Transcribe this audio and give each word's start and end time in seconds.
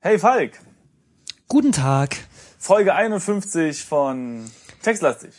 Hey 0.00 0.16
Falk, 0.20 0.52
Guten 1.48 1.72
Tag. 1.72 2.16
Folge 2.56 2.94
51 2.94 3.84
von 3.84 4.48
Textlastig. 4.80 5.32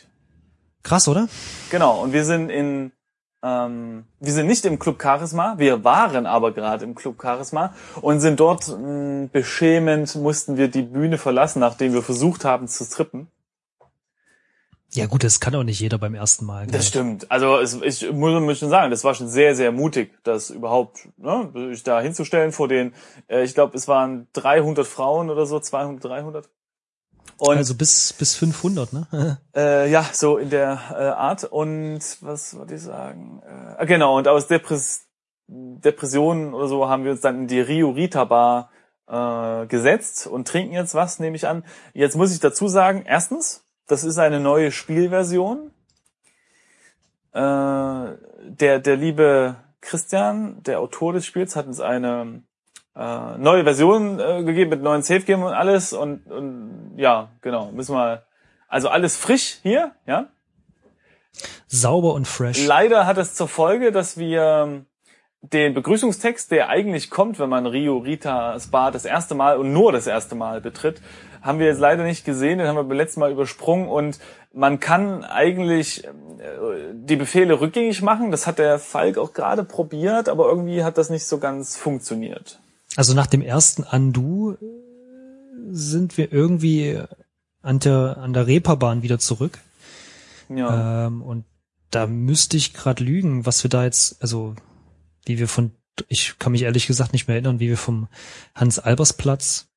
Krass, 0.82 1.08
oder? 1.08 1.28
Genau, 1.70 2.02
und 2.02 2.12
wir 2.12 2.26
sind 2.26 2.50
in, 2.50 2.92
ähm, 3.42 4.04
wir 4.18 4.32
sind 4.34 4.48
nicht 4.48 4.66
im 4.66 4.78
Club 4.78 5.00
Charisma, 5.00 5.54
wir 5.56 5.82
waren 5.82 6.26
aber 6.26 6.52
gerade 6.52 6.84
im 6.84 6.94
Club 6.94 7.22
Charisma 7.22 7.72
und 8.02 8.20
sind 8.20 8.38
dort 8.38 8.68
mh, 8.68 9.28
beschämend, 9.32 10.14
mussten 10.16 10.58
wir 10.58 10.68
die 10.68 10.82
Bühne 10.82 11.16
verlassen, 11.16 11.60
nachdem 11.60 11.94
wir 11.94 12.02
versucht 12.02 12.44
haben 12.44 12.68
zu 12.68 12.84
strippen. 12.84 13.28
Ja 14.92 15.06
gut, 15.06 15.22
das 15.22 15.40
kann 15.40 15.54
auch 15.54 15.62
nicht 15.62 15.80
jeder 15.80 15.98
beim 15.98 16.14
ersten 16.14 16.44
Mal. 16.44 16.66
gell? 16.66 16.72
Das 16.72 16.88
stimmt. 16.88 17.30
Also 17.30 17.58
es, 17.58 17.80
ich 17.80 18.10
muss 18.10 18.58
schon 18.58 18.70
sagen, 18.70 18.90
das 18.90 19.04
war 19.04 19.14
schon 19.14 19.28
sehr, 19.28 19.54
sehr 19.54 19.72
mutig, 19.72 20.12
das 20.24 20.50
überhaupt 20.50 21.08
ne, 21.16 21.50
sich 21.70 21.82
da 21.82 22.00
hinzustellen 22.00 22.52
vor 22.52 22.66
den, 22.66 22.92
äh, 23.28 23.44
ich 23.44 23.54
glaube, 23.54 23.76
es 23.76 23.86
waren 23.86 24.26
300 24.32 24.86
Frauen 24.86 25.30
oder 25.30 25.46
so, 25.46 25.60
200, 25.60 26.04
300. 26.04 26.48
Und 27.38 27.56
Also 27.56 27.74
bis, 27.74 28.12
bis 28.12 28.34
500, 28.34 28.92
ne? 28.92 29.38
Äh, 29.56 29.90
ja, 29.90 30.04
so 30.12 30.36
in 30.36 30.50
der 30.50 30.80
äh, 30.90 30.94
Art. 30.94 31.44
Und 31.44 32.00
was 32.20 32.56
wollte 32.56 32.74
ich 32.74 32.82
sagen? 32.82 33.42
Äh, 33.78 33.86
genau, 33.86 34.18
und 34.18 34.28
aus 34.28 34.46
Depress 34.46 35.06
Depressionen 35.50 36.54
oder 36.54 36.68
so 36.68 36.88
haben 36.88 37.02
wir 37.04 37.10
uns 37.10 37.22
dann 37.22 37.40
in 37.40 37.46
die 37.48 37.60
Rio 37.60 37.90
Rita 37.90 38.24
Bar 38.24 38.70
äh, 39.08 39.66
gesetzt 39.66 40.28
und 40.28 40.46
trinken 40.46 40.74
jetzt 40.74 40.94
was, 40.94 41.18
nehme 41.18 41.34
ich 41.34 41.48
an. 41.48 41.64
Jetzt 41.92 42.16
muss 42.16 42.32
ich 42.32 42.38
dazu 42.38 42.68
sagen, 42.68 43.04
erstens, 43.04 43.64
das 43.90 44.04
ist 44.04 44.18
eine 44.18 44.40
neue 44.40 44.70
Spielversion. 44.70 45.72
Äh, 47.32 47.40
der, 47.40 48.78
der 48.78 48.96
liebe 48.96 49.56
Christian, 49.80 50.62
der 50.62 50.80
Autor 50.80 51.12
des 51.12 51.26
Spiels, 51.26 51.56
hat 51.56 51.66
uns 51.66 51.80
eine 51.80 52.42
äh, 52.94 53.38
neue 53.38 53.64
Version 53.64 54.20
äh, 54.20 54.44
gegeben 54.44 54.70
mit 54.70 54.82
neuen 54.82 55.02
Safe 55.02 55.22
Game 55.22 55.42
und 55.42 55.52
alles 55.52 55.92
und, 55.92 56.26
und 56.26 56.94
ja, 56.96 57.30
genau, 57.40 57.72
müssen 57.72 57.94
wir 57.94 58.24
also 58.68 58.88
alles 58.88 59.16
frisch 59.16 59.58
hier, 59.62 59.92
ja. 60.06 60.28
Sauber 61.66 62.14
und 62.14 62.26
fresh. 62.26 62.66
Leider 62.66 63.06
hat 63.06 63.18
es 63.18 63.34
zur 63.34 63.48
Folge, 63.48 63.92
dass 63.92 64.18
wir 64.18 64.84
den 65.42 65.74
Begrüßungstext, 65.74 66.50
der 66.50 66.68
eigentlich 66.68 67.10
kommt, 67.10 67.38
wenn 67.38 67.48
man 67.48 67.66
Rio 67.66 67.98
Rita 67.98 68.58
Spa 68.60 68.90
das 68.90 69.04
erste 69.04 69.34
Mal 69.34 69.56
und 69.56 69.72
nur 69.72 69.92
das 69.92 70.06
erste 70.06 70.34
Mal 70.34 70.60
betritt, 70.60 71.00
haben 71.40 71.58
wir 71.58 71.66
jetzt 71.66 71.80
leider 71.80 72.04
nicht 72.04 72.24
gesehen, 72.24 72.58
den 72.58 72.66
haben 72.66 72.76
wir 72.76 72.84
beim 72.84 72.96
letzten 72.96 73.20
Mal 73.20 73.32
übersprungen 73.32 73.88
und 73.88 74.18
man 74.52 74.80
kann 74.80 75.24
eigentlich 75.24 76.04
äh, 76.04 76.10
die 76.92 77.16
Befehle 77.16 77.60
rückgängig 77.60 78.02
machen. 78.02 78.30
Das 78.30 78.46
hat 78.46 78.58
der 78.58 78.78
Falk 78.78 79.16
auch 79.16 79.32
gerade 79.32 79.64
probiert, 79.64 80.28
aber 80.28 80.48
irgendwie 80.48 80.84
hat 80.84 80.98
das 80.98 81.08
nicht 81.08 81.24
so 81.24 81.38
ganz 81.38 81.76
funktioniert. 81.76 82.60
Also 82.96 83.14
nach 83.14 83.26
dem 83.26 83.42
ersten 83.42 83.84
Undo 83.84 84.52
äh, 84.52 84.56
sind 85.70 86.18
wir 86.18 86.32
irgendwie 86.32 87.00
an 87.62 87.78
der, 87.78 88.18
an 88.18 88.32
der 88.32 88.46
Reeperbahn 88.46 89.02
wieder 89.02 89.18
zurück. 89.18 89.58
Ja. 90.48 91.06
Ähm, 91.06 91.22
und 91.22 91.44
da 91.90 92.06
müsste 92.06 92.56
ich 92.56 92.74
gerade 92.74 93.02
lügen, 93.02 93.46
was 93.46 93.62
wir 93.62 93.70
da 93.70 93.84
jetzt, 93.84 94.20
also 94.20 94.54
wie 95.24 95.38
wir 95.38 95.48
von, 95.48 95.72
ich 96.08 96.38
kann 96.38 96.52
mich 96.52 96.62
ehrlich 96.62 96.86
gesagt 96.86 97.12
nicht 97.12 97.28
mehr 97.28 97.36
erinnern, 97.36 97.60
wie 97.60 97.68
wir 97.68 97.76
vom 97.76 98.08
Hans-Albers-Platz 98.54 99.70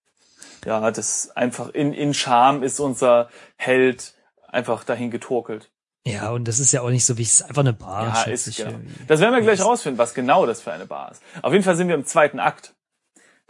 ja, 0.66 0.91
das 0.91 1.31
einfach 1.36 1.69
in, 1.69 1.94
in 1.94 2.13
Scham 2.13 2.63
ist 2.63 2.80
unser 2.80 3.30
Held 3.55 4.14
einfach 4.47 4.83
dahin 4.83 5.11
getorkelt. 5.11 5.69
Ja, 6.05 6.31
und 6.31 6.47
das 6.47 6.59
ist 6.59 6.71
ja 6.73 6.81
auch 6.81 6.89
nicht 6.89 7.05
so 7.05 7.17
wichtig, 7.17 7.33
es 7.33 7.41
ist 7.41 7.47
einfach 7.47 7.61
eine 7.61 7.73
Bar. 7.73 8.25
Ja, 8.27 8.31
ist 8.31 8.47
ich, 8.47 8.58
genau. 8.58 8.71
irgendwie. 8.71 8.94
Das 9.08 9.21
werden 9.21 9.33
wir 9.33 9.41
gleich 9.41 9.61
rausfinden, 9.64 9.97
was 9.97 10.14
genau 10.14 10.45
das 10.45 10.61
für 10.61 10.71
eine 10.71 10.86
Bar 10.86 11.11
ist. 11.11 11.21
Auf 11.41 11.53
jeden 11.53 11.64
Fall 11.64 11.77
sind 11.77 11.88
wir 11.88 11.95
im 11.95 12.05
zweiten 12.05 12.39
Akt. 12.39 12.73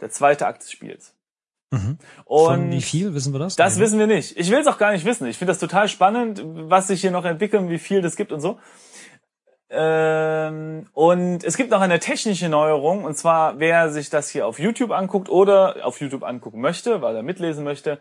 Der 0.00 0.10
zweite 0.10 0.46
Akt 0.46 0.62
des 0.62 0.70
Spiels. 0.70 1.14
Mhm. 1.70 1.98
Und 2.24 2.44
Von 2.46 2.70
wie 2.72 2.82
viel, 2.82 3.14
wissen 3.14 3.32
wir 3.32 3.40
das? 3.40 3.56
das 3.56 3.76
Nee. 3.76 3.82
wissen 3.82 3.98
wir 3.98 4.06
nicht. 4.06 4.36
Ich 4.36 4.50
will 4.50 4.58
es 4.58 4.66
auch 4.68 4.78
gar 4.78 4.92
nicht 4.92 5.04
wissen. 5.04 5.26
Ich 5.26 5.38
finde 5.38 5.50
das 5.50 5.58
total 5.58 5.88
spannend, 5.88 6.42
was 6.44 6.86
sich 6.88 7.00
hier 7.00 7.10
noch 7.10 7.24
entwickelt 7.24 7.62
und 7.62 7.70
wie 7.70 7.78
viel 7.78 8.02
das 8.02 8.14
gibt 8.14 8.30
und 8.30 8.40
so. 8.40 8.58
Ähm, 9.74 10.86
und 10.92 11.42
es 11.42 11.56
gibt 11.56 11.70
noch 11.70 11.80
eine 11.80 11.98
technische 11.98 12.48
Neuerung, 12.48 13.04
und 13.04 13.16
zwar, 13.16 13.58
wer 13.58 13.90
sich 13.90 14.10
das 14.10 14.28
hier 14.28 14.46
auf 14.46 14.58
YouTube 14.58 14.92
anguckt 14.92 15.28
oder 15.28 15.76
auf 15.82 16.00
YouTube 16.00 16.22
angucken 16.22 16.60
möchte, 16.60 17.02
weil 17.02 17.16
er 17.16 17.22
mitlesen 17.22 17.64
möchte, 17.64 17.98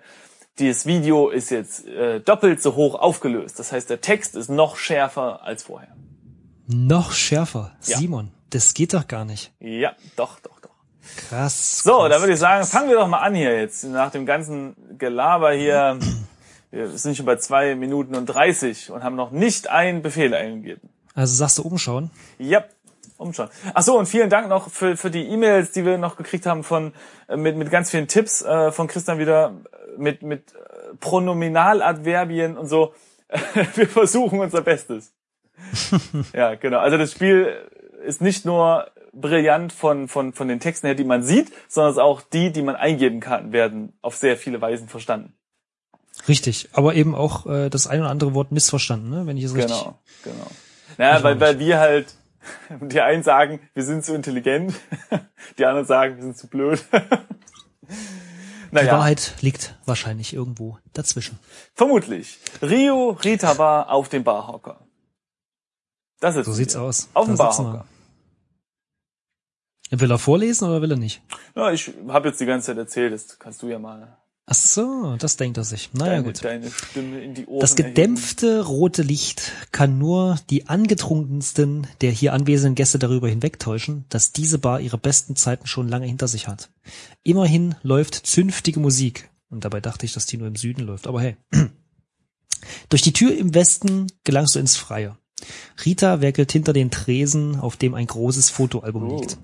dieses 0.60 0.86
Video 0.86 1.30
ist 1.30 1.50
jetzt 1.50 1.88
äh, 1.88 2.20
doppelt 2.20 2.62
so 2.62 2.76
hoch 2.76 2.96
aufgelöst. 2.96 3.58
Das 3.58 3.72
heißt, 3.72 3.90
der 3.90 4.02
Text 4.02 4.36
ist 4.36 4.50
noch 4.50 4.78
schärfer 4.78 5.44
als 5.44 5.64
vorher. 5.64 5.96
Noch 6.68 7.12
schärfer. 7.12 7.76
Ja. 7.86 7.98
Simon, 7.98 8.32
das 8.52 8.74
geht 8.74 8.94
doch 8.94 9.08
gar 9.08 9.26
nicht. 9.26 9.52
Ja, 9.60 9.94
doch, 10.16 10.40
doch, 10.40 10.60
doch. 10.60 10.70
Krass. 11.28 11.80
So, 11.80 11.98
krass, 11.98 12.10
da 12.12 12.20
würde 12.20 12.34
ich 12.34 12.40
sagen, 12.40 12.60
krass. 12.62 12.72
fangen 12.72 12.90
wir 12.90 12.98
doch 12.98 13.08
mal 13.08 13.20
an 13.20 13.34
hier 13.34 13.60
jetzt. 13.60 13.84
Nach 13.86 14.12
dem 14.12 14.26
ganzen 14.26 14.76
Gelaber 14.98 15.54
hier. 15.54 15.98
Wir 16.70 16.90
sind 16.90 17.16
schon 17.18 17.26
bei 17.26 17.36
zwei 17.36 17.76
Minuten 17.76 18.16
und 18.16 18.26
30 18.26 18.92
und 18.92 19.04
haben 19.04 19.16
noch 19.16 19.32
nicht 19.32 19.70
einen 19.70 20.02
Befehl 20.02 20.34
eingegeben. 20.34 20.90
Also 21.14 21.36
sagst 21.36 21.58
du 21.58 21.64
umschauen? 21.64 22.10
Ja, 22.40 22.66
umschauen. 23.18 23.50
Ach 23.74 23.84
so, 23.84 23.98
und 23.98 24.08
vielen 24.08 24.30
Dank 24.30 24.50
noch 24.50 24.70
für, 24.70 24.98
für 24.98 25.12
die 25.12 25.28
E-Mails, 25.28 25.72
die 25.72 25.86
wir 25.86 25.98
noch 25.98 26.18
gekriegt 26.18 26.46
haben 26.46 26.64
von, 26.64 26.94
äh, 27.28 27.38
mit, 27.38 27.56
mit 27.56 27.70
ganz 27.70 27.90
vielen 27.92 28.08
Tipps 28.08 28.42
äh, 28.42 28.72
von 28.72 28.88
Christian 28.88 29.20
wieder, 29.20 29.54
äh, 29.72 30.02
mit, 30.02 30.24
mit 30.24 30.54
äh, 30.54 30.96
Pronominaladverbien 31.00 32.58
und 32.58 32.68
so. 32.68 32.94
wir 33.76 33.88
versuchen 33.88 34.40
unser 34.40 34.62
Bestes. 34.62 35.14
ja, 36.34 36.56
genau. 36.56 36.80
Also 36.80 36.98
das 36.98 37.12
Spiel 37.12 37.54
ist 38.06 38.22
nicht 38.22 38.46
nur 38.46 38.88
brillant 39.14 39.72
von, 39.72 40.08
von, 40.08 40.34
von 40.34 40.48
den 40.48 40.60
Texten 40.60 40.88
her, 40.88 40.96
die 40.96 41.04
man 41.04 41.24
sieht, 41.24 41.52
sondern 41.68 41.92
es 41.92 41.98
ist 41.98 42.04
auch 42.04 42.22
die, 42.22 42.52
die 42.52 42.64
man 42.64 42.76
eingeben 42.76 43.20
kann, 43.20 43.52
werden 43.52 43.94
auf 44.02 44.16
sehr 44.16 44.38
viele 44.38 44.60
Weisen 44.60 44.90
verstanden. 44.90 45.34
Richtig, 46.28 46.70
aber 46.74 46.96
eben 46.96 47.16
auch 47.16 47.46
äh, 47.46 47.70
das 47.70 47.88
ein 47.88 48.02
oder 48.02 48.10
andere 48.10 48.34
Wort 48.34 48.52
missverstanden, 48.52 49.10
ne? 49.10 49.28
wenn 49.28 49.38
ich 49.38 49.46
es 49.46 49.56
richtig... 49.56 49.78
Genau, 49.78 50.00
genau. 50.24 50.48
Naja, 50.98 51.24
weil, 51.24 51.40
weil 51.40 51.60
wir 51.60 51.80
halt, 51.80 52.14
die 52.82 53.02
einen 53.02 53.24
sagen, 53.24 53.60
wir 53.74 53.84
sind 53.84 54.04
zu 54.06 54.14
intelligent, 54.14 54.74
die 55.58 55.66
anderen 55.66 55.88
sagen, 55.88 56.16
wir 56.18 56.24
sind 56.24 56.38
zu 56.38 56.48
blöd. 56.48 56.84
Die 58.72 58.78
naja, 58.78 58.94
Wahrheit 58.94 59.36
liegt 59.42 59.76
wahrscheinlich 59.86 60.34
irgendwo 60.34 60.80
dazwischen. 60.94 61.38
vermutlich. 61.76 62.40
Rio 62.60 63.12
Rita 63.12 63.60
war 63.60 63.92
auf 63.92 64.10
dem 64.10 64.24
Barhocker. 64.24 64.80
Das 66.20 66.36
ist 66.36 66.48
So 66.48 66.54
sieht's 66.54 66.76
aus. 66.76 67.08
Auf 67.14 67.28
dem 67.28 67.38
Da 67.38 67.44
Barhocker. 67.44 67.86
Will 69.92 70.10
er 70.10 70.18
vorlesen 70.18 70.68
oder 70.68 70.82
will 70.82 70.90
er 70.90 70.98
nicht? 70.98 71.22
Ja, 71.56 71.72
ich 71.72 71.94
habe 72.08 72.30
jetzt 72.30 72.42
die 72.42 72.48
ganze 72.48 72.68
Zeit 72.68 72.78
erzählt, 72.80 73.14
das 73.14 73.38
kannst 73.38 73.62
du 73.62 73.68
ja 73.68 73.78
mal 73.78 74.18
Ach 74.46 74.56
so, 74.56 75.16
das 75.20 75.38
denkt 75.38 75.58
er 75.58 75.64
sich. 75.64 75.90
Naja 75.94 76.12
deine, 76.14 76.24
gut. 76.26 76.44
deine 76.44 76.70
Stimme 76.70 77.22
in 77.22 77.34
die 77.34 77.46
Ohren 77.46 77.62
Das 77.62 77.76
gedämpfte 77.76 78.66
rote 78.66 79.02
Licht 79.02 79.54
kann 79.72 79.98
nur 79.98 80.38
die 80.50 80.68
angetrunkensten 80.68 81.88
der 82.02 82.12
hier 82.12 82.34
anwesenden 82.34 82.76
Gäste 82.76 83.00
darüber 83.00 83.30
hinwegtäuschen, 83.30 84.04
dass 84.10 84.34
diese 84.34 84.60
Bar 84.60 84.82
ihre 84.82 84.98
besten 84.98 85.38
Zeiten 85.38 85.66
schon 85.66 85.88
lange 85.88 86.08
hinter 86.08 86.28
sich 86.28 86.48
hat. 86.50 86.70
Immerhin 87.24 87.76
läuft 87.84 88.16
zünftige 88.16 88.82
Musik. 88.82 89.30
Und 89.50 89.64
dabei 89.64 89.80
dachte 89.80 90.06
ich, 90.06 90.14
dass 90.14 90.26
die 90.26 90.38
nur 90.38 90.48
im 90.48 90.56
Süden 90.58 90.82
läuft. 90.82 91.08
Aber 91.08 91.22
hey. 91.22 91.38
Durch 92.90 93.02
die 93.02 93.14
Tür 93.14 93.36
im 93.38 93.54
Westen 93.54 94.08
gelangst 94.24 94.56
du 94.56 94.60
ins 94.60 94.76
Freie. 94.78 95.18
Rita 95.86 96.22
werkelt 96.22 96.52
hinter 96.52 96.74
den 96.74 96.92
Tresen, 96.92 97.60
auf 97.60 97.78
dem 97.78 97.94
ein 97.94 98.08
großes 98.08 98.50
Fotoalbum 98.50 99.04
Oh. 99.12 99.20
liegt. 99.20 99.38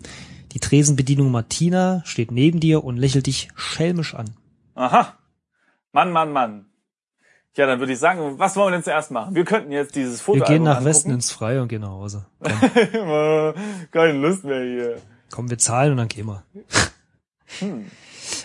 Die 0.54 0.60
Tresenbedienung 0.60 1.32
Martina 1.32 2.02
steht 2.06 2.32
neben 2.32 2.60
dir 2.60 2.84
und 2.84 2.98
lächelt 2.98 3.28
dich 3.28 3.50
schelmisch 3.56 4.16
an. 4.16 4.32
Aha. 4.80 5.14
Mann, 5.92 6.12
Mann, 6.12 6.32
Mann. 6.32 6.66
Ja, 7.58 7.66
dann 7.66 7.80
würde 7.80 7.92
ich 7.92 8.00
sagen, 8.00 8.40
was 8.40 8.56
wollen 8.56 8.68
wir 8.68 8.78
denn 8.78 8.84
zuerst 8.84 9.12
machen? 9.12 9.36
Wir 9.36 9.44
könnten 9.44 9.74
jetzt 9.74 9.94
dieses 9.96 10.22
Foto 10.22 10.40
Wir 10.40 10.46
gehen 10.46 10.64
nach 10.64 10.86
Westen 10.86 11.12
ins 11.12 11.32
Freie 11.32 11.62
und 11.62 11.68
gehen 11.68 11.82
nach 11.82 11.90
Hause. 11.90 12.26
Keine 13.92 14.14
Lust 14.14 14.46
mehr 14.46 14.64
hier. 14.64 15.02
Komm, 15.32 15.50
wir 15.50 15.58
zahlen 15.58 15.92
und 15.92 15.98
dann 15.98 16.08
gehen 16.08 16.28
wir. 16.28 16.44
Hm. 17.58 17.90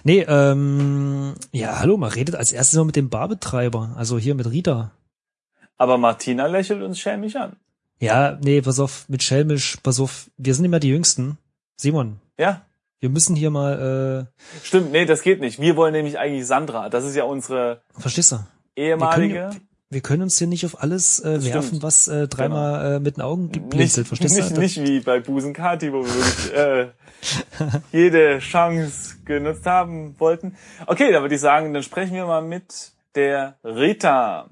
Nee, 0.03 0.25
ähm, 0.27 1.35
ja, 1.53 1.79
hallo, 1.79 1.99
man 1.99 2.11
redet 2.11 2.37
als 2.37 2.53
erstes 2.53 2.79
mal 2.79 2.87
mit 2.87 2.97
dem 2.97 3.11
Barbetreiber, 3.11 3.93
also 3.99 4.17
hier 4.19 4.35
mit 4.35 4.51
Rita. 4.51 4.93
Aber 5.77 5.99
Martina 5.99 6.47
lächelt 6.47 6.83
uns 6.83 6.99
schelmisch 6.99 7.37
an. 7.37 7.57
Ja, 8.01 8.39
nee, 8.43 8.63
pass 8.63 8.81
auf, 8.81 9.07
mit 9.11 9.23
Schelmisch, 9.23 9.77
pass 9.83 10.01
auf, 10.01 10.31
wir 10.39 10.55
sind 10.55 10.65
immer 10.65 10.81
die 10.81 10.89
Jüngsten. 10.89 11.37
Simon, 11.77 12.19
Ja, 12.39 12.63
wir 13.05 13.11
müssen 13.11 13.37
hier 13.37 13.51
mal, 13.51 14.27
stimmt. 14.63 14.91
Nee, 14.91 15.05
das 15.05 15.21
geht 15.21 15.39
nicht. 15.41 15.61
Wir 15.61 15.77
wollen 15.77 15.93
nämlich 15.93 16.19
eigentlich 16.19 16.47
Sandra. 16.47 16.89
Das 16.89 17.05
ist 17.05 17.15
ja 17.15 17.25
unsere 17.25 17.83
äh, 17.99 18.01
verstehst 18.01 18.33
du? 18.33 18.39
ehemalige. 18.77 19.35
Wir 19.35 19.41
können, 19.43 19.69
wir 19.91 20.01
können 20.01 20.23
uns 20.23 20.39
hier 20.39 20.47
nicht 20.47 20.65
auf 20.65 20.83
alles 20.83 21.21
äh, 21.21 21.35
Das 21.35 21.45
werfen, 21.45 21.67
stimmt. 21.67 21.83
was 21.83 22.09
äh, 22.09 22.29
dreimal 22.29 22.95
äh, 22.97 23.01
mit 23.01 23.19
den 23.19 23.23
Augen 23.23 23.47
nicht, 23.49 23.69
blinzelt, 23.69 24.09
verstehst 24.09 24.37
nicht, 24.37 24.57
du? 24.57 24.61
nicht 24.61 24.83
wie 24.83 25.01
bei 25.01 25.21
Busenkati, 25.21 25.93
wo 25.93 26.03
wir 26.05 26.15
wirklich 26.15 26.55
äh, 26.55 26.89
jede 27.93 28.39
Chance 28.39 29.17
genutzt 29.25 29.67
haben 29.67 30.19
wollten. 30.19 30.57
Okay, 30.87 31.13
da 31.13 31.21
würde 31.21 31.35
ich 31.35 31.41
sagen, 31.41 31.75
dann 31.75 31.83
sprechen 31.83 32.15
wir 32.15 32.27
mal 32.27 32.43
mit 32.43 32.93
der 33.15 33.59
Rita. 33.63 34.49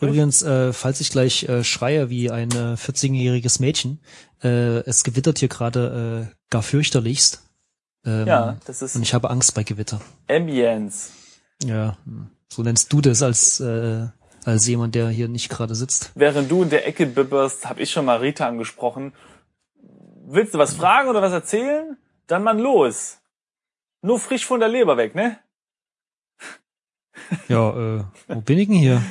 Übrigens, 0.00 0.42
äh, 0.42 0.72
falls 0.72 1.00
ich 1.00 1.10
gleich 1.10 1.48
äh, 1.48 1.64
schreie 1.64 2.08
wie 2.08 2.30
ein 2.30 2.50
äh, 2.50 2.76
14-jähriges 2.76 3.60
Mädchen, 3.60 4.00
äh, 4.42 4.78
es 4.80 5.02
gewittert 5.02 5.38
hier 5.40 5.48
gerade 5.48 6.28
äh, 6.30 6.34
gar 6.50 6.62
fürchterlichst. 6.62 7.42
Ähm, 8.04 8.26
Ja, 8.26 8.56
das 8.66 8.82
ist 8.82 8.96
Und 8.96 9.02
ich 9.02 9.14
habe 9.14 9.30
Angst 9.30 9.54
bei 9.54 9.62
Gewitter. 9.62 10.00
Ambience. 10.28 11.10
Ja, 11.62 11.96
hm. 12.04 12.30
so 12.48 12.62
nennst 12.62 12.92
du 12.92 13.00
das 13.00 13.22
als, 13.22 13.60
äh, 13.60 14.06
als 14.44 14.66
jemand, 14.66 14.94
der 14.94 15.08
hier 15.08 15.28
nicht 15.28 15.48
gerade 15.48 15.74
sitzt. 15.74 16.12
Während 16.14 16.50
du 16.50 16.62
in 16.62 16.70
der 16.70 16.86
Ecke 16.86 17.06
bibberst, 17.06 17.68
habe 17.68 17.80
ich 17.80 17.90
schon 17.90 18.04
mal 18.04 18.18
Rita 18.18 18.46
angesprochen. 18.46 19.12
Willst 20.26 20.54
du 20.54 20.58
was 20.58 20.74
fragen 20.74 21.08
oder 21.08 21.22
was 21.22 21.32
erzählen? 21.32 21.96
Dann 22.26 22.42
mal 22.42 22.58
los. 22.58 23.18
Nur 24.02 24.18
frisch 24.18 24.44
von 24.44 24.60
der 24.60 24.68
Leber 24.68 24.96
weg, 24.96 25.14
ne? 25.14 25.38
Ja, 27.48 27.70
äh, 27.98 28.04
wo 28.28 28.40
bin 28.40 28.58
ich 28.58 28.68
denn 28.68 28.76
hier? 28.76 29.02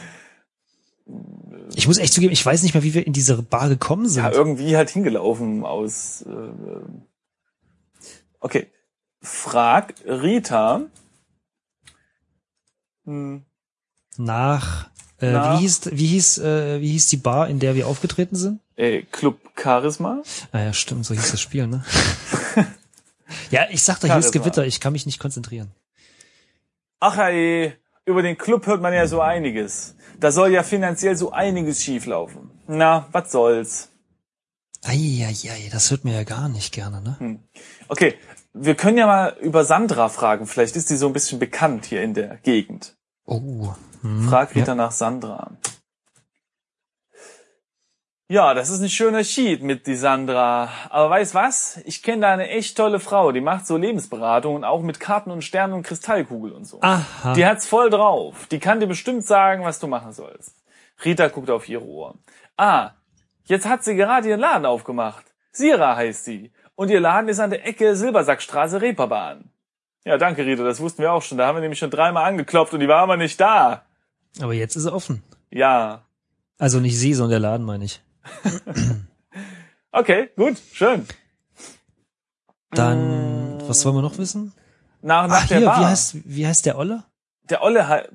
Ich 1.76 1.88
muss 1.88 1.98
echt 1.98 2.14
zugeben, 2.14 2.34
ich 2.34 2.46
weiß 2.46 2.64
nicht 2.64 2.74
mehr, 2.74 2.84
wie 2.84 2.94
wir 2.94 3.06
in 3.06 3.14
diese 3.14 3.42
Bar 3.42 3.70
gekommen 3.70 4.08
sind. 4.08 4.24
Ja, 4.24 4.32
irgendwie 4.32 4.76
halt 4.78 4.90
hingelaufen 4.90 5.66
aus. 5.66 6.24
Äh, 6.28 6.32
äh. 6.32 6.86
okay. 8.40 8.68
Frag 9.24 9.96
Rita. 10.06 10.82
Hm, 13.06 13.44
Nach, 14.18 14.90
äh, 15.20 15.32
Nach- 15.32 15.58
wie 15.58 15.62
hieß, 15.62 15.82
wie 15.94 16.06
hieß, 16.08 16.38
äh, 16.40 16.82
wie 16.82 16.92
hieß 16.92 17.08
die 17.08 17.18
Bar, 17.18 17.48
in 17.50 17.60
der 17.60 17.76
wir 17.76 17.88
aufgetreten 17.88 18.36
sind? 18.36 18.60
äh, 18.76 19.04
Club 19.04 19.40
Charisma. 19.56 20.22
Ah 20.52 20.60
ja, 20.60 20.74
stimmt, 20.74 21.06
so 21.06 21.14
hieß 21.14 21.32
das 21.32 21.42
Spiel, 21.42 21.68
ne? 21.68 21.84
ja, 23.52 23.68
ich 23.70 23.84
sag 23.84 24.00
doch, 24.00 24.08
hier 24.08 24.18
ist. 24.18 24.32
Gewitter, 24.32 24.66
ich 24.66 24.80
kann 24.80 24.94
mich 24.94 25.06
nicht 25.06 25.20
konzentrieren. 25.20 25.72
Ach 27.00 27.18
ey, 27.18 27.74
über 28.06 28.22
den 28.22 28.38
Club 28.38 28.66
hört 28.68 28.82
man 28.82 28.94
ja 28.94 29.08
so 29.08 29.22
einiges. 29.22 29.96
Da 30.20 30.32
soll 30.32 30.52
ja 30.52 30.64
finanziell 30.64 31.16
so 31.16 31.32
einiges 31.32 31.84
schieflaufen. 31.84 32.50
Na, 32.68 33.08
was 33.12 33.32
soll's. 33.32 33.90
Eieiei, 34.84 35.70
das 35.72 35.92
hört 35.92 36.04
mir 36.04 36.14
ja 36.14 36.24
gar 36.24 36.50
nicht 36.50 36.74
gerne, 36.74 37.02
ne? 37.02 37.40
Okay, 37.88 38.16
wir 38.54 38.76
können 38.76 38.98
ja 38.98 39.08
mal 39.08 39.36
über 39.42 39.66
Sandra 39.66 40.10
fragen. 40.10 40.46
Vielleicht 40.46 40.76
ist 40.76 40.90
die 40.90 40.96
so 40.96 41.08
ein 41.08 41.14
bisschen 41.14 41.40
bekannt 41.40 41.86
hier 41.86 42.04
in 42.04 42.14
der 42.14 42.38
Gegend. 42.38 42.96
Oh. 43.26 43.74
Hm, 44.02 44.30
Frag 44.30 44.56
Rita 44.56 44.72
ja. 44.72 44.76
nach 44.76 44.92
Sandra. 44.92 45.52
Ja, 48.30 48.54
das 48.54 48.70
ist 48.70 48.82
ein 48.82 48.90
schöner 48.90 49.24
Sheet 49.24 49.62
mit 49.62 49.86
die 49.86 49.96
Sandra. 49.96 50.70
Aber 50.90 51.10
weißt 51.10 51.36
was? 51.36 51.78
Ich 51.86 52.02
kenne 52.02 52.22
da 52.22 52.34
eine 52.34 52.48
echt 52.48 52.78
tolle 52.78 53.00
Frau, 53.00 53.32
die 53.32 53.42
macht 53.42 53.68
so 53.68 53.78
Lebensberatung 53.78 54.56
und 54.56 54.64
auch 54.64 54.82
mit 54.82 55.00
Karten 55.00 55.30
und 55.30 55.44
Sternen 55.44 55.74
und 55.74 55.84
Kristallkugel 55.84 56.52
und 56.52 56.66
so. 56.66 56.80
Aha. 56.82 57.34
Die 57.34 57.46
hat's 57.46 57.68
voll 57.68 57.90
drauf. 57.90 58.48
Die 58.48 58.60
kann 58.60 58.80
dir 58.80 58.88
bestimmt 58.88 59.26
sagen, 59.26 59.64
was 59.64 59.80
du 59.80 59.88
machen 59.88 60.14
sollst. 60.14 60.56
Rita 61.04 61.28
guckt 61.28 61.50
auf 61.50 61.68
ihre 61.68 61.84
Uhr. 61.84 62.16
Ah, 62.58 62.92
jetzt 63.46 63.68
hat 63.68 63.84
sie 63.84 63.96
gerade 63.96 64.30
ihren 64.30 64.40
Laden 64.40 64.66
aufgemacht. 64.66 65.26
Sira 65.52 65.96
heißt 65.96 66.26
sie. 66.26 66.52
Und 66.84 66.90
ihr 66.90 67.00
Laden 67.00 67.30
ist 67.30 67.40
an 67.40 67.50
der 67.50 67.66
Ecke 67.66 67.96
Silbersackstraße 67.96 68.82
Reeperbahn. 68.82 69.50
Ja, 70.04 70.18
danke, 70.18 70.46
Rita, 70.46 70.66
das 70.66 70.82
wussten 70.82 71.02
wir 71.02 71.14
auch 71.14 71.22
schon. 71.22 71.38
Da 71.38 71.48
haben 71.48 71.56
wir 71.56 71.62
nämlich 71.62 71.80
schon 71.80 71.92
dreimal 71.92 72.26
angeklopft 72.26 72.74
und 72.74 72.82
die 72.82 72.90
war 72.90 72.98
aber 72.98 73.16
nicht 73.16 73.40
da. 73.40 73.86
Aber 74.42 74.54
jetzt 74.54 74.76
ist 74.76 74.84
er 74.84 74.94
offen. 74.94 75.24
Ja. 75.50 76.04
Also 76.58 76.82
nicht 76.82 77.00
sie, 77.00 77.14
sondern 77.14 77.42
der 77.42 77.52
Laden, 77.52 77.66
meine 77.66 77.86
ich. 77.86 78.02
Okay, 79.94 80.32
gut, 80.36 80.58
schön. 80.74 81.08
Dann, 82.72 83.62
was 83.68 83.86
wollen 83.86 83.96
wir 83.96 84.02
noch 84.02 84.18
wissen? 84.18 84.52
Nach, 85.04 85.28
nach 85.28 85.44
Ach, 85.44 85.48
der 85.48 85.58
hier, 85.60 85.68
Bar. 85.68 85.80
wie 85.80 85.86
heißt, 85.86 86.16
wie 86.26 86.48
heißt 86.48 86.66
der 86.66 86.80
Olle? 86.80 87.04
Der 87.50 87.62
Olle, 87.62 88.10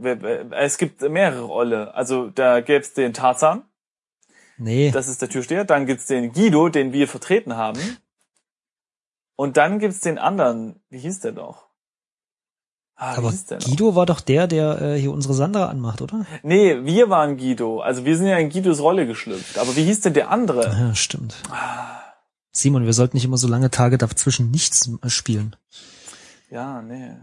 es 0.58 0.76
gibt 0.76 1.00
mehrere 1.02 1.48
Olle. 1.48 1.94
Also 1.94 2.30
da 2.30 2.60
gäb's 2.60 2.92
den 2.94 3.14
Tarzan, 3.14 3.62
Nee, 4.58 4.90
das 4.90 5.06
ist 5.06 5.22
der 5.22 5.28
Türsteher. 5.30 5.64
Dann 5.64 5.86
gibt's 5.86 6.06
den 6.06 6.32
Guido, 6.32 6.68
den 6.68 6.92
wir 6.92 7.06
vertreten 7.06 7.56
haben. 7.56 7.78
Und 9.38 9.56
dann 9.56 9.78
gibt's 9.78 10.00
den 10.00 10.18
anderen, 10.18 10.80
wie 10.90 10.98
hieß 10.98 11.20
der 11.20 11.30
doch? 11.30 11.68
Ah, 12.96 13.12
wie 13.12 13.18
aber 13.18 13.30
hieß 13.30 13.46
der 13.46 13.58
noch? 13.58 13.66
Guido 13.66 13.94
war 13.94 14.04
doch 14.04 14.20
der, 14.20 14.48
der 14.48 14.82
äh, 14.82 14.98
hier 14.98 15.12
unsere 15.12 15.32
Sandra 15.32 15.66
anmacht, 15.66 16.02
oder? 16.02 16.26
Nee, 16.42 16.84
wir 16.84 17.08
waren 17.08 17.36
Guido. 17.36 17.78
Also 17.80 18.04
wir 18.04 18.16
sind 18.16 18.26
ja 18.26 18.36
in 18.38 18.50
Guidos 18.50 18.80
Rolle 18.80 19.06
geschlüpft. 19.06 19.56
Aber 19.58 19.76
wie 19.76 19.84
hieß 19.84 20.00
denn 20.00 20.14
der 20.14 20.32
andere? 20.32 20.64
Ja, 20.76 20.92
stimmt. 20.96 21.36
Simon, 22.50 22.84
wir 22.84 22.92
sollten 22.92 23.16
nicht 23.16 23.26
immer 23.26 23.36
so 23.36 23.46
lange 23.46 23.70
Tage 23.70 23.96
dazwischen 23.96 24.50
nichts 24.50 24.90
äh, 25.04 25.08
spielen. 25.08 25.54
Ja, 26.50 26.82
nee. 26.82 27.14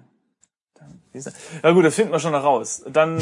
Ja 1.64 1.72
gut, 1.72 1.84
das 1.84 1.96
finden 1.96 2.14
wir 2.14 2.20
schon 2.22 2.32
noch 2.32 2.46
raus. 2.46 2.82
Dann, 2.88 3.20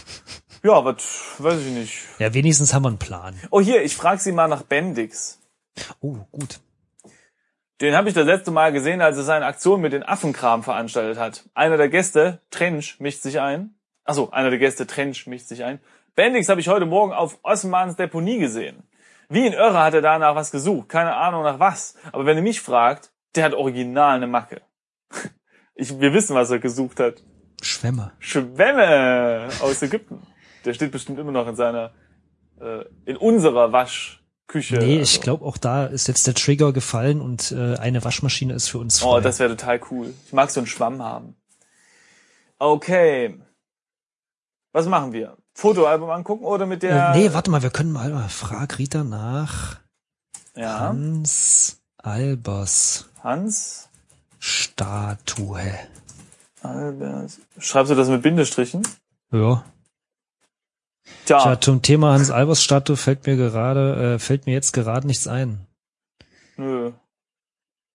ja, 0.64 0.84
was, 0.84 0.96
weiß 1.38 1.60
ich 1.60 1.72
nicht. 1.72 1.98
Ja, 2.18 2.34
wenigstens 2.34 2.74
haben 2.74 2.82
wir 2.82 2.88
einen 2.88 2.98
Plan. 2.98 3.38
Oh 3.52 3.60
hier, 3.60 3.84
ich 3.84 3.94
frage 3.94 4.20
Sie 4.20 4.32
mal 4.32 4.48
nach 4.48 4.62
Bendix. 4.62 5.38
Oh, 6.00 6.16
gut. 6.32 6.58
Den 7.80 7.96
habe 7.96 8.08
ich 8.08 8.14
das 8.14 8.26
letzte 8.26 8.50
Mal 8.52 8.72
gesehen, 8.72 9.00
als 9.00 9.16
er 9.16 9.24
seine 9.24 9.46
Aktion 9.46 9.80
mit 9.80 9.92
den 9.92 10.04
Affenkram 10.04 10.62
veranstaltet 10.62 11.18
hat. 11.18 11.44
Einer 11.54 11.76
der 11.76 11.88
Gäste, 11.88 12.40
Trench, 12.50 13.00
mischt 13.00 13.22
sich 13.22 13.40
ein. 13.40 13.74
Achso, 14.04 14.30
einer 14.30 14.50
der 14.50 14.58
Gäste, 14.60 14.86
Trench, 14.86 15.26
mischt 15.26 15.48
sich 15.48 15.64
ein. 15.64 15.80
Bendix 16.14 16.48
habe 16.48 16.60
ich 16.60 16.68
heute 16.68 16.86
Morgen 16.86 17.12
auf 17.12 17.38
Osmans 17.42 17.96
Deponie 17.96 18.38
gesehen. 18.38 18.84
Wie 19.28 19.44
ein 19.44 19.52
Irrer 19.52 19.82
hat 19.82 19.94
er 19.94 20.02
danach 20.02 20.36
was 20.36 20.52
gesucht. 20.52 20.88
Keine 20.88 21.16
Ahnung 21.16 21.42
nach 21.42 21.58
was. 21.58 21.96
Aber 22.12 22.26
wenn 22.26 22.36
ihr 22.36 22.42
mich 22.42 22.60
fragt, 22.60 23.10
der 23.34 23.44
hat 23.44 23.54
original 23.54 24.16
eine 24.16 24.26
Macke. 24.26 24.62
Ich, 25.76 25.98
wir 25.98 26.14
wissen, 26.14 26.36
was 26.36 26.52
er 26.52 26.60
gesucht 26.60 27.00
hat. 27.00 27.24
Schwämme. 27.60 28.12
Schwämme 28.20 29.48
aus 29.60 29.82
Ägypten. 29.82 30.24
Der 30.64 30.72
steht 30.72 30.92
bestimmt 30.92 31.18
immer 31.18 31.32
noch 31.32 31.48
in 31.48 31.56
seiner, 31.56 31.92
äh, 32.60 32.84
in 33.06 33.16
unserer 33.16 33.72
Waschküche. 34.46 34.76
Nee, 34.78 35.00
ich 35.00 35.10
Also. 35.16 35.20
glaube 35.20 35.44
auch 35.44 35.56
da 35.56 35.86
ist 35.86 36.06
jetzt 36.06 36.26
der 36.26 36.34
Trigger 36.34 36.72
gefallen 36.72 37.20
und 37.20 37.52
äh, 37.52 37.76
eine 37.76 38.04
Waschmaschine 38.04 38.54
ist 38.54 38.68
für 38.68 38.78
uns 38.78 39.00
frei. 39.00 39.08
Oh, 39.08 39.20
das 39.20 39.38
wäre 39.38 39.56
total 39.56 39.80
cool. 39.90 40.14
Ich 40.26 40.32
mag 40.32 40.50
so 40.50 40.60
einen 40.60 40.66
Schwamm 40.66 41.02
haben. 41.02 41.36
Okay. 42.58 43.40
Was 44.72 44.86
machen 44.86 45.12
wir? 45.12 45.36
Fotoalbum 45.54 46.10
angucken 46.10 46.44
oder 46.44 46.66
mit 46.66 46.82
der... 46.82 47.14
äh, 47.14 47.18
nee, 47.18 47.32
warte 47.32 47.50
mal, 47.50 47.62
wir 47.62 47.70
können 47.70 47.92
mal, 47.92 48.10
mal 48.10 48.28
frag 48.28 48.78
Rita 48.78 49.04
nach 49.04 49.78
Ja, 50.56 50.80
Hans 50.80 51.80
Albers 51.98 53.06
Hans, 53.22 53.88
Statue. 54.38 55.62
Albert. 56.60 57.32
Schreibst 57.58 57.90
du 57.92 57.94
das 57.94 58.08
mit 58.08 58.22
Bindestrichen? 58.22 58.82
Ja. 59.32 59.64
Tja, 61.26 61.40
Tja, 61.40 61.60
zum 61.60 61.80
Thema 61.82 62.12
Hans 62.12 62.30
Albers 62.30 62.62
Statue 62.62 62.96
fällt 62.96 63.26
mir 63.26 63.36
gerade, 63.36 64.14
äh, 64.14 64.18
fällt 64.18 64.46
mir 64.46 64.52
jetzt 64.52 64.72
gerade 64.72 65.06
nichts 65.06 65.26
ein. 65.26 65.66
nö. 66.56 66.92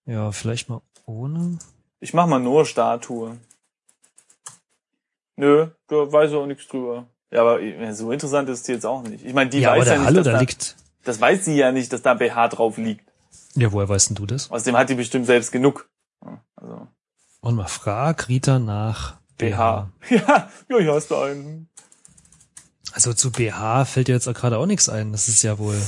Ja, 0.06 0.32
vielleicht 0.32 0.70
mal 0.70 0.82
ohne. 1.06 1.60
Ich 2.00 2.14
mach 2.16 2.26
mal 2.26 2.40
nur 2.40 2.66
Statue. 2.66 3.38
Nö, 5.36 5.68
da 5.88 6.12
weiß 6.12 6.32
ich 6.32 6.36
auch 6.36 6.48
nichts 6.48 6.68
drüber. 6.68 7.06
Ja, 7.32 7.42
aber 7.42 7.60
so 7.94 8.12
interessant 8.12 8.50
ist 8.50 8.68
die 8.68 8.72
jetzt 8.74 8.86
auch 8.86 9.04
nicht. 9.04 9.24
Ich 9.24 9.34
meine, 9.34 9.50
die 9.52 9.60
ja, 9.60 9.72
aber 9.72 9.82
weiß 9.82 9.88
ja 9.88 9.94
der 9.94 10.00
nicht, 10.00 10.08
Hallo, 10.08 10.18
dass 10.18 10.26
da 10.26 10.32
da, 10.34 10.40
liegt. 10.40 10.76
das 11.04 11.22
weiß 11.22 11.46
sie 11.46 11.56
ja 11.56 11.72
nicht, 11.72 11.94
dass 11.94 12.02
da 12.02 12.16
BH 12.16 12.48
drauf 12.50 12.78
liegt. 12.78 13.06
Ja, 13.54 13.72
woher 13.72 13.88
weißt 13.88 14.10
denn 14.10 14.16
du 14.16 14.26
das? 14.26 14.50
Außerdem 14.50 14.76
hat 14.78 14.90
die 14.90 14.96
bestimmt 14.96 15.28
selbst 15.28 15.52
genug. 15.52 15.88
Ja, 16.26 16.44
Also, 16.56 16.88
Und 17.42 17.56
mal 17.56 17.68
frag 17.68 18.28
Rita 18.30 18.58
nach 18.60 19.18
BH. 19.38 19.92
Ja, 20.10 20.50
ja, 20.70 20.78
hier 20.80 20.94
hast 20.94 21.12
du 21.12 21.18
einen. 21.18 21.70
Also 22.94 23.14
zu 23.14 23.32
BH 23.32 23.86
fällt 23.86 24.08
dir 24.08 24.14
jetzt 24.14 24.28
auch 24.28 24.34
gerade 24.34 24.58
auch 24.58 24.66
nichts 24.66 24.90
ein. 24.90 25.12
Das 25.12 25.28
ist 25.28 25.44
ja 25.44 25.58
wohl. 25.58 25.80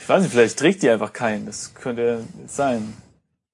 Ich 0.00 0.08
weiß 0.08 0.22
nicht, 0.22 0.32
vielleicht 0.32 0.58
trägt 0.58 0.82
die 0.82 0.90
einfach 0.90 1.12
keinen. 1.12 1.46
Das 1.46 1.74
könnte 1.74 2.24
sein. 2.46 2.94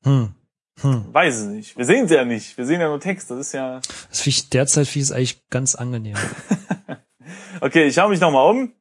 Hm. 0.05 0.35
Hm. 0.81 1.05
Weiß 1.13 1.37
es 1.37 1.47
nicht. 1.47 1.77
Wir 1.77 1.85
sehen 1.85 2.09
sie 2.09 2.15
ja 2.15 2.25
nicht. 2.25 2.57
Wir 2.57 2.67
sehen 2.67 2.81
ja 2.81 2.89
nur 2.89 3.01
Text. 3.01 3.31
Das 3.31 3.39
ist 3.39 3.53
ja. 3.53 3.81
Das 4.09 4.21
finde 4.21 4.31
ich 4.31 4.49
derzeit 4.49 4.87
finde 4.87 5.03
ich 5.03 5.11
es 5.11 5.13
eigentlich 5.13 5.49
ganz 5.51 5.75
angenehm. 5.75 6.17
Okay, 7.61 7.87
ich 7.87 7.95
schaue 7.95 8.09
mich 8.09 8.21
nochmal 8.21 8.49
um. 8.51 8.73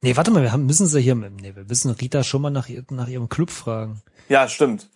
Nee, 0.00 0.16
warte 0.16 0.30
mal, 0.30 0.42
wir 0.42 0.52
haben, 0.52 0.66
müssen 0.66 0.86
sie 0.86 1.00
hier, 1.00 1.14
nee, 1.14 1.54
wir 1.54 1.64
müssen 1.64 1.90
Rita 1.90 2.24
schon 2.24 2.42
mal 2.42 2.50
nach, 2.50 2.68
nach 2.90 3.08
ihrem 3.08 3.28
Club 3.28 3.50
fragen. 3.50 4.02
Ja, 4.28 4.48
stimmt. 4.48 4.88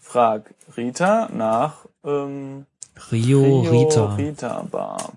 Frag 0.00 0.54
Rita 0.76 1.28
nach 1.32 1.86
ähm, 2.04 2.66
Rio, 3.10 3.60
Rita. 3.60 4.14
Rita 4.14 4.62
Bar. 4.70 5.12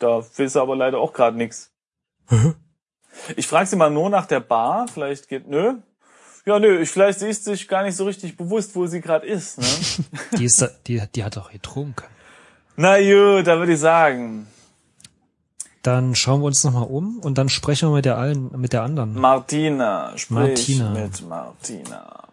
Da 0.00 0.24
willst 0.36 0.56
du 0.56 0.60
aber 0.60 0.74
leider 0.74 0.98
auch 0.98 1.12
gerade 1.12 1.36
nix. 1.36 1.70
Ich 3.36 3.46
frage 3.46 3.66
sie 3.66 3.76
mal 3.76 3.90
nur 3.90 4.08
nach 4.10 4.26
der 4.26 4.40
Bar. 4.40 4.88
Vielleicht 4.88 5.28
geht. 5.28 5.46
Nö. 5.46 5.74
Ja, 6.46 6.58
nö. 6.58 6.80
Ich, 6.80 6.90
vielleicht 6.90 7.18
sie 7.20 7.28
ist 7.28 7.44
sich 7.44 7.68
gar 7.68 7.82
nicht 7.84 7.96
so 7.96 8.06
richtig 8.06 8.36
bewusst, 8.36 8.74
wo 8.74 8.86
sie 8.86 9.00
gerade 9.00 9.26
ist. 9.26 9.58
Ne? 9.58 9.66
Die 10.38 10.46
ist, 10.46 10.60
da, 10.62 10.70
die, 10.86 11.02
die 11.14 11.22
hat 11.22 11.36
auch 11.36 11.52
getrunken. 11.52 12.06
Na 12.76 12.96
gut, 12.96 13.46
da 13.46 13.58
würde 13.58 13.74
ich 13.74 13.80
sagen. 13.80 14.46
Dann 15.82 16.14
schauen 16.14 16.40
wir 16.40 16.46
uns 16.46 16.64
nochmal 16.64 16.86
um 16.88 17.18
und 17.20 17.36
dann 17.36 17.48
sprechen 17.48 17.90
wir 17.90 17.96
mit 17.96 18.04
der 18.06 18.16
allen, 18.16 18.50
mit 18.58 18.72
der 18.72 18.82
anderen. 18.82 19.14
Martina, 19.14 20.16
sprich 20.16 20.30
Martina. 20.30 20.90
mit 20.90 21.28
Martina. 21.28 22.28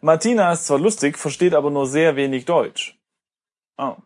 Martina 0.00 0.52
ist 0.52 0.66
zwar 0.66 0.78
lustig, 0.78 1.18
versteht 1.18 1.54
aber 1.54 1.70
nur 1.70 1.86
sehr 1.86 2.16
wenig 2.16 2.46
Deutsch. 2.46 2.98
Oh. 3.76 3.96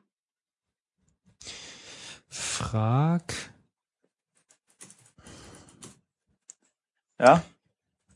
Frag, 2.34 3.32
Ja? 7.20 7.44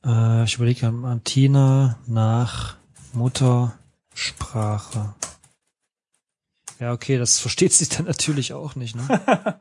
äh, 0.05 0.43
ich 0.43 0.57
überlege, 0.57 0.91
Martina 0.91 2.01
nach 2.09 2.77
Mutter 3.13 3.79
Sprache. 4.13 5.15
Ja, 6.81 6.93
okay, 6.93 7.17
das 7.17 7.39
versteht 7.39 7.73
sie 7.75 7.89
dann 7.89 8.07
natürlich 8.07 8.53
auch 8.53 8.75
nicht, 8.75 8.97
ne? 8.97 9.61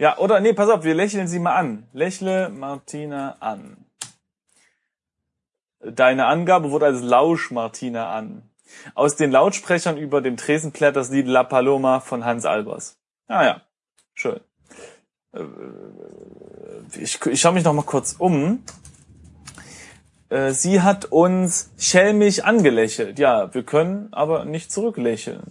Ja, 0.00 0.16
oder 0.18 0.40
nee, 0.40 0.52
pass 0.54 0.70
auf, 0.70 0.84
wir 0.84 0.94
lächeln 0.94 1.28
sie 1.28 1.38
mal 1.40 1.56
an. 1.56 1.88
Lächle 1.92 2.48
Martina 2.50 3.32
an. 3.40 3.84
Deine 5.80 6.26
Angabe 6.26 6.70
wurde 6.70 6.86
als 6.86 7.02
Lausch 7.02 7.50
Martina 7.50 8.14
an. 8.14 8.48
Aus 8.94 9.16
den 9.16 9.30
Lautsprechern 9.32 9.98
über 9.98 10.22
dem 10.22 10.36
Tresen 10.36 10.72
plärt 10.72 10.96
das 10.96 11.10
Lied 11.10 11.26
La 11.26 11.42
Paloma 11.42 12.00
von 12.00 12.24
Hans 12.24 12.44
Albers. 12.44 12.96
Ah 13.28 13.44
ja, 13.44 13.62
schön. 14.14 14.40
Äh, 15.32 15.44
Ich, 16.98 17.24
ich 17.26 17.40
schaue 17.40 17.52
mich 17.52 17.64
noch 17.64 17.74
mal 17.74 17.82
kurz 17.82 18.16
um. 18.18 18.62
Äh, 20.30 20.52
Sie 20.52 20.80
hat 20.80 21.06
uns 21.06 21.70
schelmig 21.78 22.44
angelächelt. 22.44 23.18
Ja, 23.18 23.52
wir 23.54 23.62
können 23.62 24.08
aber 24.12 24.44
nicht 24.44 24.72
zurücklächeln. 24.72 25.42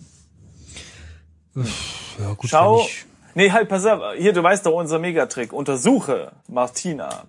Ja, 1.56 2.34
gut, 2.36 2.50
Schau. 2.50 2.88
Nee, 3.36 3.52
halt, 3.52 3.70
pass 3.70 3.86
auf. 3.86 4.02
Hier, 4.18 4.34
du 4.34 4.42
weißt 4.42 4.66
doch 4.66 4.74
unser 4.74 5.00
Megatrick. 5.00 5.54
Untersuche 5.54 6.32
Martina. 6.48 7.26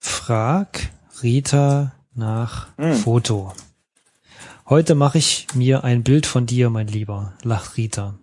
Frag 0.00 0.90
Rita 1.22 1.92
nach 2.14 2.68
Hm. 2.76 2.94
Foto. 2.94 3.52
Heute 4.68 4.94
mache 4.94 5.18
ich 5.18 5.46
mir 5.54 5.84
ein 5.84 6.02
Bild 6.02 6.26
von 6.26 6.46
dir, 6.46 6.70
mein 6.70 6.88
Lieber. 6.88 7.34
Lach 7.42 7.76
Rita. 7.76 8.18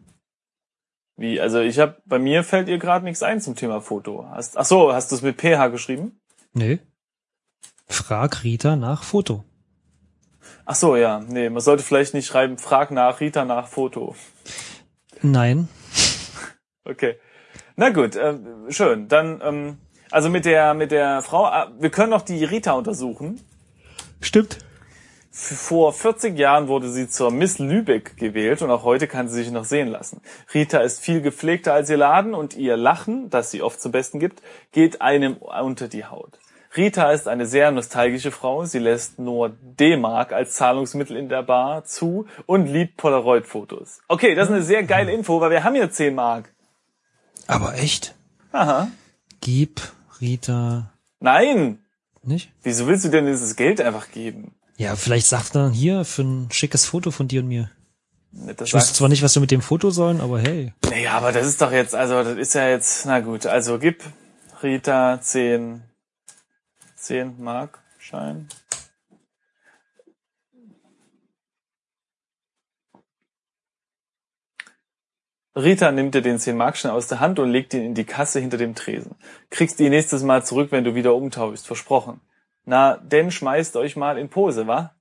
Wie, 1.18 1.40
also 1.40 1.60
ich 1.60 1.78
habe 1.80 2.02
bei 2.06 2.18
mir 2.20 2.44
fällt 2.44 2.68
ihr 2.68 2.80
gerade 2.80 3.06
nichts 3.06 3.22
ein 3.22 3.42
zum 3.42 3.56
Thema 3.56 3.82
Foto. 3.82 4.26
Hast, 4.32 4.58
ach 4.58 4.66
so, 4.66 4.94
hast 4.94 5.12
du 5.12 5.16
es 5.16 5.22
mit 5.22 5.40
PH 5.40 5.68
geschrieben? 5.68 6.20
Nö. 6.54 6.78
Frag 7.88 8.44
Rita 8.44 8.76
nach 8.76 9.04
Foto. 9.04 9.44
Ach 10.72 10.76
so, 10.76 10.96
ja. 10.96 11.20
Nee, 11.28 11.50
man 11.50 11.62
sollte 11.62 11.84
vielleicht 11.84 12.14
nicht 12.14 12.28
schreiben, 12.28 12.58
frag 12.58 12.92
nach 12.92 13.20
Rita 13.20 13.44
nach 13.44 13.68
Foto. 13.68 14.16
Nein. 15.22 15.68
Okay. 16.84 17.20
Na 17.76 17.90
gut, 17.90 18.16
äh, 18.16 18.34
schön. 18.70 19.08
Dann, 19.08 19.40
ähm, 19.44 19.78
also 20.10 20.30
mit 20.30 20.46
der 20.46 20.74
mit 20.74 20.92
der 20.92 21.22
Frau, 21.22 21.48
äh, 21.48 21.68
wir 21.80 21.92
können 21.92 22.10
noch 22.10 22.24
die 22.24 22.44
Rita 22.44 22.72
untersuchen. 22.72 23.40
Stimmt. 24.20 24.58
Vor 25.30 25.94
40 25.94 26.40
Jahren 26.40 26.68
wurde 26.68 26.90
sie 26.90 27.08
zur 27.08 27.30
Miss 27.32 27.60
Lübeck 27.60 28.18
gewählt 28.18 28.64
und 28.64 28.72
auch 28.72 28.84
heute 28.84 29.08
kann 29.08 29.30
sie 29.30 29.44
sich 29.44 29.52
noch 29.52 29.66
sehen 29.66 29.90
lassen. 29.90 30.22
Rita 30.54 30.80
ist 30.80 31.02
viel 31.02 31.22
gepflegter 31.22 31.74
als 31.74 31.90
ihr 31.90 31.98
Laden 31.98 32.34
und 32.34 32.56
ihr 32.56 32.78
Lachen, 32.78 33.30
das 33.30 33.52
sie 33.52 33.62
oft 33.62 33.80
zum 33.80 33.92
Besten 33.92 34.20
gibt, 34.20 34.42
geht 34.72 35.02
einem 35.02 35.38
unter 35.38 35.88
die 35.88 36.06
Haut. 36.06 36.40
Rita 36.76 37.12
ist 37.12 37.28
eine 37.28 37.46
sehr 37.46 37.72
nostalgische 37.72 38.32
Frau. 38.32 38.66
Sie 38.66 38.80
lässt 38.80 39.20
nur 39.20 39.50
D-Mark 39.62 40.32
als 40.32 40.56
Zahlungsmittel 40.56 41.18
in 41.18 41.28
der 41.28 41.44
Bar 41.44 41.84
zu 41.84 42.28
und 42.46 42.68
liebt 42.68 42.96
Polaroid-Fotos. 42.98 44.00
Okay, 44.08 44.36
das 44.36 44.48
ist 44.48 44.54
eine 44.54 44.64
sehr 44.64 44.84
geile 44.84 45.12
Info, 45.12 45.42
weil 45.42 45.52
wir 45.52 45.64
haben 45.64 45.76
hier 45.76 45.92
10 45.92 46.16
Mark. 46.16 46.54
Aber 47.48 47.76
echt? 47.76 48.16
Aha. 48.54 48.88
Gib 49.42 49.82
Rita 50.22 50.94
Nein! 51.20 51.80
nicht? 52.24 52.52
Wieso 52.64 52.88
willst 52.88 53.06
du 53.06 53.10
denn 53.10 53.26
dieses 53.26 53.56
Geld 53.56 53.82
einfach 53.82 54.12
geben? 54.12 54.56
Ja, 54.78 54.96
vielleicht 54.96 55.28
sagt 55.28 55.56
er 55.56 55.72
hier 55.72 56.06
für 56.06 56.24
ein 56.24 56.52
schickes 56.52 56.86
Foto 56.86 57.12
von 57.12 57.28
dir 57.28 57.42
und 57.42 57.48
mir. 57.48 57.70
Das 58.32 58.70
Ich 58.70 58.74
wüsste 58.74 58.94
zwar 58.94 59.10
nicht, 59.10 59.24
was 59.24 59.36
wir 59.36 59.42
mit 59.42 59.52
dem 59.52 59.62
Foto 59.62 59.92
sollen, 59.92 60.22
aber 60.22 60.40
hey. 60.40 60.74
Naja, 60.90 61.14
aber 61.14 61.32
das 61.34 61.46
ist 61.46 61.62
doch 61.62 61.72
jetzt, 61.72 61.94
also 61.94 62.24
das 62.24 62.38
ist 62.38 62.54
ja 62.56 62.70
jetzt, 62.70 63.06
na 63.06 63.20
gut, 63.20 63.46
also 63.46 63.78
gib 63.78 64.04
Rita 64.64 65.20
10, 65.20 65.84
10 67.02 67.42
Mark 67.42 67.80
Schein. 67.98 68.48
Rita 75.56 75.92
nimmt 75.92 76.14
dir 76.16 76.22
den 76.22 76.38
10 76.38 76.56
Mark 76.56 76.78
Schein 76.78 76.92
aus 76.92 77.08
der 77.08 77.20
Hand 77.20 77.40
und 77.40 77.50
legt 77.50 77.74
ihn 77.74 77.84
in 77.84 77.96
die 77.96 78.06
Kasse 78.06 78.40
hinter 78.40 78.58
dem 78.58 78.76
Tresen. 78.76 79.16
Kriegst 79.50 79.80
ihn 79.80 79.90
nächstes 79.90 80.22
Mal 80.22 80.46
zurück, 80.46 80.72
wenn 80.72 80.84
du 80.84 80.94
wieder 80.94 81.16
umtauschst, 81.16 81.66
versprochen. 81.66 82.22
Na, 82.66 82.98
denn 82.98 83.32
schmeißt 83.32 83.76
euch 83.78 83.96
mal 83.96 84.20
in 84.20 84.30
Pose, 84.30 84.68
wa? 84.68 84.96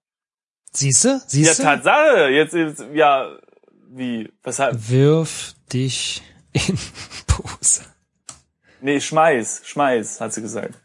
Siehste? 0.73 1.09
Ja, 1.09 1.19
Siehste? 1.27 1.63
Tatsache, 1.63 2.31
jetzt, 2.31 2.55
jetzt 2.55 2.83
ja, 2.95 3.39
wie, 3.91 4.33
weshalb? 4.43 4.89
Wirf 4.89 5.55
dich 5.71 6.23
in 6.53 6.79
Pose. 7.27 7.85
Nee, 8.81 9.01
schmeiß, 9.01 9.63
schmeiß, 9.65 10.23
hat 10.23 10.33
sie 10.33 10.41
gesagt. 10.41 10.80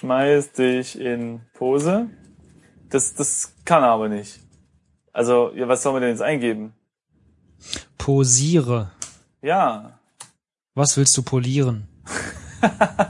Schmeiß 0.00 0.52
dich 0.52 0.98
in 0.98 1.42
Pose. 1.52 2.08
Das, 2.88 3.12
das 3.12 3.52
kann 3.66 3.82
er 3.82 3.90
aber 3.90 4.08
nicht. 4.08 4.40
Also, 5.12 5.52
ja, 5.54 5.68
was 5.68 5.82
soll 5.82 5.92
man 5.92 6.00
denn 6.00 6.12
jetzt 6.12 6.22
eingeben? 6.22 6.72
Posiere. 7.98 8.92
Ja. 9.42 10.00
Was 10.74 10.96
willst 10.96 11.14
du 11.18 11.22
polieren? 11.22 11.86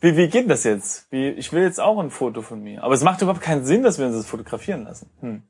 Wie, 0.00 0.16
wie 0.16 0.28
geht 0.28 0.48
das 0.48 0.64
jetzt? 0.64 1.10
Wie, 1.10 1.28
ich 1.30 1.52
will 1.52 1.64
jetzt 1.64 1.80
auch 1.80 1.98
ein 1.98 2.10
Foto 2.10 2.40
von 2.40 2.62
mir. 2.62 2.82
Aber 2.82 2.94
es 2.94 3.02
macht 3.02 3.20
überhaupt 3.20 3.42
keinen 3.42 3.66
Sinn, 3.66 3.82
dass 3.82 3.98
wir 3.98 4.06
uns 4.06 4.16
das 4.16 4.26
fotografieren 4.26 4.84
lassen. 4.84 5.10
Hm. 5.20 5.42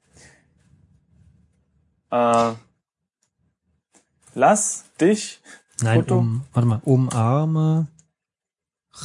Äh, 2.11 2.55
lass 4.35 4.87
dich. 5.01 5.41
Nein, 5.83 6.01
Foto? 6.01 6.19
um, 6.19 6.45
warte 6.55 6.67
mal, 6.67 6.81
umarme 6.85 7.89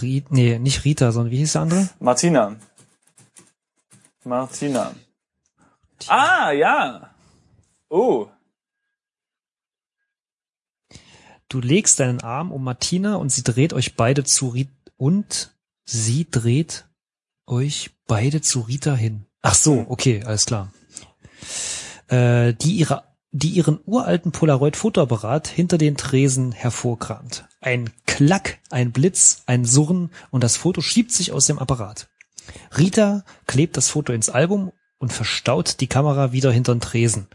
Rita, 0.02 0.28
nee, 0.32 0.60
nicht 0.60 0.86
Rita, 0.86 1.12
sondern 1.12 1.32
wie 1.32 1.38
hieß 1.38 1.54
der 1.54 1.62
andere? 1.62 1.90
Martina. 2.00 2.56
Martina. 4.24 4.94
Ah, 6.08 6.52
ja. 6.52 7.14
Oh. 7.90 8.28
Du 11.50 11.60
legst 11.60 12.00
deinen 12.00 12.22
Arm 12.22 12.52
um 12.52 12.64
Martina 12.64 13.16
und 13.16 13.30
sie 13.30 13.44
dreht 13.44 13.74
euch 13.74 13.96
beide 13.96 14.24
zu 14.24 14.50
Rita 14.50 14.72
und 14.98 15.56
sie 15.86 16.28
dreht 16.30 16.88
euch 17.46 17.92
beide 18.08 18.42
zu 18.42 18.62
Rita 18.62 18.96
hin. 18.96 19.26
Ach 19.42 19.56
so, 19.56 19.86
okay, 19.90 20.24
alles 20.24 20.46
klar. 20.46 20.72
Äh, 22.08 22.54
die 22.54 22.78
ihre 22.78 23.12
die 23.34 23.50
ihren 23.50 23.80
uralten 23.86 24.32
Polaroid-Fotoapparat 24.32 25.48
hinter 25.48 25.80
den 25.80 25.98
Tresen 25.98 26.52
hervorkramt. 26.52 27.46
Ein 27.62 27.90
Klack, 28.06 28.60
ein 28.70 28.92
Blitz, 28.92 29.42
ein 29.48 29.66
Surren 29.66 30.12
und 30.30 30.44
das 30.44 30.56
Foto 30.56 30.82
schiebt 30.82 31.12
sich 31.12 31.32
aus 31.32 31.48
dem 31.48 31.58
Apparat. 31.58 32.08
Rita 32.78 33.25
klebt 33.48 33.75
das 33.75 33.90
Foto 33.90 34.13
ins 34.13 34.30
Album 34.30 34.72
und 35.00 35.12
verstaut 35.12 35.80
die 35.80 35.88
Kamera 35.88 36.32
wieder 36.32 36.52
hinter 36.52 36.75
den 36.75 36.82
Tresen. 36.82 37.28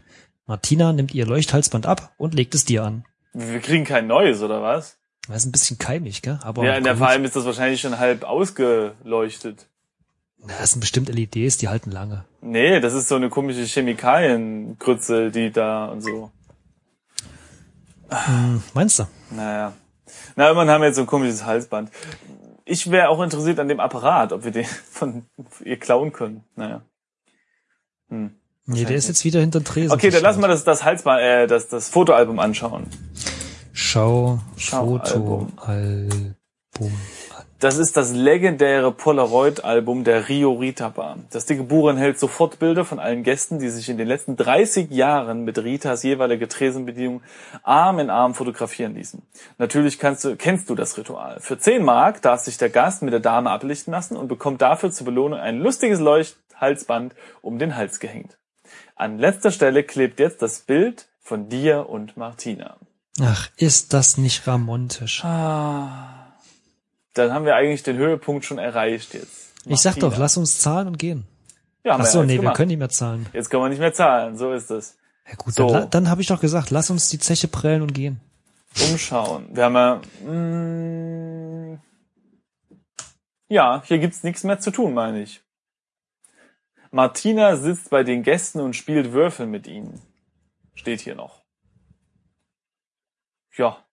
Martina 0.45 0.93
nimmt 0.93 1.13
ihr 1.13 1.25
Leuchthalsband 1.25 1.85
ab 1.85 2.13
und 2.17 2.33
legt 2.33 2.55
es 2.55 2.63
dir 2.63 2.85
an. 2.85 3.03
Wir 3.33 3.59
kriegen 3.59 3.83
kein 3.83 4.07
neues, 4.07 4.41
oder 4.41 4.61
was? 4.61 4.97
Das 5.27 5.37
ist 5.37 5.45
ein 5.47 5.51
bisschen 5.51 5.77
keimig, 5.77 6.21
gell? 6.21 6.39
Aber 6.41 6.63
ja, 6.63 6.75
in 6.75 6.85
der 6.85 6.95
vor 6.95 7.09
allem 7.09 7.25
ist 7.25 7.35
das 7.35 7.45
wahrscheinlich 7.45 7.81
schon 7.81 7.99
halb 7.99 8.23
ausgeleuchtet. 8.23 9.67
Na, 10.45 10.53
Das 10.59 10.71
sind 10.71 10.79
bestimmt 10.79 11.09
LEDs, 11.09 11.57
die 11.57 11.67
halten 11.67 11.91
lange. 11.91 12.25
Nee, 12.41 12.79
das 12.79 12.93
ist 12.93 13.07
so 13.07 13.15
eine 13.15 13.29
komische 13.29 13.63
Chemikaliengrütze, 13.63 15.31
die 15.31 15.51
da 15.51 15.85
und 15.87 16.01
so. 16.01 16.31
Hm, 18.09 18.63
meinst 18.73 18.99
du? 18.99 19.03
Naja. 19.31 19.73
Na, 20.35 20.49
immerhin 20.49 20.69
haben 20.69 20.81
wir 20.81 20.87
jetzt 20.87 20.95
so 20.95 21.01
ein 21.01 21.07
komisches 21.07 21.45
Halsband. 21.45 21.91
Ich 22.65 22.89
wäre 22.89 23.09
auch 23.09 23.21
interessiert 23.21 23.59
an 23.59 23.67
dem 23.67 23.79
Apparat, 23.79 24.31
ob 24.33 24.43
wir 24.43 24.51
den 24.51 24.65
von 24.91 25.25
ihr 25.63 25.77
klauen 25.77 26.11
können. 26.11 26.43
Naja. 26.55 26.81
Hm. 28.09 28.35
Nee, 28.65 28.85
der 28.85 28.97
ist 28.97 29.07
jetzt 29.07 29.25
wieder 29.25 29.39
hinter 29.39 29.63
Tresen. 29.63 29.91
Okay, 29.91 30.11
dann 30.11 30.21
lassen 30.21 30.41
wir 30.41 30.47
das, 30.47 30.63
das 30.63 30.83
Halsband, 30.83 31.21
äh, 31.21 31.47
das, 31.47 31.69
das 31.69 31.89
Fotoalbum 31.89 32.37
anschauen. 32.39 32.85
Schau, 33.73 34.39
Schau 34.57 34.99
Fotoalbum. 34.99 36.31
Das 37.59 37.77
ist 37.77 37.97
das 37.97 38.13
legendäre 38.13 38.93
Polaroid-Album 38.93 40.05
der 40.05 40.29
Rio 40.29 40.53
Rita 40.53 40.87
Bar. 40.87 41.17
Das 41.29 41.45
dicke 41.45 41.63
Buch 41.63 41.89
enthält 41.89 42.17
sofort 42.17 42.57
Bilder 42.57 42.85
von 42.85 42.99
allen 42.99 43.23
Gästen, 43.23 43.59
die 43.59 43.67
sich 43.67 43.89
in 43.89 43.97
den 43.97 44.07
letzten 44.07 44.37
30 44.37 44.89
Jahren 44.91 45.43
mit 45.43 45.57
Ritas 45.57 46.03
jeweilige 46.03 46.47
Tresenbedienung 46.47 47.21
Arm 47.63 47.99
in 47.99 48.09
Arm 48.09 48.33
fotografieren 48.33 48.95
ließen. 48.95 49.21
Natürlich 49.57 49.99
kannst 49.99 50.23
du, 50.23 50.37
kennst 50.37 50.69
du 50.69 50.75
das 50.75 50.97
Ritual. 50.97 51.41
Für 51.41 51.57
10 51.57 51.83
Mark 51.83 52.21
darf 52.21 52.39
sich 52.39 52.57
der 52.57 52.69
Gast 52.69 53.01
mit 53.01 53.11
der 53.11 53.19
Dame 53.19 53.49
ablichten 53.49 53.91
lassen 53.91 54.15
und 54.15 54.29
bekommt 54.29 54.61
dafür 54.61 54.89
zur 54.91 55.03
Belohnung 55.03 55.39
ein 55.39 55.59
lustiges 55.59 55.99
Leuchthalsband 55.99 57.13
um 57.41 57.59
den 57.59 57.75
Hals 57.75 57.99
gehängt. 57.99 58.37
An 58.95 59.17
letzter 59.17 59.51
Stelle 59.51 59.83
klebt 59.83 60.21
jetzt 60.21 60.41
das 60.41 60.61
Bild 60.61 61.09
von 61.19 61.49
dir 61.49 61.89
und 61.89 62.15
Martina. 62.15 62.77
Ach, 63.21 63.49
ist 63.57 63.91
das 63.91 64.17
nicht 64.17 64.47
ramontisch. 64.47 65.25
Ah 65.25 66.18
dann 67.13 67.33
haben 67.33 67.45
wir 67.45 67.55
eigentlich 67.55 67.83
den 67.83 67.97
Höhepunkt 67.97 68.45
schon 68.45 68.57
erreicht 68.57 69.13
jetzt. 69.13 69.55
Martina. 69.57 69.75
Ich 69.75 69.81
sag 69.81 69.95
doch, 69.97 70.17
lass 70.17 70.37
uns 70.37 70.59
zahlen 70.59 70.87
und 70.87 70.99
gehen. 70.99 71.25
Ja, 71.83 71.97
Ach 71.99 72.05
so, 72.05 72.23
nee, 72.23 72.37
gemacht. 72.37 72.53
wir 72.53 72.57
können 72.57 72.67
nicht 72.69 72.79
mehr 72.79 72.89
zahlen. 72.89 73.25
Jetzt 73.33 73.49
können 73.49 73.63
wir 73.63 73.69
nicht 73.69 73.79
mehr 73.79 73.93
zahlen, 73.93 74.37
so 74.37 74.51
ist 74.53 74.69
es. 74.69 74.97
Ja 75.27 75.35
gut, 75.35 75.53
so. 75.53 75.69
dann, 75.69 75.89
dann 75.89 76.09
habe 76.09 76.21
ich 76.21 76.27
doch 76.27 76.41
gesagt, 76.41 76.71
lass 76.71 76.89
uns 76.89 77.09
die 77.09 77.19
Zeche 77.19 77.47
prellen 77.47 77.81
und 77.81 77.93
gehen. 77.93 78.19
Umschauen. 78.91 79.47
Wir 79.51 79.65
haben 79.65 79.75
ja, 79.75 80.01
mh, 80.25 80.31
mm, 80.31 81.79
ja, 83.47 83.81
hier 83.85 83.99
gibt's 83.99 84.23
nichts 84.23 84.43
mehr 84.43 84.59
zu 84.59 84.71
tun, 84.71 84.93
meine 84.93 85.21
ich. 85.23 85.41
Martina 86.91 87.55
sitzt 87.55 87.89
bei 87.89 88.03
den 88.03 88.23
Gästen 88.23 88.59
und 88.59 88.75
spielt 88.75 89.11
Würfel 89.11 89.47
mit 89.47 89.67
ihnen. 89.67 90.01
Steht 90.75 91.01
hier 91.01 91.15
noch. 91.15 91.43
Ja, 93.55 93.83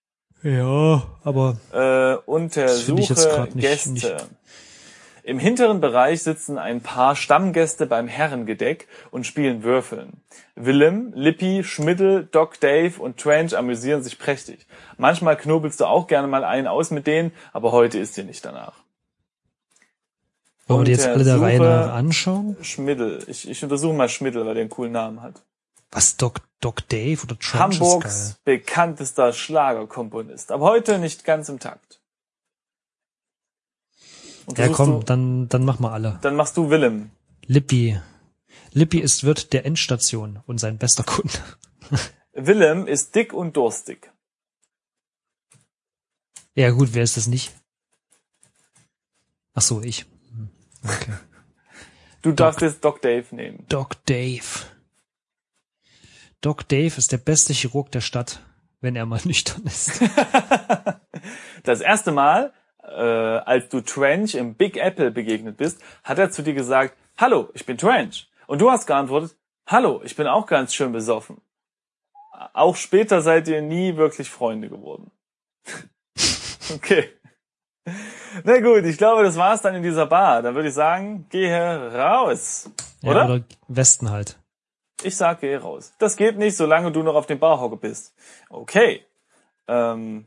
ja, 0.43 1.02
aber 1.25 1.57
äh, 1.73 2.16
untersuche 2.28 3.49
Gäste. 3.55 3.90
Nicht. 3.90 4.26
Im 5.26 5.40
hinteren 5.40 5.81
Bereich 5.81 6.23
sitzen 6.23 6.57
ein 6.57 6.83
paar 6.83 7.16
Stammgäste 7.16 7.87
beim 7.87 8.07
Herrengedeck 8.07 8.87
und 9.11 9.26
spielen 9.26 9.64
Würfeln. 9.64 10.23
Willem, 10.55 11.12
Lippi, 11.16 11.64
Schmiddel, 11.64 12.28
Doc 12.31 12.61
Dave 12.61 13.02
und 13.02 13.19
Trench 13.19 13.57
amüsieren 13.57 14.05
sich 14.05 14.21
prächtig. 14.21 14.69
Manchmal 14.99 15.37
knobelst 15.37 15.81
du 15.81 15.87
auch 15.87 16.07
gerne 16.07 16.28
mal 16.28 16.45
einen 16.45 16.69
aus 16.69 16.93
mit 16.93 17.09
denen, 17.09 17.33
aber 17.52 17.73
heute 17.73 17.99
ist 17.99 18.16
dir 18.16 18.23
nicht 18.23 18.45
danach. 18.45 18.75
Wollen 20.69 20.83
wir 20.83 20.85
die 20.85 20.93
jetzt 20.93 21.09
alle 21.09 21.25
der 21.25 21.40
Reihe 21.40 21.59
nach 21.59 21.93
anschauen? 21.93 22.57
Schmiddel. 22.61 23.25
Ich, 23.26 23.50
ich 23.50 23.62
untersuche 23.64 23.95
mal 23.95 24.09
Schmiddel, 24.09 24.47
weil 24.47 24.55
der 24.55 24.61
einen 24.61 24.71
coolen 24.71 24.93
Namen 24.93 25.23
hat. 25.23 25.43
Was, 25.90 26.16
Doc, 26.16 26.40
Doc 26.61 26.89
Dave 26.89 27.23
oder 27.23 27.39
Trench 27.39 27.81
Hamburgs 27.81 28.41
bekanntester 28.45 29.33
Schlagerkomponist. 29.33 30.53
Aber 30.53 30.67
heute 30.67 30.99
nicht 30.99 31.25
ganz 31.25 31.49
im 31.49 31.59
Takt. 31.59 32.01
Ja 34.57 34.69
komm, 34.69 35.01
du, 35.01 35.03
dann, 35.05 35.49
dann 35.49 35.65
mach 35.65 35.79
mal 35.81 35.93
alle. 35.93 36.19
Dann 36.23 36.37
machst 36.37 36.57
du 36.57 36.71
Willem. 36.71 37.11
Lippi. 37.47 38.01
Lippi 38.73 39.01
ist 39.01 39.25
Wirt 39.25 39.53
der 39.53 39.67
Endstation 39.67 40.43
und 40.47 40.59
sein 40.59 40.79
bester 40.79 41.03
Kunde. 41.03 41.39
Willem 42.33 42.87
ist 42.87 43.15
dick 43.15 43.33
und 43.33 43.57
durstig. 43.57 44.13
Ja 46.55 46.71
gut, 46.71 46.91
wer 46.93 47.03
ist 47.03 47.17
das 47.17 47.27
nicht? 47.27 47.55
Ach 49.55 49.63
so, 49.63 49.83
ich. 49.83 50.07
Hm, 50.31 50.51
okay. 50.85 51.13
Du 52.23 52.30
Doc, 52.30 52.37
darfst 52.37 52.61
jetzt 52.63 52.85
Doc 52.85 53.02
Dave 53.02 53.35
nehmen. 53.35 53.67
Doc 53.69 54.04
Dave. 54.07 54.43
Doc 56.41 56.69
Dave 56.69 56.97
ist 56.97 57.13
der 57.13 57.19
beste 57.19 57.53
Chirurg 57.53 57.91
der 57.93 58.01
Stadt, 58.01 58.41
wenn 58.81 58.97
er 58.97 59.07
mal 59.07 59.21
nüchtern 59.25 59.65
ist. 59.65 60.01
das 61.65 61.81
erste 61.81 62.13
Mal, 62.13 62.53
äh, 62.83 62.91
als 62.91 63.69
du 63.69 63.81
Trench 63.81 64.35
im 64.35 64.55
Big 64.55 64.77
Apple 64.77 65.11
begegnet 65.11 65.57
bist, 65.57 65.81
hat 66.05 66.19
er 66.19 66.31
zu 66.31 66.43
dir 66.43 66.55
gesagt, 66.55 66.97
Hallo, 67.19 67.49
ich 67.55 67.65
bin 67.65 67.79
Trench. 67.79 68.29
Und 68.47 68.61
du 68.61 68.71
hast 68.71 68.87
geantwortet, 68.87 69.37
Hallo, 69.67 70.01
ich 70.05 70.15
bin 70.15 70.27
auch 70.27 70.47
ganz 70.47 70.75
schön 70.75 70.93
besoffen. 70.93 71.41
Auch 72.53 72.77
später 72.77 73.23
seid 73.23 73.49
ihr 73.49 73.63
nie 73.63 73.97
wirklich 73.97 74.31
Freunde 74.31 74.69
geworden. 74.69 75.11
okay. 76.75 77.11
Na 78.45 78.61
gut, 78.61 78.85
ich 78.85 78.99
glaube, 78.99 79.23
das 79.23 79.37
war's 79.37 79.63
dann 79.63 79.75
in 79.75 79.83
dieser 79.83 80.07
Bar. 80.07 80.43
Dann 80.43 80.55
würde 80.55 80.69
ich 80.69 80.75
sagen, 80.75 81.27
gehe 81.31 81.93
raus. 81.95 82.71
Oder? 83.03 83.15
Ja, 83.15 83.25
oder 83.25 83.45
Westen 83.69 84.11
halt. 84.11 84.39
Ich 85.02 85.17
sag, 85.17 85.41
geh 85.41 85.56
raus. 85.56 85.93
Das 85.99 86.17
geht 86.17 86.39
nicht, 86.39 86.56
solange 86.56 86.91
du 86.93 87.02
noch 87.02 87.15
auf 87.15 87.26
dem 87.26 87.39
Barhocker 87.39 87.76
bist. 87.76 88.15
Okay. 88.49 89.04
Ähm, 89.69 90.26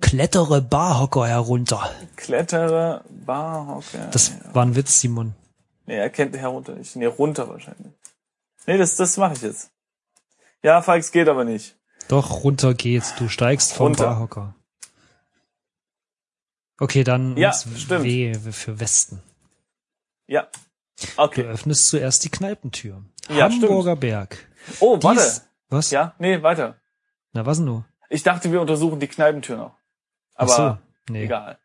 Klettere 0.00 0.60
Barhocker 0.60 1.26
herunter. 1.26 1.90
Klettere 2.16 3.04
Barhocker. 3.08 4.08
Das 4.12 4.32
war 4.52 4.66
ein 4.66 4.76
Witz, 4.76 5.00
Simon. 5.00 5.34
Nee, 5.86 5.96
er 5.96 6.10
kennt 6.10 6.36
herunter 6.36 6.74
nicht. 6.74 6.94
Nee, 6.96 7.06
runter 7.06 7.48
wahrscheinlich. 7.48 7.92
Nee, 8.66 8.76
das, 8.76 8.96
das 8.96 9.16
mache 9.16 9.34
ich 9.34 9.42
jetzt. 9.42 9.70
Ja, 10.62 10.82
Falks 10.82 11.10
geht 11.10 11.28
aber 11.28 11.44
nicht. 11.44 11.76
Doch, 12.08 12.44
runter 12.44 12.74
geht's. 12.74 13.14
Du 13.16 13.28
steigst 13.28 13.72
vom 13.72 13.88
runter. 13.88 14.06
Barhocker. 14.06 14.54
Okay, 16.78 17.04
dann 17.04 17.36
ja, 17.36 17.52
stimmt. 17.52 18.04
W 18.04 18.34
für 18.52 18.80
Westen. 18.80 19.22
Ja, 20.26 20.48
Okay. 21.16 21.42
Du 21.42 21.48
öffnest 21.48 21.88
zuerst 21.88 22.24
die 22.24 22.30
Kneipentür. 22.30 23.04
Ja, 23.28 23.50
Hamburger 23.50 23.92
stimmt. 23.92 24.00
Berg. 24.00 24.48
Oh, 24.80 24.96
Dies, 24.96 25.04
warte. 25.04 25.40
Was? 25.68 25.90
Ja, 25.90 26.14
nee, 26.18 26.42
weiter. 26.42 26.76
Na, 27.32 27.46
was 27.46 27.58
denn 27.58 27.66
nur? 27.66 27.84
Ich 28.08 28.22
dachte, 28.22 28.50
wir 28.50 28.60
untersuchen 28.60 29.00
die 29.00 29.06
Kneipentür 29.06 29.56
noch. 29.56 29.76
Aber 30.34 30.78
so, 31.08 31.12
nee. 31.12 31.24
egal. 31.24 31.58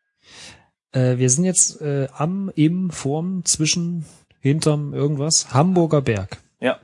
Äh, 0.92 1.18
wir 1.18 1.28
sind 1.28 1.44
jetzt 1.44 1.80
äh, 1.80 2.08
am, 2.16 2.50
im, 2.54 2.90
vorm, 2.90 3.44
zwischen, 3.44 4.06
hinterm 4.40 4.94
irgendwas. 4.94 5.52
Hamburger 5.52 6.02
Berg. 6.02 6.38
Ja. 6.60 6.78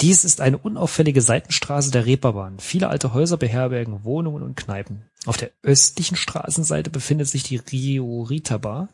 Dies 0.00 0.24
ist 0.24 0.40
eine 0.40 0.58
unauffällige 0.58 1.22
Seitenstraße 1.22 1.90
der 1.90 2.04
Reeperbahn. 2.04 2.58
Viele 2.58 2.88
alte 2.88 3.14
Häuser 3.14 3.36
beherbergen 3.36 4.04
Wohnungen 4.04 4.42
und 4.42 4.56
Kneipen. 4.56 5.08
Auf 5.24 5.36
der 5.36 5.50
östlichen 5.62 6.16
Straßenseite 6.16 6.90
befindet 6.90 7.28
sich 7.28 7.44
die 7.44 7.56
Rio 7.56 8.22
Rita 8.22 8.58
Bar. 8.58 8.88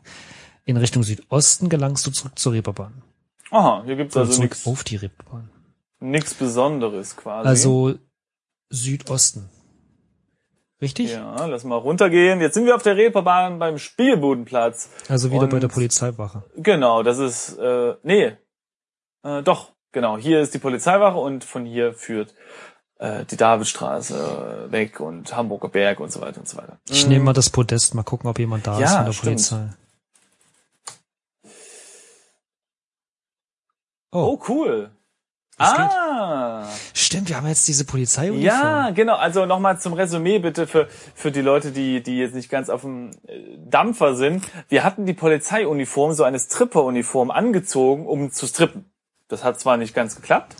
In 0.65 0.77
Richtung 0.77 1.03
Südosten 1.03 1.69
gelangst 1.69 2.05
du 2.05 2.11
zurück 2.11 2.37
zur 2.37 2.53
Reeperbahn. 2.53 3.01
Aha, 3.49 3.83
hier 3.85 3.95
gibt's 3.95 4.15
also 4.15 4.41
nichts. 4.41 4.65
Auf 4.65 4.83
die 4.83 4.95
Reeperbahn. 4.95 5.49
Nichts 5.99 6.33
Besonderes 6.33 7.15
quasi. 7.15 7.47
Also 7.47 7.95
Südosten. 8.69 9.49
Richtig? 10.81 11.11
Ja, 11.11 11.45
lass 11.45 11.63
mal 11.63 11.75
runtergehen. 11.75 12.41
Jetzt 12.41 12.55
sind 12.55 12.65
wir 12.65 12.75
auf 12.75 12.81
der 12.81 12.97
Reeperbahn 12.97 13.59
beim 13.59 13.77
Spielbudenplatz. 13.77 14.89
Also 15.09 15.29
wieder 15.29 15.43
Und 15.43 15.49
bei 15.49 15.59
der 15.59 15.67
Polizeiwache. 15.67 16.43
Genau, 16.55 17.03
das 17.03 17.19
ist, 17.19 17.57
äh, 17.59 17.95
nee, 18.01 18.35
äh, 19.23 19.43
doch, 19.43 19.73
genau. 19.91 20.17
Hier 20.17 20.41
ist 20.41 20.55
die 20.55 20.59
Polizeiwache 20.59 21.17
und 21.17 21.43
von 21.43 21.65
hier 21.65 21.93
führt 21.93 22.33
äh, 22.97 23.25
die 23.25 23.37
Davidstraße 23.37 24.67
weg 24.71 24.99
und 24.99 25.35
Hamburger 25.35 25.69
Berg 25.69 25.99
und 25.99 26.11
so 26.11 26.21
weiter 26.21 26.39
und 26.39 26.47
so 26.47 26.57
weiter. 26.57 26.79
Ich 26.89 27.05
nehme 27.05 27.25
mal 27.25 27.33
das 27.33 27.51
Podest, 27.51 27.93
mal 27.93 28.03
gucken, 28.03 28.27
ob 28.27 28.39
jemand 28.39 28.65
da 28.65 28.79
ja, 28.79 28.85
ist 28.85 28.95
von 28.95 29.05
der 29.05 29.13
stimmt. 29.13 29.25
Polizei. 29.25 29.69
Oh, 34.11 34.37
oh 34.37 34.43
cool. 34.49 34.91
Das 35.57 35.73
ah. 35.77 36.61
Geht. 36.63 36.97
Stimmt, 36.97 37.29
wir 37.29 37.37
haben 37.37 37.47
jetzt 37.47 37.67
diese 37.67 37.85
Polizeiuniform. 37.85 38.41
Ja, 38.41 38.89
genau. 38.91 39.15
Also 39.15 39.45
nochmal 39.45 39.79
zum 39.79 39.93
Resümee 39.93 40.39
bitte 40.39 40.65
für, 40.65 40.87
für 40.87 41.31
die 41.31 41.41
Leute, 41.41 41.71
die, 41.71 42.01
die 42.01 42.17
jetzt 42.17 42.33
nicht 42.33 42.49
ganz 42.49 42.69
auf 42.69 42.81
dem 42.81 43.11
äh, 43.27 43.57
Dampfer 43.57 44.15
sind. 44.15 44.43
Wir 44.69 44.83
hatten 44.83 45.05
die 45.05 45.13
Polizeiuniform, 45.13 46.13
so 46.13 46.23
eine 46.23 46.39
Stripper-Uniform 46.39 47.31
angezogen, 47.31 48.07
um 48.07 48.31
zu 48.31 48.47
strippen. 48.47 48.85
Das 49.27 49.43
hat 49.43 49.59
zwar 49.59 49.77
nicht 49.77 49.93
ganz 49.93 50.15
geklappt, 50.15 50.55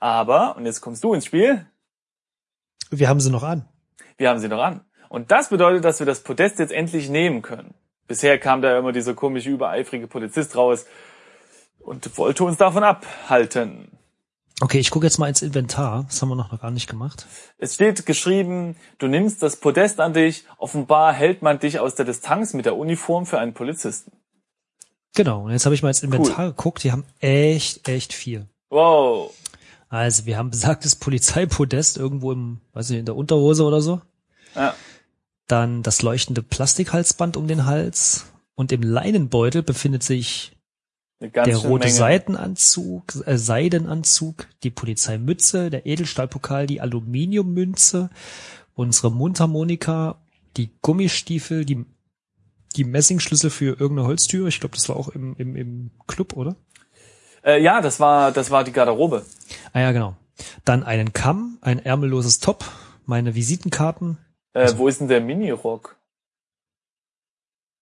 aber, 0.00 0.56
und 0.56 0.66
jetzt 0.66 0.80
kommst 0.80 1.04
du 1.04 1.14
ins 1.14 1.26
Spiel. 1.26 1.66
Wir 2.90 3.08
haben 3.08 3.20
sie 3.20 3.30
noch 3.30 3.42
an. 3.42 3.68
Wir 4.16 4.30
haben 4.30 4.38
sie 4.38 4.48
noch 4.48 4.62
an. 4.62 4.80
Und 5.08 5.30
das 5.30 5.50
bedeutet, 5.50 5.84
dass 5.84 5.98
wir 6.00 6.06
das 6.06 6.20
Podest 6.20 6.58
jetzt 6.58 6.72
endlich 6.72 7.08
nehmen 7.08 7.42
können. 7.42 7.74
Bisher 8.08 8.38
kam 8.38 8.62
da 8.62 8.78
immer 8.78 8.92
dieser 8.92 9.14
komische, 9.14 9.50
übereifrige 9.50 10.06
Polizist 10.06 10.56
raus, 10.56 10.86
und 11.86 12.18
wollte 12.18 12.44
uns 12.44 12.56
davon 12.56 12.82
abhalten. 12.82 13.88
Okay, 14.60 14.78
ich 14.78 14.90
gucke 14.90 15.06
jetzt 15.06 15.18
mal 15.18 15.28
ins 15.28 15.42
Inventar. 15.42 16.04
Das 16.08 16.22
haben 16.22 16.30
wir 16.30 16.34
noch 16.34 16.58
gar 16.60 16.70
nicht 16.70 16.88
gemacht. 16.88 17.26
Es 17.58 17.74
steht 17.74 18.06
geschrieben, 18.06 18.76
du 18.98 19.06
nimmst 19.06 19.42
das 19.42 19.56
Podest 19.56 20.00
an 20.00 20.14
dich. 20.14 20.44
Offenbar 20.56 21.12
hält 21.12 21.42
man 21.42 21.58
dich 21.58 21.78
aus 21.78 21.94
der 21.94 22.06
Distanz 22.06 22.54
mit 22.54 22.64
der 22.64 22.76
Uniform 22.76 23.26
für 23.26 23.38
einen 23.38 23.52
Polizisten. 23.52 24.12
Genau. 25.14 25.44
Und 25.44 25.50
jetzt 25.50 25.66
habe 25.66 25.74
ich 25.74 25.82
mal 25.82 25.88
ins 25.90 26.02
Inventar 26.02 26.46
cool. 26.46 26.50
geguckt. 26.52 26.84
Die 26.84 26.92
haben 26.92 27.04
echt, 27.20 27.86
echt 27.86 28.14
viel. 28.14 28.48
Wow. 28.70 29.34
Also 29.90 30.24
wir 30.24 30.38
haben 30.38 30.50
besagtes 30.50 30.96
Polizeipodest 30.96 31.98
irgendwo 31.98 32.32
im, 32.32 32.60
weiß 32.72 32.90
nicht, 32.90 33.00
in 33.00 33.06
der 33.06 33.16
Unterhose 33.16 33.62
oder 33.62 33.82
so. 33.82 34.00
Ja. 34.54 34.74
Dann 35.48 35.82
das 35.82 36.00
leuchtende 36.00 36.42
Plastikhalsband 36.42 37.36
um 37.36 37.46
den 37.46 37.66
Hals. 37.66 38.24
Und 38.54 38.72
im 38.72 38.82
Leinenbeutel 38.82 39.62
befindet 39.62 40.02
sich 40.02 40.55
der 41.20 41.56
rote 41.56 41.86
Menge. 41.86 41.96
Seidenanzug, 41.96 43.26
äh, 43.26 43.38
Seidenanzug, 43.38 44.46
die 44.62 44.70
Polizeimütze, 44.70 45.70
der 45.70 45.86
Edelstahlpokal, 45.86 46.66
die 46.66 46.80
Aluminiummünze, 46.80 48.10
unsere 48.74 49.10
Mundharmonika, 49.10 50.18
die 50.56 50.70
Gummistiefel, 50.82 51.64
die, 51.64 51.84
die 52.76 52.84
Messingschlüssel 52.84 53.50
für 53.50 53.80
irgendeine 53.80 54.06
Holztür. 54.06 54.46
Ich 54.48 54.60
glaube, 54.60 54.76
das 54.76 54.88
war 54.88 54.96
auch 54.96 55.08
im, 55.08 55.34
im, 55.36 55.56
im 55.56 55.90
Club, 56.06 56.36
oder? 56.36 56.56
Äh, 57.44 57.62
ja, 57.62 57.80
das 57.80 58.00
war, 58.00 58.32
das 58.32 58.50
war 58.50 58.64
die 58.64 58.72
Garderobe. 58.72 59.24
Ah 59.72 59.80
ja, 59.80 59.92
genau. 59.92 60.16
Dann 60.64 60.82
einen 60.82 61.12
Kamm, 61.12 61.58
ein 61.62 61.78
ärmelloses 61.78 62.40
Top, 62.40 62.64
meine 63.06 63.34
Visitenkarten. 63.34 64.18
Äh, 64.52 64.72
wo 64.76 64.88
ist 64.88 65.00
denn 65.00 65.08
der 65.08 65.20
Minirock? 65.20 65.96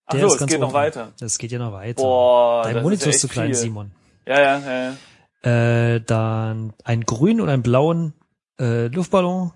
Ach 0.07 0.13
Der 0.13 0.21
so, 0.29 0.35
ist 0.35 0.41
es 0.41 0.47
geht 0.47 0.61
noch 0.61 0.73
weiter. 0.73 1.13
Das 1.19 1.39
geht 1.39 1.51
ja 1.53 1.59
noch 1.59 1.73
weiter. 1.73 2.03
Boah, 2.03 2.63
Dein 2.65 2.83
Monitor 2.83 3.09
ist, 3.09 3.17
ist 3.17 3.17
ja 3.17 3.21
zu 3.21 3.27
echt 3.29 3.33
klein, 3.33 3.47
viel. 3.47 3.55
Simon. 3.55 3.93
Ja, 4.27 4.41
ja, 4.41 4.59
ja, 4.59 4.97
ja. 5.45 5.95
Äh, 5.95 6.01
dann 6.01 6.73
einen 6.85 7.05
grünen 7.05 7.41
und 7.41 7.49
einen 7.49 7.63
blauen 7.63 8.15
äh, 8.61 8.87
Luftballon, 8.87 9.53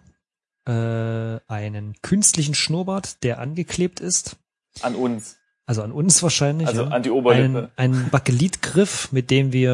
äh, 0.66 1.38
einen 1.48 1.94
künstlichen 2.02 2.54
Schnurrbart, 2.54 3.22
der 3.24 3.38
angeklebt 3.38 4.00
ist, 4.00 4.37
An 4.82 4.94
uns. 4.94 5.37
also 5.66 5.82
an 5.82 5.92
uns 5.92 6.22
wahrscheinlich. 6.22 6.66
Also 6.68 6.84
ja. 6.84 6.88
an 6.90 7.02
die 7.02 7.11
Oberlippe. 7.11 7.70
Einen, 7.76 7.94
einen 7.94 8.11
Bakelitgriff, 8.11 9.12
mit 9.12 9.30
dem 9.30 9.52
wir, 9.52 9.70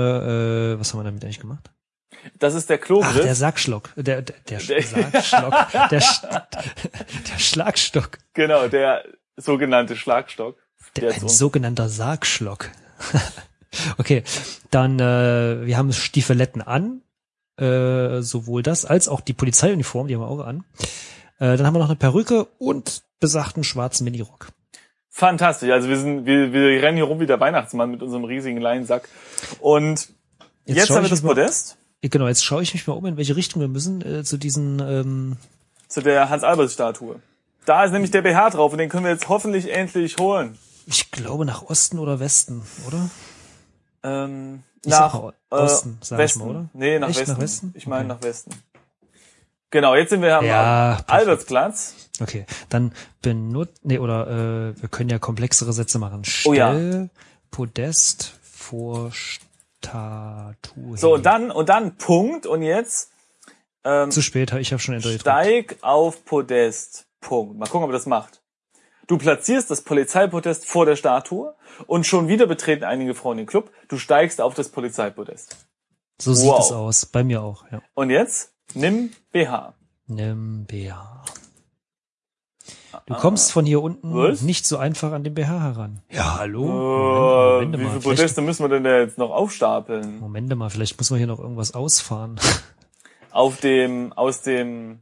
äh, 0.76 0.78
was 0.80 0.92
haben 0.92 1.00
wir 1.00 1.04
damit 1.04 1.24
eigentlich 1.24 1.40
gemacht? 1.40 1.70
Das 2.38 2.54
ist 2.54 2.70
der 2.70 2.78
Ach, 2.80 2.84
Klogriff. 2.87 3.22
der 3.22 3.34
Sackschlock, 3.34 3.90
der, 3.96 4.22
der, 4.22 4.37
der, 4.48 4.58
Der- 4.60 4.82
Sackschlock, 4.82 5.54
der, 5.72 5.88
der 7.32 7.38
Schlagstock, 7.38 8.18
genau, 8.34 8.68
der 8.68 9.04
sogenannte 9.37 9.96
Schlagstock. 9.96 10.56
Der, 10.97 11.12
ein 11.12 11.29
sogenannter 11.29 11.88
Sargschlock. 11.88 12.70
okay, 13.99 14.23
dann 14.70 14.99
äh, 14.99 15.66
wir 15.66 15.77
haben 15.77 15.92
Stiefeletten 15.92 16.62
an, 16.62 17.03
äh, 17.57 18.20
sowohl 18.23 18.62
das 18.62 18.85
als 18.85 19.09
auch 19.09 19.20
die 19.20 19.33
Polizeiuniform, 19.33 20.09
die 20.09 20.14
haben 20.14 20.23
wir 20.23 20.29
auch 20.29 20.44
an. 20.44 20.64
Äh, 21.38 21.57
dann 21.57 21.66
haben 21.66 21.75
wir 21.75 21.81
noch 21.81 21.88
eine 21.88 21.97
Perücke 21.97 22.47
und 22.59 23.03
besagten 23.20 23.64
schwarzen 23.64 24.05
Minirock. 24.05 24.49
Fantastisch. 25.11 25.70
Also 25.70 25.88
wir 25.88 25.99
sind, 25.99 26.27
wir, 26.27 26.53
wir 26.53 26.83
rennen 26.83 26.97
hier 26.97 27.05
rum 27.05 27.20
wie 27.20 27.27
der 27.27 27.38
Weihnachtsmann 27.38 27.90
mit 27.90 28.03
unserem 28.03 28.25
riesigen 28.25 28.61
Leinsack. 28.61 29.09
Und 29.61 30.09
jetzt, 30.66 30.88
schau 30.88 30.97
haben 30.97 31.05
wir 31.05 31.11
das 31.11 31.23
mal- 31.23 31.31
Podest 31.31 31.77
Genau, 32.11 32.29
jetzt 32.29 32.44
schaue 32.44 32.62
ich 32.62 32.75
mich 32.75 32.87
mal 32.87 32.92
um, 32.92 33.07
in 33.07 33.16
welche 33.16 33.35
Richtung 33.35 33.62
wir 33.62 33.68
müssen 33.68 34.03
äh, 34.03 34.25
zu 34.25 34.37
diesen. 34.37 34.79
Ähm, 34.81 35.37
zu 35.88 36.03
der 36.03 36.29
Hans-Albers-Statue. 36.29 37.16
Da 37.64 37.85
ist 37.85 37.92
nämlich 37.92 38.11
der 38.11 38.20
BH 38.20 38.51
drauf 38.51 38.73
und 38.73 38.79
den 38.79 38.90
können 38.90 39.05
wir 39.05 39.12
jetzt 39.12 39.31
hoffentlich 39.31 39.73
endlich 39.73 40.18
holen. 40.18 40.59
Ich 40.87 41.11
glaube 41.11 41.44
nach 41.44 41.62
Osten 41.62 41.99
oder 41.99 42.20
Westen, 42.20 42.62
oder? 42.87 43.09
Ähm, 44.03 44.62
Ich 44.85 44.90
nach 44.90 45.12
sag 45.12 45.23
mal 45.23 45.33
äh, 45.51 45.55
Osten, 45.55 45.99
sag 46.01 46.18
ich 46.18 46.25
Westen. 46.25 46.38
mal, 46.40 46.49
oder? 46.51 46.68
Nee, 46.75 46.99
nach 46.99 47.09
Echt, 47.09 47.20
Westen. 47.20 47.33
nach 47.33 47.40
Westen? 47.40 47.73
Ich 47.77 47.87
meine 47.87 48.05
Okay. 48.05 48.14
nach 48.14 48.23
Westen. 48.23 48.51
Genau, 49.70 49.94
jetzt 49.97 50.11
sind 50.11 50.23
wir 50.23 50.38
am 50.38 50.44
Ja. 50.44 51.03
Albertsplatz. 51.09 51.94
Okay, 52.20 52.47
dann 52.68 52.92
benutzt, 53.23 53.81
nee, 53.85 53.99
oder 53.99 54.29
äh, 54.29 54.81
wir 54.81 54.88
können 54.88 55.11
ja 55.11 55.18
komplexere 55.18 55.73
Sätze 55.73 55.99
machen. 55.99 56.23
Oh 56.44 56.53
ja. 56.53 56.70
Stell 56.73 57.11
Podest 57.51 58.35
vor 58.42 59.11
Statue. 59.12 60.97
So, 60.97 61.14
und 61.14 61.27
dann, 61.27 61.51
und 61.51 61.68
dann 61.68 61.97
Punkt 61.97 62.47
und 62.47 62.62
jetzt 62.62 63.11
ähm, 63.85 64.11
Zu 64.12 64.23
spät, 64.23 64.53
ich 64.53 64.73
habe 64.73 64.81
schon 64.81 64.94
Enter 64.94 65.09
gedrückt. 65.09 65.23
steig 65.23 65.79
auf 65.83 66.25
Podest. 66.25 67.07
Punkt. 67.20 67.59
Mal 67.59 67.66
gucken, 67.66 67.85
ob 67.85 67.90
er 67.90 67.94
das 67.94 68.07
macht. 68.07 68.42
Du 69.07 69.19
platzierst 69.19 69.71
das 69.71 69.83
Polizeipodest 69.83 70.67
vor 70.67 70.87
der 70.87 70.97
Statue 70.97 71.55
und 71.87 72.07
schon 72.07 72.29
wieder 72.29 72.47
betreten 72.47 72.85
einige 72.85 73.14
Frauen 73.14 73.37
den 73.37 73.47
Club. 73.47 73.71
Du 73.88 73.99
steigst 73.99 74.40
auf 74.40 74.55
das 74.55 74.71
Polizeipodest. 74.71 75.57
So 76.21 76.33
sieht 76.33 76.49
Wow. 76.49 76.61
es 76.61 76.73
aus. 76.73 77.07
Bei 77.07 77.25
mir 77.25 77.43
auch, 77.43 77.64
ja. 77.71 77.83
Und 77.95 78.11
jetzt 78.11 78.55
nimm 78.75 79.11
BH. 79.33 79.75
Nimm 80.07 80.64
BH. 80.67 81.25
Du 83.07 83.14
kommst 83.14 83.53
von 83.53 83.67
hier 83.67 83.83
unten 83.83 84.14
Was? 84.14 84.40
nicht 84.43 84.64
so 84.67 84.79
einfach 84.79 85.12
an 85.12 85.25
den 85.25 85.35
BH 85.35 85.61
heran. 85.61 86.01
Ja, 86.11 86.38
hallo? 86.38 86.64
Äh, 86.64 87.64
Moment, 87.64 87.73
wie 87.79 87.83
mal, 87.83 87.90
viele 87.90 88.01
vielleicht, 88.01 88.05
Podeste 88.19 88.40
müssen 88.40 88.64
wir 88.64 88.69
denn 88.69 88.85
da 88.85 88.99
jetzt 89.01 89.19
noch 89.19 89.31
aufstapeln? 89.31 90.21
Moment 90.21 90.55
mal, 90.57 90.71
vielleicht 90.71 90.97
muss 90.97 91.11
man 91.11 91.19
hier 91.19 91.27
noch 91.27 91.40
irgendwas 91.40 91.75
ausfahren. 91.75 92.40
Auf 93.31 93.59
dem, 93.61 94.12
aus 94.14 94.43
dem 94.43 95.01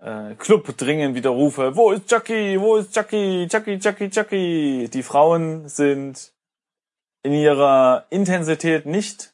äh, 0.00 0.34
Club 0.36 0.76
dringen 0.76 1.14
wieder 1.14 1.30
Rufe, 1.30 1.76
wo 1.76 1.90
ist 1.92 2.08
Chucky, 2.08 2.60
wo 2.60 2.76
ist 2.76 2.94
Chucky, 2.94 3.46
Chucky, 3.50 3.78
Chucky, 3.78 4.10
Chucky. 4.10 4.88
Die 4.92 5.02
Frauen 5.02 5.68
sind 5.68 6.32
in 7.22 7.32
ihrer 7.32 8.06
Intensität 8.10 8.86
nicht 8.86 9.32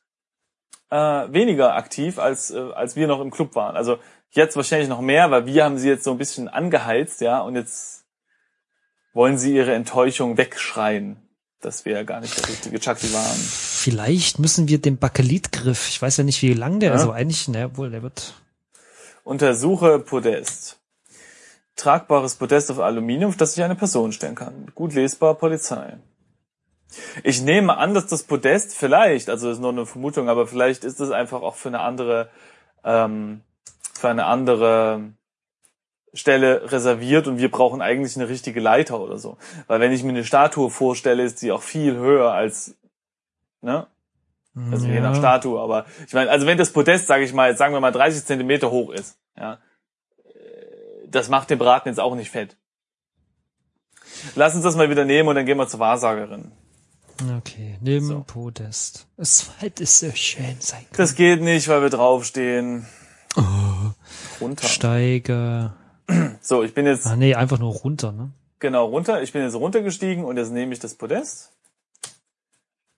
äh, 0.90 0.96
weniger 0.96 1.74
aktiv, 1.74 2.18
als, 2.18 2.50
äh, 2.50 2.59
als 2.74 2.96
wir 2.96 3.07
noch 3.07 3.20
im 3.20 3.31
Club 3.31 3.55
waren. 3.55 3.77
Also 3.77 3.98
jetzt 4.31 4.57
wahrscheinlich 4.57 4.88
noch 4.88 5.00
mehr, 5.00 5.31
weil 5.31 5.46
wir 5.46 5.64
haben 5.64 5.79
sie 5.79 5.88
jetzt 5.88 6.05
so 6.05 6.11
ein 6.12 6.18
bisschen 6.18 6.48
angeheizt, 6.48 7.20
ja, 7.20 7.40
und 7.40 7.57
jetzt 7.57 8.05
wollen 9.12 9.38
sie 9.38 9.55
ihre 9.55 9.74
Enttäuschung 9.74 10.37
wegschreien, 10.38 11.16
dass 11.61 11.85
wir 11.85 11.92
ja 11.92 12.03
gar 12.03 12.20
nicht 12.20 12.37
der 12.38 12.48
richtige 12.48 12.81
Chucky 12.81 13.12
waren. 13.12 13.37
Vielleicht 13.37 14.38
müssen 14.38 14.66
wir 14.66 14.79
den 14.81 14.98
Bakelitgriff, 14.98 15.88
ich 15.88 16.00
weiß 16.03 16.16
ja 16.16 16.24
nicht, 16.24 16.42
wie 16.42 16.55
lang 16.55 16.81
der 16.81 16.90
Ja. 16.90 16.96
ist, 16.96 17.03
aber 17.03 17.14
eigentlich, 17.14 17.46
na 17.48 17.77
wohl, 17.77 17.90
der 17.90 18.03
wird 18.03 18.35
Untersuche 19.24 20.00
Podest. 20.00 20.78
Tragbares 21.76 22.34
Podest 22.34 22.70
auf 22.70 22.78
Aluminium, 22.78 23.30
auf 23.30 23.38
das 23.38 23.54
sich 23.54 23.64
eine 23.64 23.74
Person 23.74 24.12
stellen 24.12 24.34
kann. 24.34 24.70
Gut 24.74 24.92
lesbar, 24.92 25.34
Polizei. 25.34 25.96
Ich 27.22 27.40
nehme 27.40 27.78
an, 27.78 27.94
dass 27.94 28.06
das 28.06 28.24
Podest 28.24 28.76
vielleicht, 28.76 29.30
also 29.30 29.48
das 29.48 29.56
ist 29.56 29.62
nur 29.62 29.72
eine 29.72 29.87
Vermutung, 29.87 30.28
aber 30.28 30.46
vielleicht 30.46 30.84
ist 30.84 31.00
es 31.00 31.10
einfach 31.10 31.40
auch 31.40 31.54
für 31.54 31.68
eine 31.68 31.80
andere, 31.80 32.28
ähm, 32.84 33.40
für 33.94 34.10
eine 34.10 34.26
andere 34.26 35.14
Stelle 36.12 36.70
reserviert 36.70 37.26
und 37.26 37.38
wir 37.38 37.50
brauchen 37.50 37.80
eigentlich 37.80 38.16
eine 38.16 38.28
richtige 38.28 38.60
Leiter 38.60 39.00
oder 39.00 39.16
so. 39.16 39.38
Weil 39.68 39.80
wenn 39.80 39.92
ich 39.92 40.04
mir 40.04 40.10
eine 40.10 40.24
Statue 40.24 40.68
vorstelle, 40.68 41.22
ist 41.22 41.38
sie 41.38 41.50
auch 41.50 41.62
viel 41.62 41.96
höher 41.96 42.32
als, 42.32 42.76
ne? 43.62 43.87
Also 44.70 44.86
je 44.86 45.00
nach 45.00 45.16
Statue, 45.16 45.58
aber 45.60 45.84
ich 46.06 46.12
meine, 46.12 46.30
also 46.30 46.46
wenn 46.46 46.56
das 46.56 46.70
Podest, 46.72 47.08
sage 47.08 47.24
ich 47.24 47.32
mal, 47.32 47.50
jetzt 47.50 47.58
sagen 47.58 47.74
wir 47.74 47.80
mal 47.80 47.90
30 47.90 48.24
Zentimeter 48.24 48.70
hoch 48.70 48.90
ist, 48.90 49.18
ja, 49.36 49.54
äh, 50.24 51.08
das 51.08 51.28
macht 51.28 51.50
den 51.50 51.58
Braten 51.58 51.88
jetzt 51.88 51.98
auch 51.98 52.14
nicht 52.14 52.30
fett. 52.30 52.56
Lass 54.36 54.54
uns 54.54 54.62
das 54.62 54.76
mal 54.76 54.88
wieder 54.90 55.04
nehmen 55.04 55.28
und 55.28 55.34
dann 55.34 55.44
gehen 55.44 55.58
wir 55.58 55.66
zur 55.66 55.80
Wahrsagerin. 55.80 56.52
Okay, 57.38 57.78
nimm 57.80 58.04
So. 58.04 58.24
Podest. 58.26 59.06
Es 59.16 59.50
hätte 59.58 59.86
so 59.86 60.10
schön 60.12 60.56
sein 60.60 60.80
können. 60.80 60.96
Das 60.96 61.14
geht 61.14 61.40
nicht, 61.42 61.68
weil 61.68 61.82
wir 61.82 61.90
draufstehen. 61.90 62.86
Runter. 64.40 64.68
Steige. 64.68 65.72
So, 66.42 66.62
ich 66.62 66.74
bin 66.74 66.84
jetzt 66.84 67.06
Ah 67.06 67.16
nee, 67.16 67.34
einfach 67.34 67.58
nur 67.58 67.72
runter, 67.72 68.12
ne? 68.12 68.30
genau 68.58 68.86
runter. 68.86 69.22
Ich 69.22 69.32
bin 69.32 69.42
jetzt 69.42 69.54
runtergestiegen 69.54 70.24
und 70.24 70.36
jetzt 70.36 70.52
nehme 70.52 70.74
ich 70.74 70.78
das 70.78 70.94
Podest. 70.94 71.52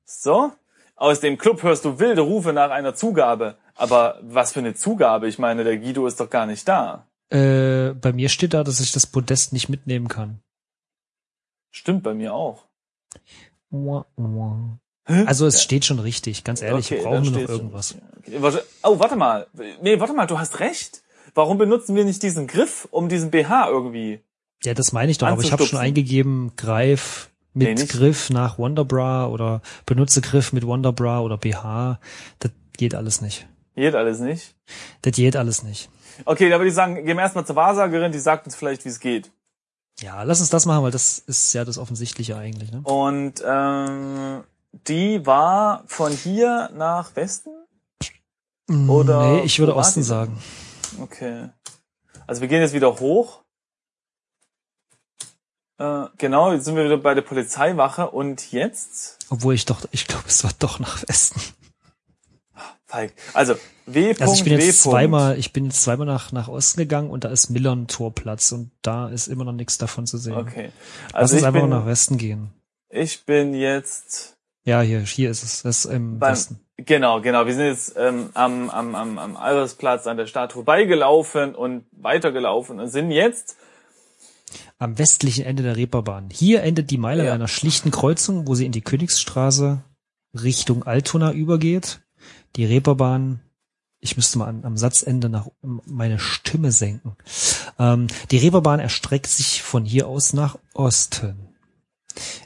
So. 0.04 0.52
Aus 0.96 1.20
dem 1.20 1.36
Club 1.38 1.62
hörst 1.62 1.84
du 1.84 1.98
wilde 1.98 2.22
Rufe 2.22 2.52
nach 2.52 2.70
einer 2.70 2.94
Zugabe. 2.94 3.56
Aber 3.74 4.18
was 4.22 4.52
für 4.52 4.60
eine 4.60 4.74
Zugabe? 4.74 5.28
Ich 5.28 5.38
meine, 5.38 5.62
der 5.62 5.76
Guido 5.78 6.06
ist 6.06 6.18
doch 6.18 6.30
gar 6.30 6.46
nicht 6.46 6.66
da. 6.66 7.06
Äh, 7.30 7.90
bei 7.94 8.12
mir 8.12 8.28
steht 8.30 8.54
da, 8.54 8.64
dass 8.64 8.80
ich 8.80 8.92
das 8.92 9.06
Podest 9.06 9.52
nicht 9.52 9.68
mitnehmen 9.68 10.08
kann. 10.08 10.40
Stimmt 11.70 12.02
bei 12.02 12.14
mir 12.14 12.32
auch. 12.32 12.64
Also 15.04 15.46
es 15.46 15.62
steht 15.62 15.84
schon 15.84 15.98
richtig, 15.98 16.42
ganz 16.44 16.62
ehrlich, 16.62 16.90
wir 16.90 17.02
dann 17.02 17.06
brauchen 17.06 17.22
nur 17.24 17.32
noch 17.32 17.40
schon. 17.40 17.50
irgendwas. 17.50 17.94
Okay, 18.18 18.36
warte- 18.40 18.64
Oh, 18.82 18.98
warte 18.98 19.16
mal. 19.16 19.46
Nee, 19.82 20.00
warte 20.00 20.14
mal, 20.14 20.26
du 20.26 20.38
hast 20.38 20.60
recht. 20.60 21.02
Warum 21.34 21.58
benutzen 21.58 21.94
wir 21.94 22.04
nicht 22.04 22.22
diesen 22.22 22.46
Griff, 22.46 22.88
um 22.90 23.08
diesen 23.08 23.30
BH 23.30 23.68
irgendwie? 23.68 24.20
Ja, 24.64 24.72
das 24.72 24.92
meine 24.92 25.10
ich 25.12 25.18
doch, 25.18 25.26
aber 25.26 25.42
ich 25.42 25.52
habe 25.52 25.66
schon 25.66 25.78
eingegeben, 25.78 26.52
greif 26.56 27.28
mit 27.56 27.78
Nee. 27.78 27.86
Griff 27.86 28.30
nach 28.30 28.58
Wonderbra 28.58 29.26
oder 29.28 29.62
benutze 29.86 30.20
Griff 30.20 30.52
mit 30.52 30.66
Wonderbra 30.66 31.20
oder 31.20 31.38
BH. 31.38 31.98
Das 32.38 32.52
geht 32.76 32.94
alles 32.94 33.20
nicht. 33.20 33.46
Geht 33.74 33.94
alles 33.94 34.20
nicht. 34.20 34.54
Das 35.02 35.12
geht 35.12 35.36
alles 35.36 35.62
nicht. 35.62 35.88
Okay, 36.24 36.48
da 36.48 36.58
würde 36.58 36.68
ich 36.68 36.74
sagen, 36.74 36.94
gehen 36.96 37.16
wir 37.16 37.22
erstmal 37.22 37.46
zur 37.46 37.56
Wahrsagerin, 37.56 38.12
die 38.12 38.18
sagt 38.18 38.46
uns 38.46 38.56
vielleicht, 38.56 38.84
wie 38.84 38.88
es 38.88 39.00
geht. 39.00 39.30
Ja, 40.00 40.22
lass 40.22 40.40
uns 40.40 40.50
das 40.50 40.66
machen, 40.66 40.82
weil 40.84 40.90
das 40.90 41.18
ist 41.18 41.52
ja 41.54 41.64
das 41.64 41.78
Offensichtliche 41.78 42.36
eigentlich. 42.36 42.70
Ne? 42.70 42.80
Und 42.82 43.42
ähm, 43.46 44.44
die 44.86 45.24
war 45.24 45.84
von 45.86 46.12
hier 46.12 46.70
nach 46.74 47.16
Westen? 47.16 47.50
Oder 48.88 49.32
nee, 49.32 49.40
ich 49.42 49.58
würde 49.58 49.76
Osten 49.76 50.02
sagen. 50.02 50.38
Okay. 51.00 51.48
Also 52.26 52.40
wir 52.40 52.48
gehen 52.48 52.60
jetzt 52.60 52.74
wieder 52.74 52.98
hoch. 52.98 53.42
Äh, 55.78 56.04
genau, 56.18 56.52
jetzt 56.52 56.64
sind 56.64 56.76
wir 56.76 56.84
wieder 56.84 56.96
bei 56.96 57.14
der 57.14 57.22
Polizeiwache 57.22 58.10
und 58.10 58.50
jetzt, 58.52 59.18
Obwohl 59.30 59.54
ich 59.54 59.64
doch, 59.66 59.82
ich 59.92 60.06
glaube, 60.06 60.24
es 60.26 60.42
war 60.44 60.52
doch 60.58 60.78
nach 60.78 61.06
Westen. 61.08 61.40
Falk. 62.86 63.12
Also 63.34 63.56
W. 63.86 64.14
Also 64.20 64.34
ich 64.34 64.44
bin 64.44 64.56
W. 64.58 64.64
jetzt 64.64 64.82
zweimal, 64.82 65.38
ich 65.38 65.52
bin 65.52 65.64
jetzt 65.66 65.82
zweimal 65.82 66.06
nach, 66.06 66.30
nach 66.32 66.48
Osten 66.48 66.78
gegangen 66.80 67.10
und 67.10 67.24
da 67.24 67.28
ist 67.30 67.50
Millern 67.50 67.88
Torplatz 67.88 68.52
und 68.52 68.70
da 68.82 69.08
ist 69.08 69.26
immer 69.26 69.44
noch 69.44 69.52
nichts 69.52 69.76
davon 69.76 70.06
zu 70.06 70.18
sehen. 70.18 70.34
Okay. 70.36 70.70
Lass 71.12 71.14
Also 71.14 71.34
uns 71.34 71.42
ich 71.42 71.46
einfach 71.48 71.60
bin, 71.62 71.70
nach 71.70 71.84
Westen 71.86 72.16
gehen. 72.16 72.50
ich 72.88 73.24
bin 73.26 73.54
jetzt 73.54 74.36
Ja, 74.64 74.80
hier, 74.82 75.00
hier 75.00 75.30
ist 75.30 75.42
es. 75.42 75.62
Das 75.62 75.84
ist 75.84 75.92
im 75.92 76.20
beim, 76.20 76.32
Westen. 76.32 76.60
genau, 76.76 77.20
genau. 77.20 77.44
Wir 77.46 77.54
sind 77.54 77.66
jetzt 77.66 77.94
ähm, 77.98 78.30
am, 78.34 78.70
am, 78.70 78.94
am, 78.94 79.18
am 79.18 79.36
Albersplatz 79.36 80.06
an 80.06 80.16
der 80.16 80.26
Stadt 80.26 80.52
vorbeigelaufen 80.52 81.56
und 81.56 81.86
weitergelaufen 81.90 82.78
und 82.78 82.88
sind 82.88 83.10
jetzt 83.10 83.56
Am 84.78 84.98
westlichen 84.98 85.44
Ende 85.44 85.62
der 85.62 85.76
Reeperbahn. 85.76 86.28
Hier 86.30 86.62
endet 86.62 86.90
die 86.90 86.98
Meile 86.98 87.24
Ja. 87.24 87.30
an 87.30 87.36
einer 87.36 87.48
schlichten 87.48 87.90
Kreuzung, 87.90 88.46
wo 88.46 88.54
sie 88.54 88.66
in 88.66 88.72
die 88.72 88.82
Königsstraße 88.82 89.82
Richtung 90.34 90.82
Altona 90.84 91.32
übergeht. 91.32 92.00
Die 92.56 92.66
Reeperbahn, 92.66 93.40
ich 94.00 94.16
müsste 94.16 94.38
mal 94.38 94.48
an, 94.48 94.64
am 94.64 94.76
Satzende 94.76 95.30
nach 95.30 95.48
meine 95.62 96.18
Stimme 96.18 96.72
senken. 96.72 97.16
Ähm, 97.78 98.08
die 98.30 98.36
Reeperbahn 98.38 98.80
erstreckt 98.80 99.28
sich 99.28 99.62
von 99.62 99.84
hier 99.86 100.08
aus 100.08 100.34
nach 100.34 100.58
Osten. 100.74 101.48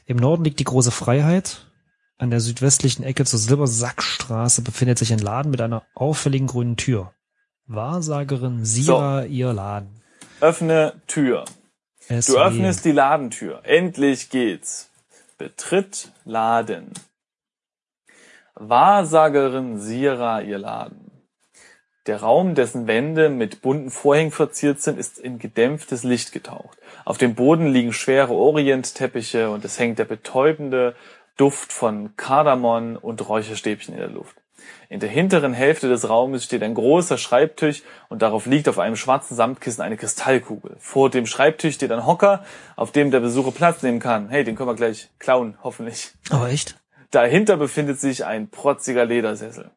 Im 0.06 0.16
Norden 0.16 0.44
liegt 0.44 0.60
die 0.60 0.64
große 0.64 0.90
Freiheit. 0.92 1.66
An 2.18 2.30
der 2.30 2.40
südwestlichen 2.40 3.02
Ecke 3.02 3.24
zur 3.24 3.38
Silbersackstraße 3.40 4.62
befindet 4.62 4.98
sich 4.98 5.12
ein 5.12 5.18
Laden 5.20 5.50
mit 5.50 5.60
einer 5.60 5.82
auffälligen 5.94 6.46
grünen 6.46 6.76
Tür. 6.76 7.12
Wahrsagerin 7.66 8.64
Sira 8.64 9.24
ihr 9.24 9.52
Laden. 9.52 9.88
öffne 10.40 10.94
Tür. 11.06 11.44
Du 12.10 12.20
SW. 12.20 12.38
öffnest 12.38 12.84
die 12.84 12.90
Ladentür. 12.90 13.60
Endlich 13.62 14.30
geht's. 14.30 14.90
Betritt 15.38 16.10
Laden. 16.24 16.92
Wahrsagerin 18.56 19.78
Sira 19.78 20.40
ihr 20.40 20.58
Laden. 20.58 21.12
Der 22.08 22.20
Raum, 22.22 22.56
dessen 22.56 22.88
Wände 22.88 23.28
mit 23.28 23.62
bunten 23.62 23.92
Vorhängen 23.92 24.32
verziert 24.32 24.80
sind, 24.80 24.98
ist 24.98 25.20
in 25.20 25.38
gedämpftes 25.38 26.02
Licht 26.02 26.32
getaucht. 26.32 26.76
Auf 27.04 27.16
dem 27.16 27.36
Boden 27.36 27.68
liegen 27.68 27.92
schwere 27.92 28.32
Orientteppiche 28.32 29.48
und 29.48 29.64
es 29.64 29.78
hängt 29.78 30.00
der 30.00 30.04
betäubende 30.04 30.96
Duft 31.36 31.72
von 31.72 32.16
Kardamom 32.16 32.96
und 32.96 33.28
Räucherstäbchen 33.28 33.94
in 33.94 34.00
der 34.00 34.10
Luft. 34.10 34.39
In 34.88 35.00
der 35.00 35.08
hinteren 35.08 35.52
Hälfte 35.52 35.88
des 35.88 36.08
Raumes 36.08 36.44
steht 36.44 36.62
ein 36.62 36.74
großer 36.74 37.18
Schreibtisch 37.18 37.82
und 38.08 38.22
darauf 38.22 38.46
liegt 38.46 38.68
auf 38.68 38.78
einem 38.78 38.96
schwarzen 38.96 39.36
Samtkissen 39.36 39.82
eine 39.82 39.96
Kristallkugel. 39.96 40.76
Vor 40.78 41.10
dem 41.10 41.26
Schreibtisch 41.26 41.74
steht 41.74 41.92
ein 41.92 42.06
Hocker, 42.06 42.44
auf 42.76 42.92
dem 42.92 43.10
der 43.10 43.20
Besucher 43.20 43.52
Platz 43.52 43.82
nehmen 43.82 44.00
kann. 44.00 44.28
Hey, 44.28 44.44
den 44.44 44.56
können 44.56 44.68
wir 44.68 44.74
gleich 44.74 45.10
klauen, 45.18 45.56
hoffentlich. 45.62 46.12
Aber 46.30 46.48
echt? 46.48 46.76
Dahinter 47.10 47.56
befindet 47.56 48.00
sich 48.00 48.24
ein 48.24 48.48
protziger 48.48 49.04
Ledersessel. 49.04 49.70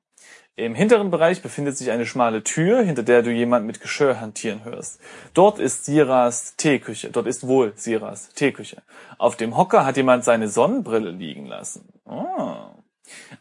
Im 0.56 0.76
hinteren 0.76 1.10
Bereich 1.10 1.42
befindet 1.42 1.76
sich 1.78 1.90
eine 1.90 2.06
schmale 2.06 2.44
Tür, 2.44 2.84
hinter 2.84 3.02
der 3.02 3.24
du 3.24 3.32
jemand 3.32 3.66
mit 3.66 3.82
Geschirr 3.82 4.22
hantieren 4.22 4.64
hörst. 4.64 5.02
Dort 5.34 5.58
ist 5.58 5.86
Siras 5.86 6.56
Teeküche. 6.58 7.10
Dort 7.10 7.26
ist 7.26 7.48
wohl 7.48 7.74
Siras 7.76 8.30
Teeküche. 8.30 8.84
Auf 9.18 9.36
dem 9.36 9.58
Hocker 9.58 9.84
hat 9.84 9.98
jemand 9.98 10.24
seine 10.24 10.50
Sonnenbrille 10.50 11.10
liegen 11.10 11.48
lassen. 11.48 11.90
Oh. 12.06 12.56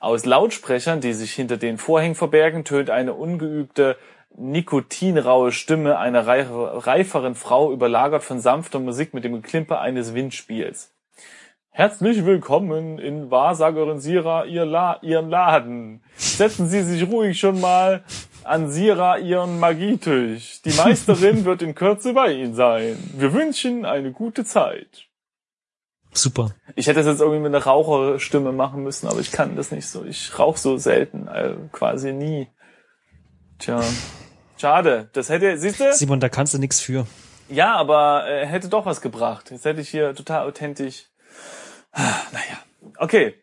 Aus 0.01 0.25
Lautsprechern, 0.25 1.01
die 1.01 1.12
sich 1.12 1.33
hinter 1.33 1.57
den 1.57 1.79
Vorhängen 1.79 2.14
verbergen, 2.14 2.64
tönt 2.64 2.90
eine 2.90 3.14
ungeübte, 3.14 3.96
nikotinraue 4.37 5.53
Stimme 5.53 5.98
einer 5.98 6.27
reif- 6.27 6.48
reiferen 6.87 7.35
Frau, 7.35 7.72
überlagert 7.72 8.22
von 8.22 8.40
sanfter 8.40 8.79
Musik 8.79 9.14
mit 9.14 9.25
dem 9.25 9.35
Geklimper 9.35 9.81
eines 9.81 10.14
Windspiels. 10.14 10.92
Herzlich 11.70 12.27
willkommen 12.27 12.98
in 12.98 13.31
Wahrsagerin 13.31 13.98
Sira 13.98 14.44
ihr 14.44 14.66
La 14.66 14.98
ihren 15.01 15.31
Laden. 15.31 16.03
Setzen 16.16 16.68
Sie 16.68 16.83
sich 16.83 17.09
ruhig 17.09 17.38
schon 17.38 17.61
mal 17.61 18.05
an 18.44 18.70
Sira 18.70 19.16
ihren 19.18 19.59
Magietisch. 19.59 20.61
Die 20.62 20.72
Meisterin 20.72 21.46
wird 21.46 21.62
in 21.62 21.75
Kürze 21.75 22.12
bei 22.12 22.33
Ihnen 22.33 22.55
sein. 22.55 22.98
Wir 23.16 23.33
wünschen 23.33 23.87
eine 23.87 24.12
gute 24.12 24.44
Zeit. 24.44 25.07
Super. 26.12 26.55
Ich 26.77 26.87
hätte 26.87 27.01
das 27.01 27.07
jetzt 27.07 27.20
irgendwie 27.20 27.40
mit 27.40 27.55
einer 27.55 27.64
Raucherstimme 27.64 28.53
machen 28.53 28.83
müssen, 28.83 29.09
aber 29.09 29.20
ich 29.20 29.33
kann 29.33 29.57
das 29.57 29.70
nicht 29.70 29.87
so. 29.88 30.05
Ich 30.05 30.38
rauche 30.38 30.59
so 30.59 30.77
selten, 30.77 31.29
also 31.29 31.57
quasi 31.72 32.12
nie. 32.12 32.48
Tja, 33.59 33.83
schade. 34.59 35.09
Das 35.14 35.29
hätte, 35.31 35.57
siehst 35.57 35.81
du? 35.81 35.92
Simon, 35.92 36.20
da 36.20 36.29
kannst 36.29 36.53
du 36.55 36.59
nix 36.59 36.81
für. 36.81 37.07
Ja, 37.48 37.75
aber 37.77 38.27
äh, 38.29 38.46
hätte 38.46 38.68
doch 38.68 38.87
was 38.87 39.01
gebracht. 39.01 39.51
Jetzt 39.51 39.64
hätte 39.64 39.81
ich 39.81 39.88
hier 39.88 40.14
total 40.14 40.46
authentisch. 40.46 41.07
Ah, 41.92 42.14
Naja, 42.33 42.59
okay. 42.98 43.35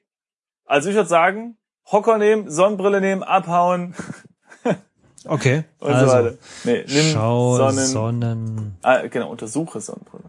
Also 0.65 0.89
ich 0.89 0.95
würde 0.95 1.10
sagen, 1.10 1.58
Hocker 1.91 2.17
nehmen, 2.17 2.49
Sonnenbrille 2.49 3.01
nehmen, 3.01 3.23
abhauen 3.23 3.95
Okay. 5.25 5.63
und 5.79 5.91
also, 5.91 6.05
so 6.05 6.12
weiter. 6.12 6.38
Nee, 6.63 6.86
nimm 6.88 7.13
schau 7.13 7.58
Sonnen... 7.58 7.86
Sonnen. 7.86 8.77
ah, 8.82 9.08
genau, 9.08 9.29
untersuche 9.32 9.82
Sonnenbrille. 9.82 10.23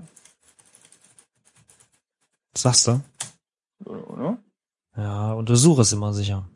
Sagst 2.56 2.86
du? 2.88 3.00
Oder? 3.84 4.38
Ja, 4.96 5.32
untersuche 5.32 5.82
es 5.82 5.92
immer 5.92 6.12
sicher. 6.12 6.48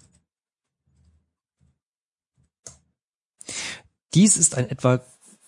Dies 4.15 4.37
ist 4.37 4.57
ein 4.57 4.69
etwa 4.69 5.01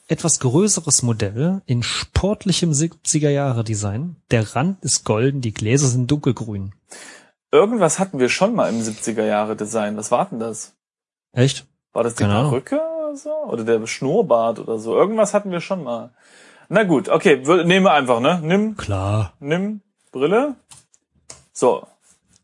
etwas 0.09 0.39
größeres 0.39 1.03
Modell 1.03 1.63
in 1.67 1.83
sportlichem 1.83 2.71
70er 2.71 3.29
Jahre 3.29 3.65
Design. 3.65 4.17
Der 4.31 4.55
Rand 4.55 4.83
ist 4.85 5.05
golden, 5.05 5.41
die 5.41 5.53
Gläser 5.53 5.89
sind 5.89 6.09
dunkelgrün. 6.11 6.75
Irgendwas 7.51 7.99
hatten 7.99 8.19
wir 8.21 8.29
schon 8.29 8.55
mal 8.55 8.69
im 8.73 8.81
70er 8.81 9.25
Jahre 9.25 9.57
Design. 9.57 9.97
Was 9.97 10.11
war 10.11 10.27
denn 10.27 10.39
das? 10.39 10.75
Echt? 11.33 11.67
War 11.93 12.05
das 12.05 12.15
die 12.15 12.25
Keine. 12.25 12.49
Perücke 12.49 12.77
oder 12.77 13.17
so? 13.17 13.31
Oder 13.49 13.65
der 13.65 13.87
Schnurrbart 13.87 14.61
oder 14.61 14.79
so? 14.79 14.95
Irgendwas 14.95 15.35
hatten 15.35 15.51
wir 15.51 15.61
schon 15.61 15.83
mal. 15.83 16.15
Na 16.69 16.85
gut, 16.85 17.09
okay, 17.09 17.37
nehmen 17.65 17.85
wir 17.87 17.93
einfach, 17.93 18.21
ne? 18.21 18.41
Nimm, 18.43 18.77
Klar. 18.77 19.35
nimm 19.41 19.81
Brille. 20.18 20.57
So. 21.52 21.87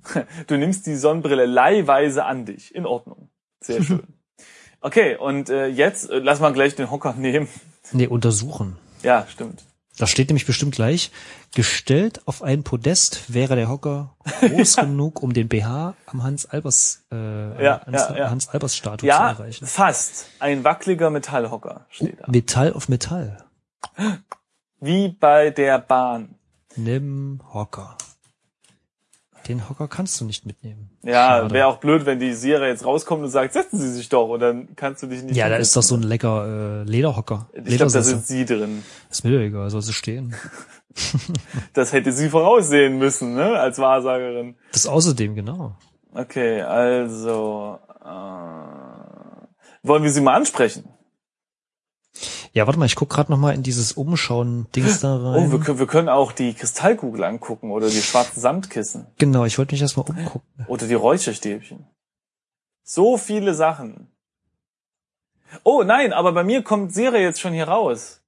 Du 0.48 0.56
nimmst 0.56 0.86
die 0.86 0.96
Sonnenbrille 0.96 1.46
leihweise 1.46 2.24
an 2.24 2.44
dich. 2.44 2.74
In 2.74 2.86
Ordnung. 2.86 3.28
Sehr 3.60 3.82
schön. 3.84 4.02
Okay, 4.80 5.16
und 5.16 5.48
äh, 5.48 5.66
jetzt 5.68 6.10
äh, 6.10 6.18
lass 6.18 6.40
mal 6.40 6.52
gleich 6.52 6.74
den 6.74 6.90
Hocker 6.90 7.12
nehmen. 7.16 7.48
Nee, 7.92 8.08
untersuchen. 8.08 8.76
Ja, 9.02 9.26
stimmt. 9.28 9.62
Da 9.98 10.06
steht 10.06 10.28
nämlich 10.28 10.46
bestimmt 10.46 10.74
gleich, 10.74 11.12
gestellt 11.54 12.22
auf 12.26 12.42
ein 12.42 12.64
Podest 12.64 13.32
wäre 13.34 13.54
der 13.56 13.68
Hocker 13.68 14.16
groß 14.40 14.76
genug, 14.76 15.22
um 15.22 15.34
den 15.34 15.48
BH 15.48 15.94
am 16.06 16.22
Hans-Albers 16.22 17.04
äh, 17.12 17.62
Ja, 17.62 17.82
Hans, 17.86 18.08
ja, 18.08 18.16
ja. 18.16 18.30
Hans-Albers-Statue 18.30 19.06
Ja, 19.06 19.34
zu 19.36 19.42
erreichen. 19.42 19.66
fast. 19.66 20.26
Ein 20.40 20.64
wackeliger 20.64 21.10
Metallhocker 21.10 21.84
steht 21.90 22.18
da. 22.20 22.26
Metall 22.28 22.72
auf 22.72 22.88
Metall. 22.88 23.44
Wie 24.80 25.08
bei 25.08 25.50
der 25.50 25.78
Bahn. 25.78 26.34
Nimm 26.76 27.40
Hocker. 27.52 27.96
Den 29.48 29.68
Hocker 29.68 29.88
kannst 29.88 30.20
du 30.20 30.24
nicht 30.24 30.46
mitnehmen. 30.46 30.90
Ja, 31.02 31.50
wäre 31.50 31.66
auch 31.66 31.78
blöd, 31.78 32.06
wenn 32.06 32.20
die 32.20 32.32
Sierra 32.32 32.68
jetzt 32.68 32.84
rauskommt 32.84 33.24
und 33.24 33.30
sagt, 33.30 33.52
setzen 33.54 33.78
Sie 33.78 33.90
sich 33.90 34.08
doch, 34.08 34.28
und 34.28 34.40
dann 34.40 34.76
kannst 34.76 35.02
du 35.02 35.08
dich 35.08 35.22
nicht. 35.22 35.34
Ja, 35.36 35.48
da 35.48 35.56
ist 35.56 35.74
doch 35.74 35.82
so 35.82 35.96
ein 35.96 36.02
lecker 36.02 36.82
äh, 36.82 36.88
Lederhocker. 36.88 37.48
Ich 37.52 37.76
glaube, 37.76 37.90
da 37.92 38.02
sind 38.02 38.24
sie 38.24 38.44
drin. 38.44 38.84
Ist 39.10 39.24
mir 39.24 39.40
egal, 39.40 39.68
soll 39.70 39.82
sie 39.82 39.92
stehen. 39.92 40.34
Das 41.72 41.94
hätte 41.94 42.12
sie 42.12 42.28
voraussehen 42.28 42.98
müssen, 42.98 43.34
ne, 43.34 43.58
als 43.58 43.78
Wahrsagerin. 43.78 44.56
Das 44.72 44.86
außerdem, 44.86 45.34
genau. 45.34 45.74
Okay, 46.12 46.60
also 46.60 47.78
äh, 48.04 48.82
wollen 49.82 50.02
wir 50.02 50.10
sie 50.10 50.20
mal 50.20 50.34
ansprechen? 50.34 50.91
Ja, 52.52 52.66
warte 52.66 52.78
mal, 52.78 52.84
ich 52.86 52.94
guck 52.96 53.08
gerade 53.10 53.30
noch 53.32 53.38
mal 53.38 53.54
in 53.54 53.62
dieses 53.62 53.92
Umschauen-Dings 53.92 55.00
da 55.00 55.16
rein. 55.16 55.46
Oh, 55.48 55.52
wir, 55.52 55.60
können- 55.60 55.78
wir 55.78 55.86
können 55.86 56.08
auch 56.08 56.32
die 56.32 56.52
Kristallkugel 56.54 57.24
angucken 57.24 57.70
oder 57.70 57.88
die 57.88 58.02
schwarzen 58.02 58.40
Samtkissen 58.40 59.06
genau, 59.18 59.44
ich 59.44 59.58
wollte 59.58 59.74
mich 59.74 59.82
erstmal 59.82 60.06
umgucken. 60.08 60.64
oder 60.68 60.86
die 60.86 60.94
Räucherstäbchen. 60.94 61.86
So 62.84 63.16
viele 63.16 63.54
Sachen. 63.54 64.08
Oh 65.64 65.82
nein, 65.82 66.12
aber 66.12 66.32
bei 66.32 66.44
mir 66.44 66.62
kommt 66.62 66.92
Serie 66.94 67.22
jetzt 67.22 67.40
schon 67.40 67.52
hier 67.52 67.68
raus. 67.68 68.21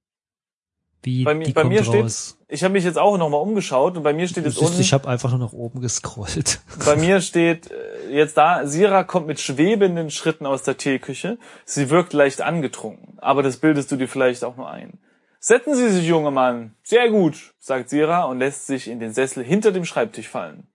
Wie 1.05 1.23
Bei 1.23 1.35
mir- 1.35 1.45
die 1.45 1.53
bei 1.53 1.63
mir 1.63 1.83
steht-. 1.83 2.35
Ich 2.47 2.63
habe 2.63 2.73
mich 2.73 2.83
jetzt 2.83 2.97
auch 2.97 3.15
nochmal 3.17 3.39
umgeschaut 3.41 3.95
und 3.95 4.01
bei 4.03 4.11
mir 4.13 4.27
steht 4.27 4.43
Du 4.45 4.49
jetzt 4.49 4.57
siehst, 4.57 4.71
unten. 4.71 4.81
ich 4.81 4.91
habe 4.91 5.07
einfach 5.07 5.29
nur 5.29 5.37
nach 5.39 5.53
oben 5.53 5.79
gescrollt. 5.81 6.61
Bei 6.85 6.95
mir 6.95 7.21
steht 7.21 7.69
äh, 7.71 8.09
jetzt 8.11 8.37
da, 8.37 8.65
Sira 8.67 9.03
kommt 9.03 9.27
mit 9.27 9.39
schwebenden 9.39 10.09
Schritten 10.09 10.45
aus 10.47 10.63
der 10.63 10.77
Teeküche. 10.77 11.37
Sie 11.65 11.89
wirkt 11.91 12.13
leicht 12.13 12.41
angetrunken, 12.41 13.19
aber 13.19 13.43
das 13.43 13.57
bildest 13.57 13.91
du 13.91 13.97
dir 13.97 14.07
vielleicht 14.07 14.43
auch 14.43 14.57
nur 14.57 14.67
ein. 14.69 14.99
Setzen 15.39 15.75
Sie 15.75 15.89
sich, 15.89 16.07
junger 16.07 16.31
Mann. 16.31 16.73
Sehr 16.83 17.09
gut, 17.11 17.53
sagt 17.59 17.89
Sira 17.91 18.23
und 18.23 18.39
lässt 18.39 18.65
sich 18.65 18.87
in 18.87 18.99
den 18.99 19.13
Sessel 19.13 19.43
hinter 19.43 19.71
dem 19.71 19.85
Schreibtisch 19.85 20.27
fallen. 20.27 20.67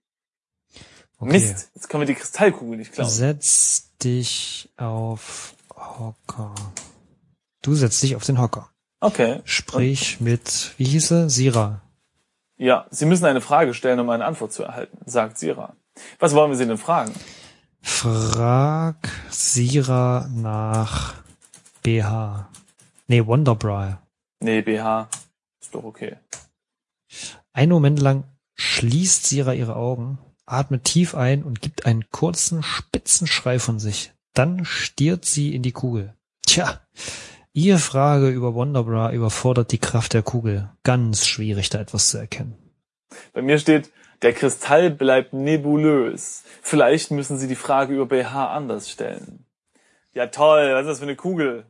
Okay. 1.19 1.33
Mist, 1.33 1.71
jetzt 1.75 1.89
können 1.89 2.01
wir 2.01 2.07
die 2.07 2.15
Kristallkugel 2.15 2.77
nicht 2.77 2.93
klauen. 2.93 3.09
Setz 3.09 3.91
dich 4.01 4.69
auf 4.77 5.55
Hocker. 5.75 6.55
Du 7.61 7.75
setzt 7.75 8.01
dich 8.01 8.15
auf 8.15 8.23
den 8.25 8.39
Hocker. 8.39 8.69
Okay. 9.01 9.41
Sprich 9.45 10.21
mit, 10.21 10.73
wie 10.77 10.85
hieße? 10.85 11.29
Sira. 11.29 11.81
Ja, 12.57 12.85
Sie 12.91 13.07
müssen 13.07 13.25
eine 13.25 13.41
Frage 13.41 13.73
stellen, 13.73 13.99
um 13.99 14.09
eine 14.11 14.25
Antwort 14.25 14.53
zu 14.53 14.63
erhalten, 14.63 14.99
sagt 15.05 15.39
Sira. 15.39 15.75
Was 16.19 16.35
wollen 16.35 16.51
wir 16.51 16.57
Sie 16.57 16.67
denn 16.67 16.77
fragen? 16.77 17.11
Frag 17.81 19.09
Sira 19.31 20.29
nach 20.31 21.15
BH. 21.81 22.47
Nee, 23.07 23.25
Wonderbra. 23.25 24.03
Nee, 24.39 24.61
BH. 24.61 25.09
Ist 25.59 25.73
doch 25.73 25.83
okay. 25.83 26.17
Einen 27.53 27.71
Moment 27.71 27.99
lang 27.99 28.23
schließt 28.53 29.25
Sira 29.25 29.53
ihre 29.53 29.75
Augen, 29.75 30.19
atmet 30.45 30.83
tief 30.83 31.15
ein 31.15 31.43
und 31.43 31.61
gibt 31.61 31.87
einen 31.87 32.09
kurzen, 32.11 32.61
spitzen 32.61 33.25
Schrei 33.25 33.57
von 33.57 33.79
sich. 33.79 34.13
Dann 34.33 34.63
stiert 34.63 35.25
sie 35.25 35.55
in 35.55 35.63
die 35.63 35.71
Kugel. 35.71 36.13
Tja, 36.45 36.79
Ihre 37.53 37.79
Frage 37.79 38.29
über 38.29 38.53
Wonderbra 38.53 39.11
überfordert 39.11 39.71
die 39.71 39.77
Kraft 39.77 40.13
der 40.13 40.23
Kugel. 40.23 40.69
Ganz 40.83 41.27
schwierig, 41.27 41.69
da 41.69 41.79
etwas 41.79 42.09
zu 42.09 42.17
erkennen. 42.17 42.55
Bei 43.33 43.41
mir 43.41 43.59
steht, 43.59 43.91
der 44.21 44.33
Kristall 44.33 44.89
bleibt 44.89 45.33
nebulös. 45.33 46.43
Vielleicht 46.61 47.11
müssen 47.11 47.37
Sie 47.37 47.47
die 47.47 47.55
Frage 47.55 47.93
über 47.93 48.05
BH 48.05 48.53
anders 48.53 48.89
stellen. 48.89 49.45
Ja 50.13 50.27
toll, 50.27 50.73
was 50.73 50.81
ist 50.81 50.87
das 50.87 50.99
für 50.99 51.05
eine 51.05 51.15
Kugel? 51.15 51.65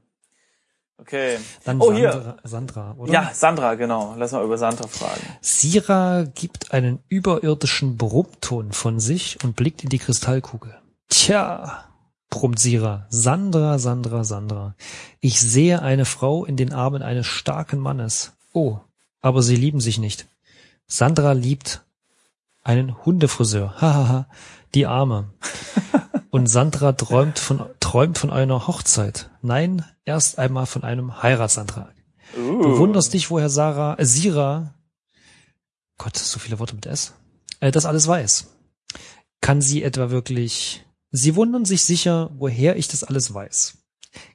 Okay. 0.98 1.40
Dann 1.64 1.82
Oh, 1.82 1.86
Sandra, 1.88 1.98
hier. 1.98 2.38
Sandra, 2.44 2.96
oder? 3.00 3.12
Ja, 3.12 3.32
Sandra, 3.34 3.74
genau. 3.74 4.14
Lass 4.20 4.34
mal 4.34 4.44
über 4.44 4.60
Sandra 4.60 4.88
fragen. 4.88 5.22
Sira 5.42 6.26
gibt 6.36 6.74
einen 6.74 7.00
überirdischen 7.08 7.98
Brummton 7.98 8.72
von 8.72 9.00
sich 9.00 9.44
und 9.44 9.56
blickt 9.56 9.84
in 9.84 9.90
die 9.90 9.98
Kristallkugel. 9.98 10.78
Tja, 11.10 11.86
brummt 12.32 12.58
Sira. 12.58 13.06
Sandra, 13.10 13.78
Sandra, 13.78 14.24
Sandra. 14.24 14.76
Ich 15.20 15.40
sehe 15.40 15.84
eine 15.84 16.06
Frau 16.06 16.44
in 16.46 16.58
den 16.58 16.74
Armen 16.74 17.04
eines 17.04 17.28
starken 17.28 17.78
Mannes. 17.78 18.34
Oh, 18.54 18.80
aber 19.22 19.44
sie 19.44 19.56
lieben 19.56 19.80
sich 19.80 20.00
nicht. 20.00 20.28
Sandra 20.88 21.34
liebt 21.34 21.84
einen 22.64 23.06
Hundefriseur. 23.06 23.80
Hahaha, 23.80 24.28
die 24.74 24.88
Arme. 24.88 25.30
Und 26.32 26.48
Sandra 26.48 26.94
träumt 26.94 27.38
von, 27.38 27.62
träumt 27.80 28.18
von 28.18 28.32
einer 28.32 28.66
Hochzeit. 28.66 29.30
Nein, 29.42 29.86
erst 30.06 30.40
einmal 30.40 30.66
von 30.66 30.84
einem 30.84 31.22
Heiratsantrag. 31.22 31.94
Uh. 32.36 32.62
Du 32.62 32.78
wunderst 32.78 33.14
dich, 33.14 33.30
woher 33.30 33.50
Sarah, 33.50 34.00
äh, 34.00 34.06
Sira, 34.06 34.74
Gott, 35.98 36.18
so 36.18 36.40
viele 36.40 36.60
Worte 36.60 36.74
mit 36.74 36.86
S, 36.86 37.14
äh, 37.60 37.72
das 37.72 37.86
alles 37.86 38.08
weiß. 38.08 38.48
Kann 39.42 39.62
sie 39.62 39.84
etwa 39.84 40.10
wirklich, 40.10 40.86
sie 41.12 41.36
wundern 41.36 41.66
sich 41.66 41.84
sicher, 41.84 42.32
woher 42.34 42.76
ich 42.76 42.88
das 42.88 43.04
alles 43.04 43.34
weiß. 43.34 43.78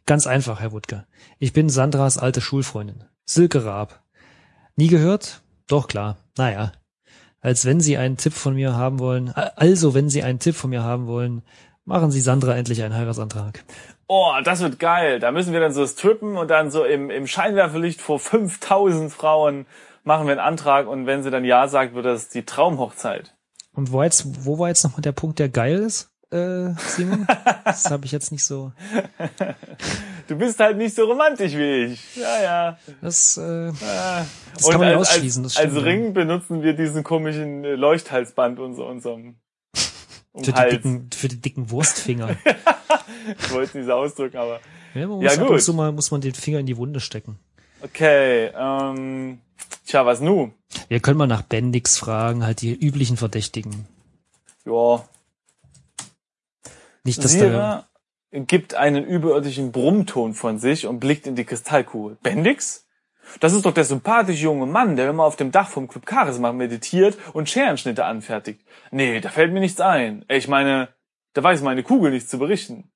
Ganz 0.07 0.27
einfach, 0.27 0.61
Herr 0.61 0.73
Wutke. 0.73 1.07
Ich 1.39 1.53
bin 1.53 1.69
Sandras 1.69 2.19
alte 2.19 2.41
Schulfreundin. 2.41 3.05
Silke 3.25 3.65
Raab. 3.65 4.03
Nie 4.77 4.89
gehört? 4.89 5.43
Doch 5.67 5.89
klar. 5.89 6.19
Naja. 6.37 6.73
Als 7.41 7.65
wenn 7.65 7.81
Sie 7.81 7.97
einen 7.97 8.17
Tipp 8.17 8.33
von 8.33 8.55
mir 8.55 8.75
haben 8.75 8.99
wollen, 8.99 9.29
äh, 9.29 9.51
also 9.57 9.95
wenn 9.95 10.09
Sie 10.09 10.23
einen 10.23 10.39
Tipp 10.39 10.55
von 10.55 10.71
mir 10.71 10.83
haben 10.83 11.07
wollen, 11.07 11.43
machen 11.85 12.11
Sie 12.11 12.21
Sandra 12.21 12.57
endlich 12.57 12.83
einen 12.83 12.95
Heiratsantrag. 12.95 13.65
Oh, 14.09 14.33
das 14.45 14.61
wird 14.61 14.79
geil. 14.79 15.19
Da 15.19 15.33
müssen 15.33 15.53
wir 15.53 15.61
dann 15.61 15.73
so 15.73 15.87
strippen 15.87 16.37
und 16.37 16.49
dann 16.49 16.71
so 16.71 16.85
im, 16.85 17.11
im 17.11 17.27
Scheinwerferlicht 17.27 18.01
vor 18.01 18.19
5000 18.19 19.13
Frauen 19.13 19.67
machen 20.05 20.27
wir 20.27 20.33
einen 20.33 20.41
Antrag 20.41 20.87
und 20.87 21.07
wenn 21.07 21.23
sie 21.23 21.31
dann 21.31 21.45
Ja 21.45 21.67
sagt, 21.69 21.95
wird 21.95 22.07
das 22.07 22.29
die 22.29 22.45
Traumhochzeit. 22.45 23.35
Und 23.75 23.93
wo 23.93 24.03
jetzt, 24.03 24.45
wo 24.47 24.59
war 24.59 24.69
jetzt 24.69 24.85
nochmal 24.85 25.03
der 25.03 25.13
Punkt, 25.13 25.39
der 25.39 25.49
geil 25.49 25.79
ist, 25.79 26.11
äh, 26.31 26.71
Simon? 26.79 27.27
Das 27.65 27.91
habe 27.91 28.05
ich 28.07 28.13
jetzt 28.13 28.33
nicht 28.33 28.45
so. 28.45 28.73
Du 30.29 30.37
bist 30.37 30.59
halt 30.59 30.77
nicht 30.77 30.95
so 30.95 31.05
romantisch 31.05 31.53
wie 31.55 31.85
ich. 31.93 32.17
Ja, 32.17 32.43
ja. 32.43 32.79
Das, 33.01 33.37
äh, 33.37 33.67
ja. 33.69 34.27
das 34.55 34.65
und 34.65 34.71
kann 34.73 34.81
man 34.81 34.89
als, 34.91 35.09
ausschließen. 35.11 35.43
Das 35.45 35.57
als, 35.57 35.75
ja. 35.75 35.81
Ring 35.81 36.13
benutzen 36.15 36.63
wir 36.63 36.73
diesen 36.75 37.05
komischen 37.05 37.65
äh, 37.65 37.75
Leuchthalsband 37.75 38.59
unser, 38.59 38.87
unserem 38.87 39.37
um 40.33 40.45
Für 40.45 40.53
die, 40.53 40.59
Hals. 40.59 40.75
dicken, 40.75 41.11
für 41.15 41.29
die 41.29 41.41
dicken 41.41 41.71
Wurstfinger. 41.71 42.37
Ich 43.41 43.51
wollte 43.53 43.65
es 43.71 43.75
nicht 43.75 43.87
so 43.87 43.93
ausdrücken, 43.95 44.37
aber 44.37 44.61
Ja, 44.95 45.09
man 45.09 45.21
Ja, 45.21 45.31
muss 45.31 45.39
ab 45.39 45.47
gut. 45.47 45.51
und 45.57 45.61
zu 45.61 45.75
mal 45.75 45.91
muss 45.91 46.13
man 46.13 46.21
den 46.21 46.35
Finger 46.35 46.61
in 46.61 46.67
die 46.67 46.77
Wunde 46.77 47.01
stecken. 47.01 47.41
okay. 47.83 48.53
Ähm, 48.57 49.41
tja, 49.85 50.07
was 50.07 50.21
nu? 50.21 50.53
Wir 50.89 51.01
können 51.01 51.19
mal 51.19 51.27
nach 51.27 51.43
Bendix 51.43 51.99
fragen, 51.99 52.45
halt 52.45 52.61
die 52.61 52.73
üblichen 52.73 53.17
Verdächtigen. 53.17 53.87
Ja, 54.65 55.05
Nicht, 57.07 57.25
dass 57.25 57.33
der, 57.33 57.51
Sira 57.51 57.87
gibt 58.33 58.75
einen 58.75 59.05
überirdischen 59.05 59.73
Brummton 59.73 60.35
von 60.35 60.59
sich 60.59 60.87
und 60.87 61.01
blickt 61.01 61.27
in 61.27 61.37
die 61.37 61.45
Kristallkugel. 61.45 62.19
Bendix? 62.23 62.87
Das 63.41 63.53
ist 63.53 63.65
doch 63.65 63.75
der 63.75 63.85
sympathische 63.85 64.45
junge 64.45 64.67
Mann, 64.67 64.97
der 64.97 65.11
immer 65.11 65.25
auf 65.25 65.37
dem 65.37 65.51
Dach 65.51 65.69
vom 65.69 65.89
Club 65.89 66.05
Charisma 66.09 66.53
meditiert 66.53 67.19
und 67.33 67.49
Scherenschnitte 67.49 68.05
anfertigt. 68.05 68.61
Nee, 68.91 69.21
da 69.21 69.31
fällt 69.31 69.53
mir 69.53 69.61
nichts 69.61 69.81
ein. 69.81 70.25
Ich 70.29 70.49
meine, 70.49 70.89
da 71.33 71.43
weiß 71.43 71.63
meine 71.63 71.83
Kugel 71.83 72.13
nichts 72.13 72.31
zu 72.31 72.39
berichten. 72.39 72.91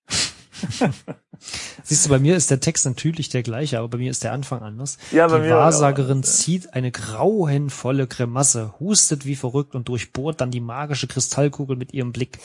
siehst 1.83 2.07
du, 2.07 2.11
bei 2.11 2.19
mir 2.19 2.37
ist 2.37 2.51
der 2.51 2.61
Text 2.61 2.87
natürlich 2.87 3.29
der 3.29 3.43
gleiche, 3.43 3.79
aber 3.79 3.89
bei 3.89 3.99
mir 3.99 4.11
ist 4.11 4.23
der 4.23 4.33
Anfang 4.33 4.63
anders. 4.63 4.99
Ja, 5.11 5.27
bei 5.27 5.39
die 5.39 5.47
mir 5.47 5.57
auch. 5.57 5.61
Wahrsagerin 5.61 6.23
zieht 6.23 6.75
eine 6.75 6.93
grauenvolle 6.93 8.07
Grimasse, 8.07 8.75
hustet 8.79 9.27
wie 9.27 9.37
verrückt 9.37 9.75
und 9.75 9.89
durchbohrt 9.89 10.41
dann 10.41 10.51
die 10.51 10.61
magische 10.61 11.09
Kristallkugel 11.09 11.77
mit 11.77 11.93
ihrem 11.93 12.13
Blick. 12.13 12.39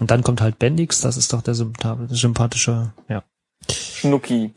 Und 0.00 0.10
dann 0.10 0.22
kommt 0.22 0.40
halt 0.40 0.58
Bendix, 0.58 1.00
das 1.00 1.16
ist 1.16 1.32
doch 1.32 1.42
der 1.42 1.54
sympathische, 1.54 2.92
ja. 3.08 3.22
Schnucki. 3.70 4.52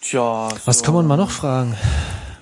Tja. 0.00 0.48
Was 0.64 0.78
so. 0.78 0.84
kann 0.84 0.94
man 0.94 1.06
mal 1.06 1.16
noch 1.16 1.30
fragen? 1.30 1.76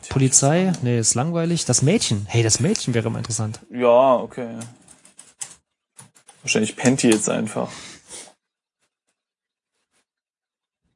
Polizei? 0.08 0.72
Nee, 0.82 0.98
ist 0.98 1.14
langweilig. 1.14 1.64
Das 1.64 1.82
Mädchen. 1.82 2.26
Hey, 2.28 2.42
das 2.42 2.60
Mädchen 2.60 2.94
wäre 2.94 3.10
mal 3.10 3.18
interessant. 3.18 3.60
Ja, 3.70 4.14
okay. 4.16 4.58
Wahrscheinlich 6.42 6.76
pennt 6.76 7.02
die 7.02 7.08
jetzt 7.08 7.28
einfach. 7.28 7.70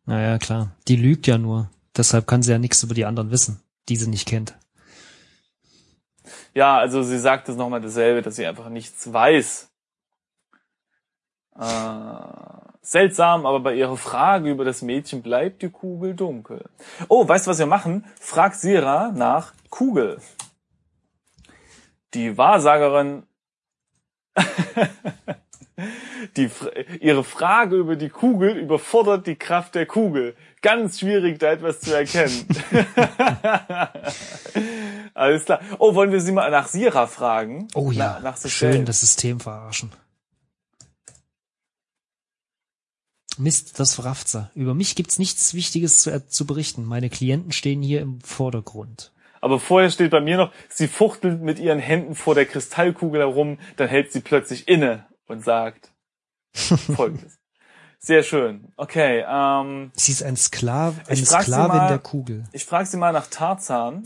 Naja, 0.05 0.39
klar. 0.39 0.73
Die 0.89 0.97
lügt 0.97 1.27
ja 1.27 1.39
nur. 1.39 1.71
Deshalb 1.97 2.27
kann 2.27 2.43
sie 2.43 2.53
ja 2.53 2.59
nichts 2.59 2.83
über 2.83 2.95
die 2.95 3.05
anderen 3.05 3.31
wissen, 3.31 3.61
die 3.89 3.97
sie 3.97 4.09
nicht 4.09 4.29
kennt. 4.29 4.57
Ja, 6.55 6.79
also 6.79 7.03
sie 7.03 7.19
sagt 7.19 7.49
es 7.49 7.57
nochmal 7.57 7.81
dasselbe, 7.81 8.23
dass 8.23 8.37
sie 8.37 8.47
einfach 8.47 8.69
nichts 8.69 9.13
weiß. 9.13 9.69
Äh, 11.59 11.65
seltsam, 12.83 13.47
aber 13.47 13.61
bei 13.61 13.75
ihrer 13.75 13.97
Frage 13.97 14.51
über 14.51 14.65
das 14.65 14.83
Mädchen 14.83 15.23
bleibt 15.23 15.63
die 15.63 15.71
Kugel 15.71 16.15
dunkel. 16.15 16.65
Oh, 17.09 17.29
weißt 17.29 17.47
du, 17.47 17.51
was 17.51 17.59
wir 17.59 17.67
machen? 17.67 18.07
Frag 18.19 18.55
Sira 18.55 19.13
nach 19.15 19.53
Kugel. 19.69 20.19
Die 22.15 22.39
Wahrsagerin, 22.39 23.25
die, 26.37 26.51
ihre 27.01 27.25
Frage 27.25 27.77
über 27.77 27.97
die 27.97 28.09
Kugel 28.09 28.57
überfordert 28.57 29.27
die 29.27 29.37
Kraft 29.37 29.75
der 29.75 29.85
Kugel. 29.85 30.35
Ganz 30.63 31.01
schwierig, 31.01 31.39
da 31.39 31.53
etwas 31.53 31.81
zu 31.81 31.95
erkennen. 31.95 32.47
Alles 35.15 35.45
klar. 35.45 35.61
Oh, 35.79 35.95
wollen 35.95 36.13
wir 36.13 36.21
sie 36.21 36.33
mal 36.33 36.51
nach 36.51 36.69
Sira 36.69 37.07
fragen? 37.07 37.69
Oh 37.75 37.91
ja, 37.91 38.19
Na, 38.23 38.31
nach 38.31 38.39
schön 38.39 38.87
das 38.87 39.01
System 39.01 39.41
verarschen. 39.41 39.93
Mist, 43.39 43.79
das 43.81 43.95
verrafft 43.95 44.29
sie. 44.29 44.51
Über 44.55 44.75
mich 44.75 44.95
gibt's 44.97 45.19
nichts 45.19 45.55
Wichtiges 45.55 46.03
zu, 46.03 46.27
zu 46.27 46.47
berichten. 46.47 46.85
Meine 46.85 47.11
Klienten 47.11 47.53
stehen 47.53 47.83
hier 47.83 48.01
im 48.01 48.21
Vordergrund. 48.21 49.13
Aber 49.41 49.61
vorher 49.61 49.91
steht 49.91 50.11
bei 50.11 50.21
mir 50.21 50.37
noch, 50.37 50.53
sie 50.69 50.89
fuchtelt 50.89 51.41
mit 51.41 51.59
ihren 51.59 51.79
Händen 51.79 52.15
vor 52.17 52.35
der 52.35 52.47
Kristallkugel 52.47 53.21
herum, 53.21 53.59
dann 53.77 53.89
hält 53.89 54.13
sie 54.13 54.21
plötzlich 54.21 54.67
inne 54.67 55.07
und 55.27 55.45
sagt 55.45 55.93
folgendes. 56.55 57.39
Sehr 58.01 58.23
schön. 58.23 58.73
Okay, 58.77 59.25
ähm, 59.29 59.91
Sie 59.95 60.13
ist 60.13 60.23
ein 60.23 60.37
Sklav, 60.37 60.95
eine 61.09 61.17
Sklavin 61.25 61.77
mal- 61.77 61.89
der 61.89 61.99
Kugel. 61.99 62.45
ich 62.53 62.65
frage 62.65 62.87
sie 62.87 62.97
mal 62.97 63.13
nach 63.13 63.27
Tarzan. 63.29 64.03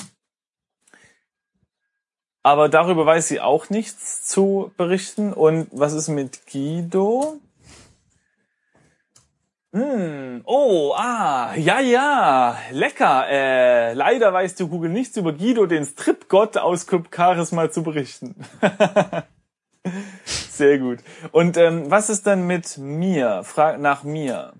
Aber 2.42 2.68
darüber 2.68 3.06
weiß 3.06 3.28
sie 3.28 3.40
auch 3.40 3.70
nichts 3.70 4.26
zu 4.26 4.72
berichten. 4.76 5.32
Und 5.32 5.68
was 5.70 5.92
ist 5.92 6.08
mit 6.08 6.46
Guido? 6.50 7.38
Hm, 9.74 10.42
oh, 10.44 10.92
ah, 10.94 11.54
ja, 11.56 11.80
ja, 11.80 12.58
lecker. 12.72 13.26
Äh, 13.30 13.94
leider 13.94 14.30
weiß 14.30 14.54
die 14.56 14.68
Kugel 14.68 14.90
nichts 14.90 15.16
über 15.16 15.32
Guido, 15.32 15.64
den 15.64 15.86
Stripgott 15.86 16.58
aus 16.58 16.86
Club 16.86 17.08
Charisma 17.14 17.70
zu 17.70 17.82
berichten. 17.82 18.34
Sehr 20.24 20.78
gut. 20.78 20.98
Und 21.32 21.56
ähm, 21.56 21.90
was 21.90 22.10
ist 22.10 22.26
denn 22.26 22.46
mit 22.46 22.76
mir? 22.76 23.44
Frag 23.44 23.80
nach 23.80 24.02
mir. 24.04 24.52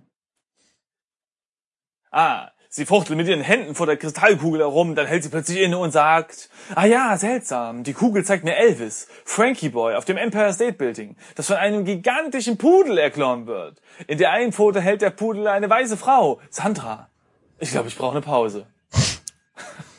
Ah, 2.10 2.50
sie 2.74 2.86
fuchtelt 2.86 3.18
mit 3.18 3.28
ihren 3.28 3.42
Händen 3.42 3.74
vor 3.74 3.84
der 3.84 3.98
Kristallkugel 3.98 4.60
herum, 4.60 4.94
dann 4.94 5.06
hält 5.06 5.22
sie 5.22 5.28
plötzlich 5.28 5.60
inne 5.60 5.76
und 5.76 5.92
sagt, 5.92 6.48
ah 6.74 6.86
ja, 6.86 7.18
seltsam, 7.18 7.84
die 7.84 7.92
Kugel 7.92 8.24
zeigt 8.24 8.44
mir 8.44 8.56
Elvis, 8.56 9.08
Frankie 9.26 9.68
Boy, 9.68 9.94
auf 9.94 10.06
dem 10.06 10.16
Empire 10.16 10.52
State 10.54 10.72
Building, 10.72 11.16
das 11.34 11.48
von 11.48 11.56
einem 11.56 11.84
gigantischen 11.84 12.56
Pudel 12.56 12.96
erklomm 12.96 13.46
wird. 13.46 13.82
In 14.06 14.16
der 14.16 14.32
einen 14.32 14.52
Pfote 14.54 14.80
hält 14.80 15.02
der 15.02 15.10
Pudel 15.10 15.48
eine 15.48 15.68
weiße 15.68 15.98
Frau, 15.98 16.40
Sandra. 16.48 17.10
Ich 17.58 17.70
glaube, 17.70 17.88
ich 17.88 17.96
brauche 17.96 18.12
eine 18.12 18.22
Pause. 18.22 18.66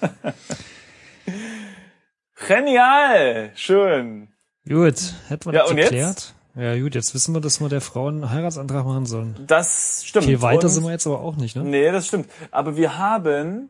Genial, 2.48 3.52
schön. 3.54 4.30
Gut, 4.68 5.14
hätten 5.28 5.46
wir 5.46 5.54
Ja, 5.54 5.62
das 5.62 5.72
und 5.72 5.78
jetzt? 5.78 6.34
Ja 6.56 6.78
gut, 6.80 6.94
jetzt 6.94 7.14
wissen 7.16 7.34
wir, 7.34 7.42
dass 7.42 7.60
wir 7.62 7.70
der 7.70 7.82
Frau 7.82 8.08
einen 8.08 8.30
Heiratsantrag 8.30 8.86
machen 8.86 9.06
sollen. 9.08 9.36
Das 9.48 10.04
stimmt. 10.06 10.26
Viel 10.26 10.42
weiter 10.42 10.66
Und- 10.66 10.70
sind 10.70 10.84
wir 10.84 10.92
jetzt 10.92 11.08
aber 11.08 11.20
auch 11.22 11.36
nicht, 11.36 11.56
ne? 11.56 11.64
Nee, 11.64 11.92
das 11.92 12.08
stimmt. 12.08 12.30
Aber 12.52 12.78
wir 12.78 12.98
haben, 12.98 13.70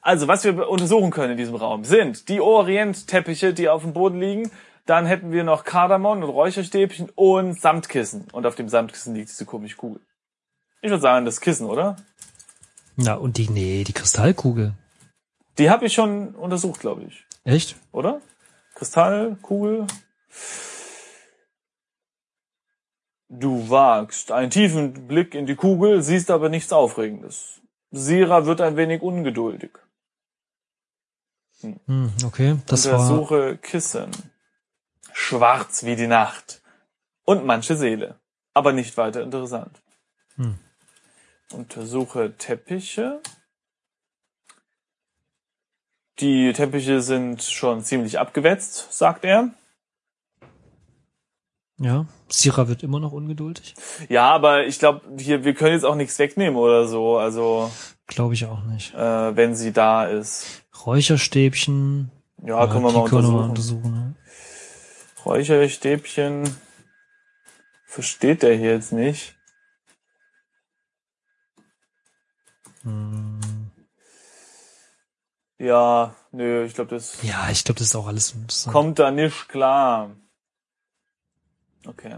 also 0.00 0.28
was 0.28 0.44
wir 0.44 0.68
untersuchen 0.68 1.10
können 1.10 1.32
in 1.32 1.36
diesem 1.38 1.56
Raum, 1.56 1.84
sind 1.84 2.28
die 2.28 2.40
Orientteppiche, 2.40 3.52
die 3.52 3.68
auf 3.68 3.82
dem 3.82 3.92
Boden 3.94 4.20
liegen. 4.20 4.50
Dann 4.86 5.06
hätten 5.06 5.32
wir 5.32 5.44
noch 5.44 5.64
Kardamom 5.64 6.22
und 6.22 6.30
Räucherstäbchen 6.30 7.10
und 7.14 7.60
Samtkissen. 7.60 8.26
Und 8.32 8.46
auf 8.46 8.54
dem 8.54 8.68
Samtkissen 8.68 9.14
liegt 9.14 9.28
diese 9.28 9.44
komische 9.44 9.76
Kugel. 9.76 10.00
Ich 10.80 10.90
würde 10.90 11.02
sagen, 11.02 11.26
das 11.26 11.40
Kissen, 11.40 11.66
oder? 11.66 11.96
Na, 12.96 13.14
und 13.14 13.36
die, 13.36 13.50
nee, 13.50 13.84
die 13.84 13.92
Kristallkugel. 13.92 14.72
Die 15.58 15.68
habe 15.68 15.84
ich 15.86 15.92
schon 15.92 16.34
untersucht, 16.36 16.80
glaube 16.80 17.02
ich. 17.02 17.24
Echt? 17.44 17.76
Oder? 17.92 18.20
Kristallkugel. 18.76 19.86
Du 23.28 23.68
wagst 23.68 24.32
einen 24.32 24.50
tiefen 24.50 25.06
Blick 25.06 25.34
in 25.34 25.46
die 25.46 25.54
Kugel, 25.54 26.02
siehst 26.02 26.30
aber 26.30 26.48
nichts 26.48 26.72
Aufregendes. 26.72 27.60
Sira 27.90 28.46
wird 28.46 28.60
ein 28.60 28.76
wenig 28.76 29.02
ungeduldig. 29.02 29.72
Hm, 31.60 32.12
okay, 32.24 32.56
das 32.66 32.86
war, 32.86 32.94
Untersuche 32.94 33.58
Kissen. 33.58 34.10
Schwarz 35.12 35.84
wie 35.84 35.96
die 35.96 36.06
Nacht. 36.06 36.62
Und 37.24 37.44
manche 37.44 37.76
Seele. 37.76 38.18
Aber 38.54 38.72
nicht 38.72 38.96
weiter 38.96 39.22
interessant. 39.22 39.82
Hm. 40.36 40.58
Untersuche 41.52 42.34
Teppiche. 42.38 43.20
Die 46.20 46.52
Teppiche 46.52 47.02
sind 47.02 47.42
schon 47.42 47.84
ziemlich 47.84 48.18
abgewetzt, 48.18 48.92
sagt 48.92 49.24
er. 49.24 49.50
Ja, 51.78 52.06
Sira 52.28 52.68
wird 52.68 52.82
immer 52.82 53.00
noch 53.00 53.12
ungeduldig. 53.12 53.74
Ja, 54.08 54.30
aber 54.30 54.66
ich 54.66 54.78
glaube, 54.78 55.02
hier, 55.18 55.44
wir 55.44 55.54
können 55.54 55.72
jetzt 55.72 55.84
auch 55.84 55.94
nichts 55.94 56.18
wegnehmen 56.18 56.56
oder 56.56 56.86
so, 56.86 57.18
also 57.18 57.70
Glaube 58.06 58.34
ich 58.34 58.46
auch 58.46 58.62
nicht. 58.64 58.94
äh, 58.94 59.36
wenn 59.36 59.54
sie 59.54 59.72
da 59.72 60.04
ist. 60.06 60.64
Räucherstäbchen. 60.86 62.10
Ja, 62.44 62.66
können 62.66 62.84
wir 62.84 62.92
mal 62.92 63.08
können 63.08 63.26
wir 63.26 63.32
mal 63.32 63.48
untersuchen. 63.48 63.84
untersuchen 63.84 63.92
ne? 63.92 64.14
Räucherstäbchen. 65.24 66.56
Versteht 67.86 68.42
der 68.42 68.54
hier 68.54 68.72
jetzt 68.72 68.92
nicht. 68.92 69.34
Hm. 72.82 73.40
Ja, 75.58 76.14
nö, 76.30 76.64
ich 76.64 76.74
glaube, 76.74 76.90
das 76.90 77.22
Ja, 77.22 77.48
ich 77.50 77.64
glaube, 77.64 77.78
das 77.78 77.88
ist 77.88 77.96
auch 77.96 78.06
alles 78.06 78.34
kommt 78.70 78.98
da 78.98 79.10
nicht 79.10 79.48
klar. 79.48 80.10
Okay. 81.88 82.16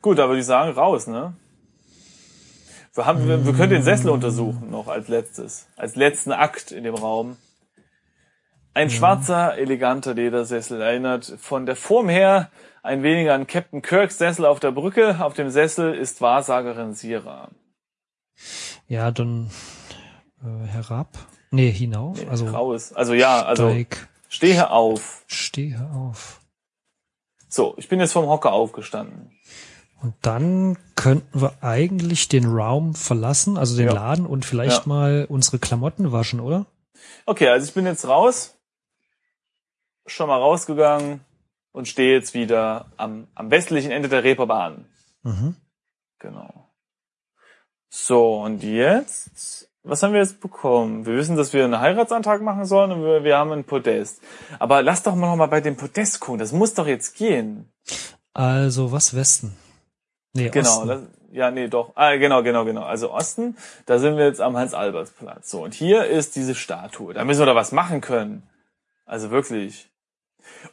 Gut, 0.00 0.18
aber 0.18 0.34
die 0.34 0.42
sagen 0.42 0.72
raus, 0.72 1.06
ne? 1.06 1.34
Wir, 2.94 3.06
haben, 3.06 3.28
wir, 3.28 3.44
wir 3.44 3.52
können 3.52 3.70
den 3.70 3.82
Sessel 3.82 4.10
untersuchen 4.10 4.70
noch 4.70 4.88
als 4.88 5.08
letztes. 5.08 5.66
Als 5.76 5.96
letzten 5.96 6.32
Akt 6.32 6.72
in 6.72 6.84
dem 6.84 6.94
Raum. 6.94 7.36
Ein 8.72 8.90
schwarzer, 8.90 9.56
eleganter 9.56 10.14
Ledersessel 10.14 10.80
erinnert 10.80 11.36
von 11.38 11.66
der 11.66 11.76
Form 11.76 12.08
her 12.08 12.50
ein 12.82 13.02
wenig 13.02 13.30
an 13.30 13.46
Captain 13.46 13.82
Kirks 13.82 14.18
Sessel 14.18 14.46
auf 14.46 14.58
der 14.58 14.72
Brücke. 14.72 15.22
Auf 15.24 15.34
dem 15.34 15.50
Sessel 15.50 15.94
ist 15.94 16.20
Wahrsagerin 16.20 16.94
Sira. 16.94 17.50
Ja, 18.88 19.10
dann 19.10 19.50
äh, 20.42 20.66
herab. 20.66 21.18
Nee, 21.50 21.70
hinauf. 21.70 22.20
Nee, 22.20 22.28
also 22.28 22.46
raus. 22.46 22.92
Also 22.92 23.14
ja, 23.14 23.44
also 23.44 23.74
stehe 24.28 24.70
auf. 24.70 25.24
stehe 25.26 25.88
auf. 25.94 26.40
So, 27.54 27.74
ich 27.76 27.88
bin 27.88 28.00
jetzt 28.00 28.10
vom 28.10 28.26
Hocker 28.26 28.52
aufgestanden. 28.52 29.30
Und 30.02 30.14
dann 30.22 30.76
könnten 30.96 31.40
wir 31.40 31.62
eigentlich 31.62 32.26
den 32.26 32.46
Raum 32.46 32.96
verlassen, 32.96 33.56
also 33.56 33.76
den 33.76 33.86
Ja. 33.86 33.92
Laden 33.92 34.26
und 34.26 34.44
vielleicht 34.44 34.86
Ja. 34.86 34.88
mal 34.88 35.26
unsere 35.28 35.60
Klamotten 35.60 36.10
waschen, 36.10 36.40
oder? 36.40 36.66
Okay, 37.26 37.46
also 37.46 37.64
ich 37.64 37.72
bin 37.72 37.86
jetzt 37.86 38.08
raus, 38.08 38.56
schon 40.04 40.26
mal 40.26 40.40
rausgegangen 40.40 41.20
und 41.70 41.86
stehe 41.86 42.12
jetzt 42.12 42.34
wieder 42.34 42.86
am, 42.96 43.28
am 43.36 43.52
westlichen 43.52 43.92
Ende 43.92 44.08
der 44.08 44.24
Reeperbahn. 44.24 44.86
Mhm. 45.22 45.54
Genau. 46.18 46.68
So, 47.88 48.42
und 48.42 48.64
jetzt, 48.64 49.70
was 49.84 50.02
haben 50.02 50.12
wir 50.14 50.20
jetzt 50.20 50.40
bekommen? 50.40 51.06
Wir 51.06 51.14
wissen, 51.16 51.36
dass 51.36 51.52
wir 51.52 51.64
einen 51.64 51.78
Heiratsantrag 51.78 52.40
machen 52.42 52.64
sollen 52.64 52.90
und 52.92 53.02
wir, 53.04 53.22
wir 53.22 53.36
haben 53.38 53.52
ein 53.52 53.64
Podest. 53.64 54.20
Aber 54.58 54.82
lass 54.82 55.02
doch 55.02 55.14
mal 55.14 55.28
noch 55.28 55.36
mal 55.36 55.46
bei 55.46 55.60
dem 55.60 55.76
Podest 55.76 56.20
gucken, 56.20 56.38
das 56.38 56.52
muss 56.52 56.74
doch 56.74 56.86
jetzt 56.86 57.14
gehen. 57.16 57.70
Also 58.32 58.90
was 58.92 59.14
Westen? 59.14 59.54
Nee, 60.32 60.48
Genau, 60.48 60.68
Osten. 60.68 60.88
das, 60.88 61.02
ja, 61.32 61.50
nee, 61.50 61.68
doch. 61.68 61.92
Ah, 61.96 62.16
genau, 62.16 62.42
genau, 62.42 62.64
genau. 62.64 62.82
Also 62.82 63.12
Osten, 63.12 63.56
da 63.86 63.98
sind 63.98 64.16
wir 64.16 64.24
jetzt 64.26 64.40
am 64.40 64.56
Hans-Albers-Platz. 64.56 65.50
So, 65.50 65.62
und 65.62 65.74
hier 65.74 66.06
ist 66.06 66.34
diese 66.36 66.54
Statue. 66.54 67.12
Da 67.14 67.24
müssen 67.24 67.40
wir 67.40 67.46
doch 67.46 67.54
was 67.54 67.72
machen 67.72 68.00
können. 68.00 68.42
Also 69.04 69.30
wirklich. 69.30 69.90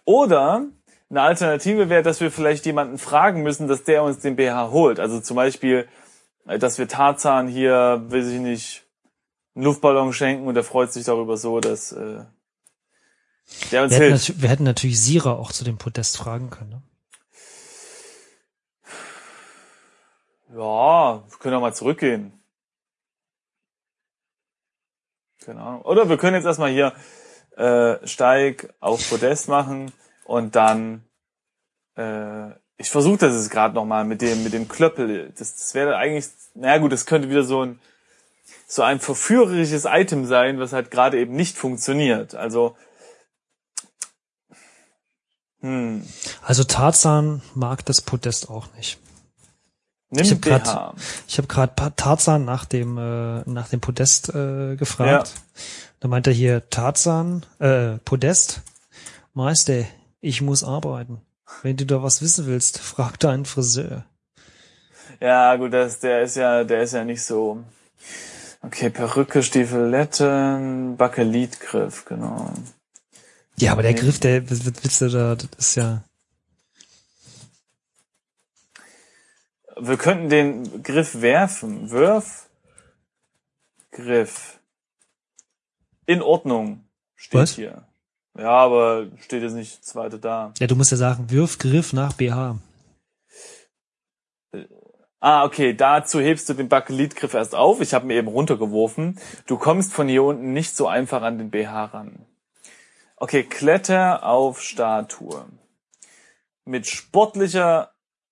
Oder 0.05 0.66
eine 1.09 1.22
Alternative 1.22 1.89
wäre, 1.89 2.03
dass 2.03 2.22
wir 2.22 2.32
vielleicht 2.32 2.66
jemanden 2.66 2.97
fragen 2.97 3.43
müssen, 3.43 3.68
dass 3.68 3.84
der 3.84 4.03
uns 4.03 4.20
den 4.20 4.36
BH 4.36 4.72
holt. 4.72 4.99
Also 4.99 5.20
zum 5.20 5.36
Beispiel, 5.36 5.88
äh, 6.47 6.57
dass 6.57 6.78
wir 6.78 6.88
Tarzan 6.88 7.47
hier, 7.47 8.03
weiß 8.07 8.28
ich 8.28 8.39
nicht, 8.39 8.84
einen 9.55 9.65
Luftballon 9.65 10.13
schenken 10.13 10.47
und 10.47 10.55
der 10.55 10.63
freut 10.63 10.93
sich 10.93 11.05
darüber 11.05 11.37
so, 11.37 11.59
dass 11.59 11.91
äh, 11.91 12.25
der 13.71 13.83
uns 13.83 13.91
wir, 13.91 13.99
hätten 13.99 14.09
hilft. 14.17 14.29
natu- 14.29 14.41
wir 14.41 14.49
hätten 14.49 14.63
natürlich 14.63 15.01
Sira 15.01 15.33
auch 15.33 15.51
zu 15.51 15.63
dem 15.63 15.77
Podest 15.77 16.17
fragen 16.17 16.49
können. 16.49 16.69
Ne? 16.69 16.83
Ja, 20.53 21.23
wir 21.29 21.37
können 21.39 21.55
auch 21.55 21.61
mal 21.61 21.73
zurückgehen. 21.73 22.33
Keine 25.43 25.61
Ahnung. 25.61 25.81
Oder 25.83 26.07
wir 26.07 26.17
können 26.17 26.35
jetzt 26.35 26.45
erstmal 26.45 26.71
hier 26.71 26.93
äh, 27.57 28.05
Steig 28.07 28.73
auf 28.79 29.09
Podest 29.09 29.47
machen 29.47 29.91
und 30.25 30.55
dann 30.55 31.03
äh, 31.97 32.51
ich 32.77 32.89
versuche 32.89 33.17
das 33.17 33.33
jetzt 33.33 33.49
gerade 33.51 33.75
nochmal 33.75 34.05
mit 34.05 34.21
dem 34.21 34.43
mit 34.43 34.53
dem 34.53 34.67
Klöppel. 34.67 35.33
Das, 35.37 35.55
das 35.55 35.73
wäre 35.73 35.97
eigentlich, 35.97 36.27
naja 36.53 36.77
gut, 36.79 36.91
das 36.91 37.05
könnte 37.05 37.29
wieder 37.29 37.43
so 37.43 37.63
ein 37.63 37.79
so 38.67 38.81
ein 38.83 38.99
verführerisches 38.99 39.85
Item 39.85 40.25
sein, 40.25 40.59
was 40.59 40.73
halt 40.73 40.91
gerade 40.91 41.19
eben 41.19 41.35
nicht 41.35 41.57
funktioniert. 41.57 42.35
Also 42.35 42.75
hm, 45.61 46.03
Also 46.43 46.63
Tarzan 46.63 47.41
mag 47.53 47.85
das 47.85 48.01
Podest 48.01 48.49
auch 48.49 48.67
nicht. 48.75 48.97
nimm 50.09 50.25
Ich 50.25 50.31
hab 50.31 50.41
grad-. 50.41 50.95
Ich 51.27 51.37
habe 51.37 51.47
gerade 51.47 51.95
Tarzan 51.95 52.45
nach 52.45 52.65
dem 52.65 52.97
äh, 52.97 53.41
nach 53.49 53.69
dem 53.69 53.79
Podest 53.79 54.29
äh, 54.29 54.75
gefragt. 54.75 55.33
Da 55.99 56.07
meint 56.07 56.25
er 56.27 56.33
hier 56.33 56.69
Tarzan 56.69 57.45
äh, 57.59 57.97
Podest. 57.99 58.61
Meister, 59.33 59.85
ich 60.19 60.41
muss 60.41 60.63
arbeiten. 60.63 61.21
Wenn 61.61 61.77
du 61.77 61.85
da 61.85 62.01
was 62.01 62.21
wissen 62.21 62.47
willst, 62.47 62.79
frag 62.79 63.19
deinen 63.19 63.45
Friseur. 63.45 64.05
Ja, 65.19 65.55
gut, 65.55 65.73
das, 65.73 65.99
der 65.99 66.23
ist 66.23 66.35
ja, 66.35 66.63
der 66.63 66.81
ist 66.81 66.93
ja 66.93 67.03
nicht 67.03 67.23
so. 67.23 67.63
Okay, 68.64 68.89
Perücke, 68.89 69.41
Stiefeletten, 69.41 70.95
Bakelitgriff, 70.97 72.05
genau. 72.05 72.53
Ja, 73.57 73.72
aber 73.72 73.82
der. 73.82 73.93
Griff, 73.93 74.20
der 74.20 74.49
willst 74.49 75.01
du 75.01 75.09
da? 75.09 75.36
Das 75.36 75.49
ist 75.57 75.76
ja 75.76 76.03
Wir 79.84 79.97
könnten 79.97 80.30
den 80.30 80.84
Griff 80.84 81.22
werfen. 81.22 81.89
Wirf. 81.89 82.49
Griff. 83.91 84.59
In 86.05 86.22
Ordnung. 86.22 86.84
Steht 87.16 87.41
Was? 87.41 87.55
hier. 87.55 87.84
Ja, 88.38 88.51
aber 88.51 89.07
steht 89.20 89.41
jetzt 89.41 89.53
nicht 89.55 89.84
zweite 89.84 90.20
da. 90.20 90.53
ja, 90.59 90.68
du 90.68 90.76
musst 90.76 90.91
ja 90.91 90.97
sagen, 90.97 91.30
wirf 91.30 91.57
Griff 91.57 91.93
nach 91.93 92.14
BH. 92.14 92.59
Ah, 95.24 95.45
okay, 95.45 95.74
dazu 95.76 96.19
hebst 96.19 96.49
du 96.49 96.55
den 96.55 96.67
Bakelitgriff 96.67 97.36
erst 97.36 97.53
auf. 97.53 97.80
Ich 97.80 97.93
habe 97.93 98.05
ihn 98.05 98.11
eben 98.11 98.28
runtergeworfen. 98.28 99.19
Du 99.45 99.57
kommst 99.57 99.93
von 99.93 100.07
hier 100.07 100.24
unten 100.24 100.51
nicht 100.51 100.76
so 100.76 100.88
einfach 100.88 101.22
an 101.22 101.38
den 101.38 101.51
BH 101.51 101.86
ran. 101.86 102.26
Okay, 103.17 103.43
Kletter 103.43 104.26
auf 104.26 104.61
Statue. 104.63 105.45
Mit 106.65 106.88
sportlicher, 106.88 107.91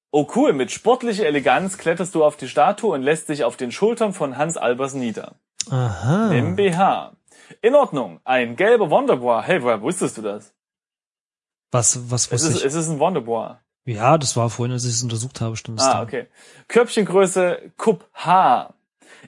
oh 0.09 0.27
cool, 0.35 0.53
mit 0.53 0.71
sportlicher 0.71 1.27
Eleganz 1.27 1.77
kletterst 1.77 2.15
du 2.15 2.23
auf 2.23 2.37
die 2.37 2.47
Statue 2.47 2.91
und 2.95 3.03
lässt 3.03 3.29
dich 3.29 3.43
auf 3.43 3.55
den 3.55 3.71
Schultern 3.71 4.13
von 4.13 4.35
Hans 4.37 4.57
Albers 4.57 4.95
nieder. 4.95 5.35
Aha. 5.69 6.31
Im 6.31 6.55
BH. 6.55 7.13
In 7.61 7.75
Ordnung, 7.75 8.19
ein 8.23 8.55
gelber 8.55 8.89
Wonderboy. 8.89 9.43
Hey, 9.43 9.61
woher 9.61 9.81
wusstest 9.83 10.17
du 10.17 10.23
das? 10.23 10.53
Was 11.71 12.09
was 12.09 12.25
Es 12.25 12.31
wusste 12.31 12.47
ist, 12.49 12.57
ich? 12.57 12.65
es 12.65 12.73
ist 12.73 12.89
ein 12.89 12.99
Wonderboy. 12.99 13.57
Ja, 13.85 14.17
das 14.17 14.35
war 14.37 14.49
vorhin, 14.49 14.73
als 14.73 14.85
ich 14.85 14.91
es 14.93 15.03
untersucht 15.03 15.41
habe, 15.41 15.55
stand 15.55 15.79
es 15.79 15.85
Ah, 15.85 15.93
da. 15.95 16.03
okay. 16.03 16.27
Körbchengröße 16.67 17.71
Cup 17.77 18.07
H. 18.13 18.73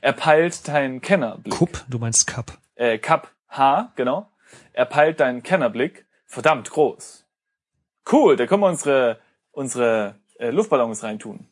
Er 0.02 0.14
peilt 0.14 0.68
deinen 0.68 1.02
Kennerblick. 1.02 1.54
Kup, 1.54 1.84
du 1.90 2.00
meinst 2.00 2.28
Cup. 2.28 2.58
äh, 2.76 2.98
Cup 2.98 3.32
H, 3.50 3.92
genau. 3.96 4.30
Er 4.74 4.86
peilt 4.86 5.20
deinen 5.20 5.44
Kennerblick. 5.44 6.06
Verdammt 6.26 6.70
groß. 6.70 7.26
Cool, 8.12 8.36
da 8.36 8.46
können 8.48 8.62
wir 8.62 8.68
unsere, 8.70 9.20
unsere 9.52 10.16
äh, 10.40 10.50
Luftballons 10.50 11.04
reintun. 11.04 11.48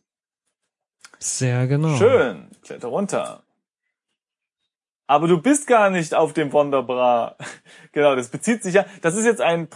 Sehr 1.20 1.68
genau. 1.68 1.97
Schön, 1.97 2.50
kletter 2.62 2.88
runter. 2.88 3.43
Aber 5.08 5.28
du 5.28 5.41
bist 5.41 5.68
gar 5.68 5.89
nicht 5.89 6.14
auf 6.14 6.34
dem 6.34 6.54
Wonderbra. 6.54 7.36
genau, 7.91 8.16
das 8.16 8.30
bezieht 8.30 8.64
sich 8.64 8.76
ja, 8.76 8.86
das 9.02 9.16
ist 9.16 9.26
jetzt 9.26 9.41
ein 9.41 9.68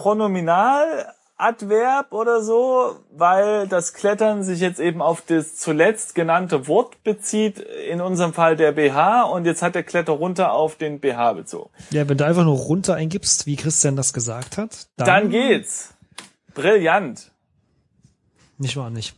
Pronominaladverb 1.38 2.14
oder 2.14 2.42
so, 2.42 3.00
weil 3.12 3.68
das 3.68 3.94
Klettern 3.94 4.44
sich 4.44 4.60
jetzt 4.60 4.80
eben 4.80 5.02
auf 5.02 5.22
das 5.22 5.56
zuletzt 5.56 6.16
genannte 6.16 6.68
Wort 6.68 7.04
bezieht, 7.04 7.60
in 7.60 8.02
unserem 8.02 8.34
Fall 8.34 8.56
der 8.56 8.72
BH, 8.72 9.24
und 9.24 9.46
jetzt 9.46 9.62
hat 9.62 9.76
der 9.76 9.84
Kletter 9.84 10.14
runter 10.14 10.54
auf 10.54 10.76
den 10.76 11.00
BH 11.00 11.34
bezogen. 11.34 11.70
Ja, 11.92 12.08
wenn 12.08 12.18
du 12.18 12.26
einfach 12.26 12.44
nur 12.46 12.58
runter 12.58 12.96
eingibst, 12.96 13.46
wie 13.46 13.56
Christian 13.56 13.96
das 13.96 14.14
gesagt 14.14 14.58
hat, 14.58 14.88
dann, 14.98 15.08
Dann 15.08 15.30
geht's. 15.30 15.94
Brillant. 16.54 17.32
nicht 18.58 18.78
wahr 18.78 18.90
nicht. 18.90 19.16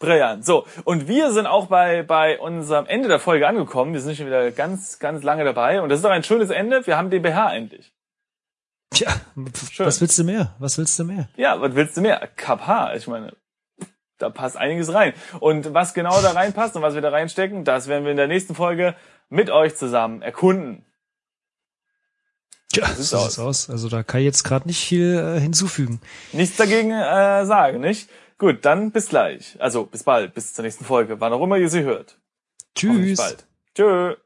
Brillant. 0.00 0.44
So, 0.44 0.64
und 0.84 1.08
wir 1.08 1.32
sind 1.32 1.46
auch 1.46 1.66
bei, 1.66 2.02
bei 2.02 2.38
unserem 2.38 2.86
Ende 2.86 3.08
der 3.08 3.18
Folge 3.18 3.48
angekommen. 3.48 3.92
Wir 3.94 4.00
sind 4.00 4.16
schon 4.16 4.26
wieder 4.26 4.50
ganz, 4.52 5.00
ganz 5.00 5.24
lange 5.24 5.44
dabei. 5.44 5.82
Und 5.82 5.88
das 5.88 5.98
ist 5.98 6.04
doch 6.04 6.10
ein 6.10 6.22
schönes 6.22 6.50
Ende. 6.50 6.86
Wir 6.86 6.96
haben 6.96 7.10
den 7.10 7.22
BH 7.22 7.54
endlich. 7.54 7.92
Tja, 8.90 9.12
Schön. 9.70 9.86
was 9.86 10.00
willst 10.00 10.18
du 10.18 10.24
mehr? 10.24 10.54
Was 10.58 10.78
willst 10.78 10.98
du 10.98 11.04
mehr? 11.04 11.28
Ja, 11.36 11.60
was 11.60 11.74
willst 11.74 11.96
du 11.96 12.00
mehr? 12.00 12.26
Kapha. 12.36 12.94
Ich 12.94 13.06
meine, 13.06 13.36
da 14.18 14.30
passt 14.30 14.56
einiges 14.56 14.92
rein. 14.92 15.12
Und 15.40 15.74
was 15.74 15.94
genau 15.94 16.20
da 16.20 16.32
reinpasst 16.32 16.74
und 16.76 16.82
was 16.82 16.94
wir 16.94 17.00
da 17.00 17.10
reinstecken, 17.10 17.64
das 17.64 17.86
werden 17.88 18.04
wir 18.04 18.10
in 18.10 18.16
der 18.16 18.28
nächsten 18.28 18.54
Folge 18.54 18.94
mit 19.28 19.50
euch 19.50 19.76
zusammen 19.76 20.22
erkunden. 20.22 20.84
Tja, 22.72 22.86
so 22.86 22.94
sieht's 22.94 23.14
aus. 23.14 23.38
aus. 23.38 23.70
Also 23.70 23.88
da 23.88 24.02
kann 24.02 24.20
ich 24.20 24.26
jetzt 24.26 24.44
gerade 24.44 24.66
nicht 24.66 24.84
viel 24.84 25.36
äh, 25.36 25.40
hinzufügen. 25.40 26.00
Nichts 26.32 26.56
dagegen 26.56 26.90
äh, 26.90 27.46
sagen, 27.46 27.80
nicht? 27.80 28.10
Gut, 28.38 28.64
dann 28.64 28.92
bis 28.92 29.08
gleich. 29.08 29.56
Also 29.58 29.84
bis 29.84 30.04
bald, 30.04 30.34
bis 30.34 30.54
zur 30.54 30.64
nächsten 30.64 30.84
Folge, 30.84 31.20
wann 31.20 31.32
auch 31.32 31.42
immer 31.42 31.56
ihr 31.56 31.68
sie 31.68 31.82
hört. 31.82 32.18
Tschüss. 32.74 33.18
bald. 33.18 33.46
Tschö. 33.74 34.16